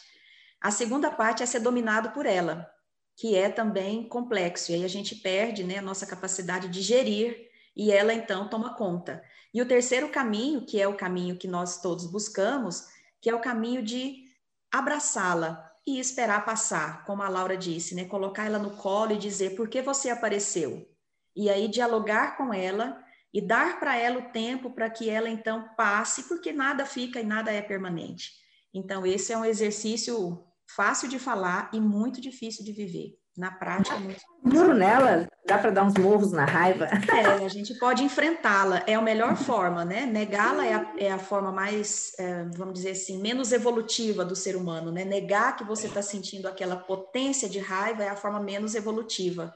A 0.63 0.71
segunda 0.71 1.11
parte 1.11 1.43
é 1.43 1.45
ser 1.45 1.59
dominado 1.59 2.11
por 2.11 2.25
ela, 2.25 2.71
que 3.17 3.35
é 3.35 3.49
também 3.49 4.07
complexo, 4.07 4.71
e 4.71 4.75
aí 4.75 4.85
a 4.85 4.87
gente 4.87 5.13
perde 5.13 5.61
né, 5.61 5.79
a 5.79 5.81
nossa 5.81 6.05
capacidade 6.05 6.69
de 6.69 6.81
gerir 6.81 7.49
e 7.75 7.91
ela 7.91 8.13
então 8.13 8.47
toma 8.47 8.73
conta. 8.73 9.21
E 9.53 9.61
o 9.61 9.67
terceiro 9.67 10.07
caminho, 10.07 10.65
que 10.65 10.79
é 10.79 10.87
o 10.87 10.95
caminho 10.95 11.37
que 11.37 11.49
nós 11.49 11.81
todos 11.81 12.05
buscamos, 12.09 12.87
que 13.19 13.29
é 13.29 13.35
o 13.35 13.41
caminho 13.41 13.83
de 13.83 14.23
abraçá-la 14.71 15.69
e 15.85 15.99
esperar 15.99 16.45
passar, 16.45 17.03
como 17.03 17.21
a 17.21 17.27
Laura 17.27 17.57
disse, 17.57 17.93
né? 17.93 18.05
Colocar 18.05 18.45
ela 18.45 18.57
no 18.57 18.77
colo 18.77 19.11
e 19.11 19.17
dizer 19.17 19.57
por 19.57 19.67
que 19.67 19.81
você 19.81 20.09
apareceu. 20.09 20.89
E 21.35 21.49
aí 21.49 21.67
dialogar 21.67 22.37
com 22.37 22.53
ela 22.53 23.03
e 23.33 23.41
dar 23.41 23.81
para 23.81 23.97
ela 23.97 24.19
o 24.19 24.31
tempo 24.31 24.71
para 24.71 24.89
que 24.89 25.09
ela 25.09 25.27
então 25.27 25.67
passe, 25.75 26.23
porque 26.23 26.53
nada 26.53 26.85
fica 26.85 27.19
e 27.19 27.25
nada 27.25 27.51
é 27.51 27.61
permanente. 27.61 28.31
Então 28.73 29.05
esse 29.05 29.33
é 29.33 29.37
um 29.37 29.43
exercício 29.43 30.47
fácil 30.67 31.07
de 31.09 31.19
falar 31.19 31.69
e 31.73 31.79
muito 31.79 32.21
difícil 32.21 32.63
de 32.63 32.71
viver. 32.71 33.17
Na 33.35 33.49
prática, 33.49 33.97
muito. 33.97 34.21
Duro 34.45 34.75
nela, 34.75 35.27
dá 35.45 35.57
para 35.57 35.71
dar 35.71 35.83
uns 35.83 35.95
morros 35.95 36.31
na 36.31 36.45
raiva. 36.45 36.85
É, 36.85 37.43
a 37.43 37.47
gente 37.47 37.73
pode 37.79 38.03
enfrentá-la, 38.03 38.83
é 38.85 38.93
a 38.93 39.01
melhor 39.01 39.35
forma, 39.35 39.83
né? 39.83 40.05
Negá-la 40.05 40.65
é, 40.65 40.73
a, 40.73 40.93
é 40.97 41.11
a 41.11 41.17
forma 41.17 41.51
mais, 41.51 42.13
é, 42.19 42.43
vamos 42.55 42.75
dizer 42.75 42.91
assim, 42.91 43.19
menos 43.19 43.51
evolutiva 43.51 44.23
do 44.23 44.35
ser 44.35 44.55
humano, 44.55 44.91
né? 44.91 45.03
Negar 45.03 45.55
que 45.55 45.63
você 45.63 45.87
está 45.87 46.01
sentindo 46.01 46.47
aquela 46.47 46.75
potência 46.75 47.49
de 47.49 47.57
raiva 47.57 48.03
é 48.03 48.09
a 48.09 48.15
forma 48.15 48.39
menos 48.39 48.75
evolutiva, 48.75 49.51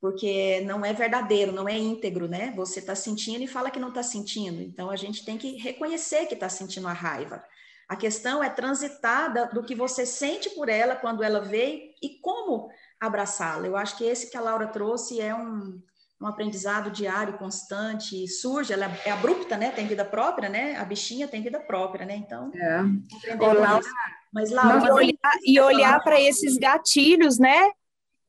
porque 0.00 0.62
não 0.62 0.82
é 0.82 0.94
verdadeiro, 0.94 1.52
não 1.52 1.68
é 1.68 1.76
íntegro, 1.76 2.26
né? 2.26 2.54
Você 2.56 2.80
está 2.80 2.94
sentindo 2.94 3.44
e 3.44 3.46
fala 3.46 3.70
que 3.70 3.78
não 3.80 3.88
está 3.88 4.02
sentindo, 4.02 4.62
então 4.62 4.88
a 4.88 4.96
gente 4.96 5.22
tem 5.22 5.36
que 5.36 5.58
reconhecer 5.58 6.24
que 6.24 6.34
está 6.34 6.48
sentindo 6.48 6.88
a 6.88 6.94
raiva. 6.94 7.44
A 7.92 7.96
questão 7.96 8.42
é 8.42 8.48
transitar 8.48 9.52
do 9.52 9.62
que 9.62 9.74
você 9.74 10.06
sente 10.06 10.48
por 10.48 10.70
ela 10.70 10.96
quando 10.96 11.22
ela 11.22 11.40
veio 11.40 11.90
e 12.02 12.18
como 12.22 12.70
abraçá-la. 12.98 13.66
Eu 13.66 13.76
acho 13.76 13.98
que 13.98 14.04
esse 14.04 14.30
que 14.30 14.36
a 14.38 14.40
Laura 14.40 14.66
trouxe 14.66 15.20
é 15.20 15.34
um, 15.34 15.78
um 16.18 16.26
aprendizado 16.26 16.90
diário, 16.90 17.36
constante, 17.36 18.26
surge, 18.26 18.72
ela 18.72 18.86
é 19.04 19.10
abrupta, 19.10 19.58
né? 19.58 19.72
Tem 19.72 19.86
vida 19.86 20.06
própria, 20.06 20.48
né? 20.48 20.74
A 20.76 20.86
bichinha 20.86 21.28
tem 21.28 21.42
vida 21.42 21.60
própria, 21.60 22.06
né? 22.06 22.16
Então, 22.16 22.50
é. 22.54 23.36
Laura, 23.36 23.84
mas 24.32 24.50
Laura, 24.50 24.86
e 24.86 24.90
olhar, 24.90 25.38
e 25.44 25.60
olhar 25.60 26.02
para 26.02 26.18
esses 26.18 26.56
gatilhos, 26.56 27.38
né? 27.38 27.72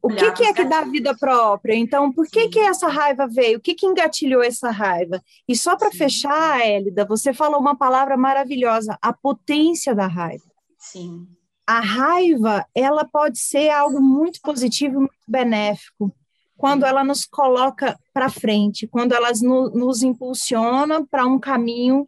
O 0.04 0.10
que, 0.10 0.32
que, 0.34 0.44
é 0.44 0.54
que 0.54 0.66
dá 0.66 0.82
vida 0.82 1.18
própria? 1.18 1.74
Então, 1.74 2.12
por 2.12 2.28
que, 2.28 2.50
que 2.50 2.60
essa 2.60 2.90
raiva 2.90 3.26
veio? 3.26 3.58
O 3.58 3.62
que, 3.62 3.74
que 3.74 3.86
engatilhou 3.86 4.44
essa 4.44 4.70
raiva? 4.70 5.24
E 5.48 5.56
só 5.56 5.78
para 5.78 5.92
fechar, 5.92 6.60
Hélida, 6.60 7.06
você 7.06 7.34
falou 7.34 7.60
uma 7.60 7.78
palavra 7.78 8.18
maravilhosa: 8.18 8.98
a 9.02 9.14
potência 9.14 9.96
da 9.96 10.06
raiva. 10.06 10.44
Sim 10.78 11.26
a 11.66 11.80
raiva 11.80 12.66
ela 12.76 13.06
pode 13.06 13.40
ser 13.40 13.70
algo 13.70 14.02
muito 14.02 14.42
positivo, 14.42 15.00
muito 15.00 15.14
benéfico, 15.28 16.14
quando 16.58 16.86
ela 16.86 17.04
nos 17.04 17.26
coloca 17.26 17.98
para 18.14 18.30
frente, 18.30 18.88
quando 18.88 19.14
elas 19.14 19.42
no, 19.42 19.70
nos 19.70 20.04
impulsiona 20.04 21.06
para 21.06 21.26
um 21.26 21.40
caminho 21.40 22.08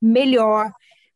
melhor. 0.00 0.72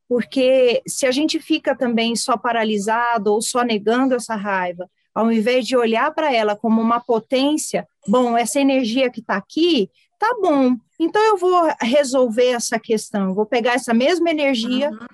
Porque 0.09 0.83
se 0.87 1.07
a 1.07 1.13
gente 1.13 1.39
fica 1.39 1.77
também 1.77 2.17
só 2.17 2.37
paralisado 2.37 3.33
ou 3.33 3.43
só 3.43 3.63
negando 3.63 4.15
essa 4.15 4.35
raiva, 4.35 4.91
ao 5.21 5.31
invés 5.31 5.67
de 5.67 5.77
olhar 5.77 6.13
para 6.15 6.35
ela 6.35 6.57
como 6.57 6.81
uma 6.81 6.99
potência, 6.99 7.87
bom, 8.09 8.37
essa 8.37 8.59
energia 8.59 9.11
que 9.11 9.21
está 9.21 9.37
aqui, 9.37 9.91
tá 10.19 10.35
bom, 10.41 10.77
então 10.99 11.23
eu 11.23 11.37
vou 11.37 11.69
resolver 11.81 12.53
essa 12.53 12.79
questão, 12.79 13.35
vou 13.35 13.45
pegar 13.45 13.75
essa 13.75 13.93
mesma 13.93 14.31
energia, 14.31 14.91
uhum. 14.91 15.07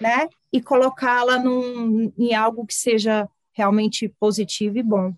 né, 0.00 0.28
e 0.52 0.62
colocá-la 0.62 1.42
em 2.16 2.34
algo 2.34 2.64
que 2.64 2.74
seja 2.74 3.28
realmente 3.52 4.08
positivo 4.20 4.78
e 4.78 4.82
bom. 4.82 5.12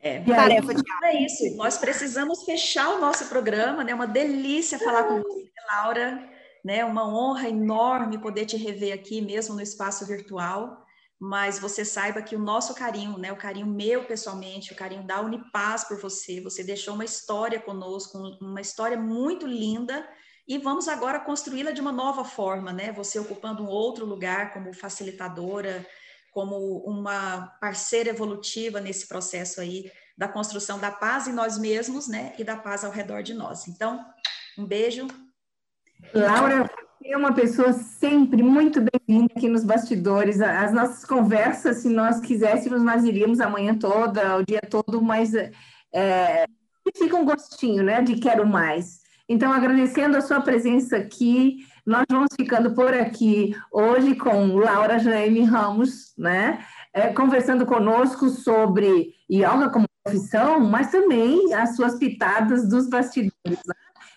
É, 0.00 0.18
tarefa 0.20 0.74
de 0.74 0.82
é 1.04 1.24
isso. 1.24 1.56
Nós 1.56 1.78
precisamos 1.78 2.42
fechar 2.42 2.96
o 2.96 2.98
nosso 2.98 3.26
programa, 3.26 3.84
né? 3.84 3.94
Uma 3.94 4.08
delícia 4.08 4.76
falar 4.76 5.04
com 5.04 5.22
você, 5.22 5.48
Laura, 5.68 6.28
né? 6.64 6.84
Uma 6.84 7.06
honra 7.06 7.48
enorme 7.48 8.18
poder 8.18 8.44
te 8.44 8.56
rever 8.56 8.92
aqui, 8.92 9.22
mesmo 9.22 9.54
no 9.54 9.62
espaço 9.62 10.04
virtual. 10.04 10.84
Mas 11.24 11.60
você 11.60 11.84
saiba 11.84 12.20
que 12.20 12.34
o 12.34 12.38
nosso 12.40 12.74
carinho, 12.74 13.16
né? 13.16 13.30
O 13.30 13.36
carinho 13.36 13.68
meu 13.68 14.04
pessoalmente, 14.04 14.72
o 14.72 14.76
carinho 14.76 15.04
da 15.04 15.20
Unipaz 15.20 15.84
por 15.84 15.96
você, 16.00 16.40
você 16.40 16.64
deixou 16.64 16.94
uma 16.94 17.04
história 17.04 17.60
conosco, 17.60 18.18
uma 18.40 18.60
história 18.60 18.98
muito 18.98 19.46
linda 19.46 20.04
e 20.48 20.58
vamos 20.58 20.88
agora 20.88 21.20
construí-la 21.20 21.70
de 21.70 21.80
uma 21.80 21.92
nova 21.92 22.24
forma, 22.24 22.72
né? 22.72 22.90
Você 22.90 23.20
ocupando 23.20 23.62
um 23.62 23.68
outro 23.68 24.04
lugar 24.04 24.52
como 24.52 24.74
facilitadora, 24.74 25.86
como 26.32 26.78
uma 26.78 27.56
parceira 27.60 28.10
evolutiva 28.10 28.80
nesse 28.80 29.06
processo 29.06 29.60
aí 29.60 29.92
da 30.18 30.26
construção 30.26 30.80
da 30.80 30.90
paz 30.90 31.28
em 31.28 31.32
nós 31.32 31.56
mesmos, 31.56 32.08
né? 32.08 32.34
E 32.36 32.42
da 32.42 32.56
paz 32.56 32.82
ao 32.82 32.90
redor 32.90 33.22
de 33.22 33.32
nós. 33.32 33.68
Então, 33.68 34.04
um 34.58 34.66
beijo. 34.66 35.06
Laura, 36.12 36.68
você 37.02 37.12
é 37.12 37.16
uma 37.16 37.32
pessoa 37.32 37.72
sempre 37.72 38.42
muito 38.42 38.80
bem-vinda 38.80 39.32
aqui 39.36 39.48
nos 39.48 39.64
bastidores. 39.64 40.40
As 40.40 40.72
nossas 40.72 41.04
conversas, 41.04 41.78
se 41.78 41.88
nós 41.88 42.20
quiséssemos, 42.20 42.82
nós 42.82 43.04
iríamos 43.04 43.40
amanhã 43.40 43.76
toda, 43.76 44.36
o 44.36 44.44
dia 44.44 44.60
todo, 44.70 45.02
mas 45.02 45.34
é, 45.34 46.46
fica 46.96 47.16
um 47.16 47.24
gostinho, 47.24 47.82
né? 47.82 48.00
De 48.02 48.16
quero 48.16 48.46
mais. 48.46 49.00
Então, 49.28 49.52
agradecendo 49.52 50.16
a 50.16 50.20
sua 50.20 50.40
presença 50.40 50.96
aqui, 50.96 51.66
nós 51.84 52.04
vamos 52.08 52.28
ficando 52.36 52.72
por 52.72 52.94
aqui 52.94 53.56
hoje 53.72 54.14
com 54.14 54.54
Laura 54.56 54.98
Jaime 54.98 55.42
Ramos, 55.42 56.14
né? 56.16 56.64
É, 56.94 57.08
conversando 57.12 57.66
conosco 57.66 58.28
sobre 58.28 59.14
yoga 59.30 59.70
como 59.70 59.86
profissão, 60.04 60.60
mas 60.60 60.90
também 60.90 61.52
as 61.54 61.74
suas 61.74 61.98
pitadas 61.98 62.68
dos 62.68 62.88
bastidores. 62.88 63.32
Né? 63.44 63.74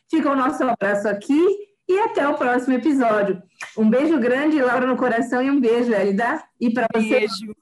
Fica 0.09 0.29
o 0.29 0.35
nosso 0.35 0.63
abraço 0.63 1.07
aqui 1.07 1.65
e 1.87 1.99
até 1.99 2.27
o 2.27 2.35
próximo 2.35 2.75
episódio. 2.75 3.41
Um 3.77 3.89
beijo 3.89 4.19
grande, 4.19 4.61
Laura, 4.61 4.87
no 4.87 4.97
coração 4.97 5.41
e 5.41 5.51
um 5.51 5.59
beijo, 5.59 5.93
Elida. 5.93 6.43
E 6.59 6.71
para 6.71 6.87
você. 6.93 7.19
Beijo. 7.19 7.55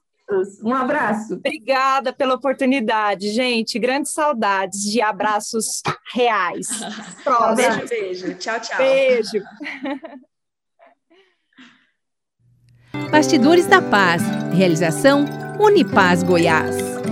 Um 0.62 0.74
abraço. 0.74 1.34
Obrigada 1.34 2.10
pela 2.10 2.34
oportunidade, 2.34 3.30
gente. 3.30 3.78
Grandes 3.78 4.12
saudades 4.12 4.80
de 4.80 5.02
abraços 5.02 5.82
reais. 6.14 6.66
Beijo, 7.54 7.88
beijo. 7.88 8.34
Tchau, 8.36 8.58
tchau. 8.58 8.78
Beijo. 8.78 9.42
Bastidores 13.10 13.66
da 13.66 13.82
Paz. 13.82 14.22
Realização 14.54 15.26
Unipaz 15.60 16.22
Goiás. 16.22 17.03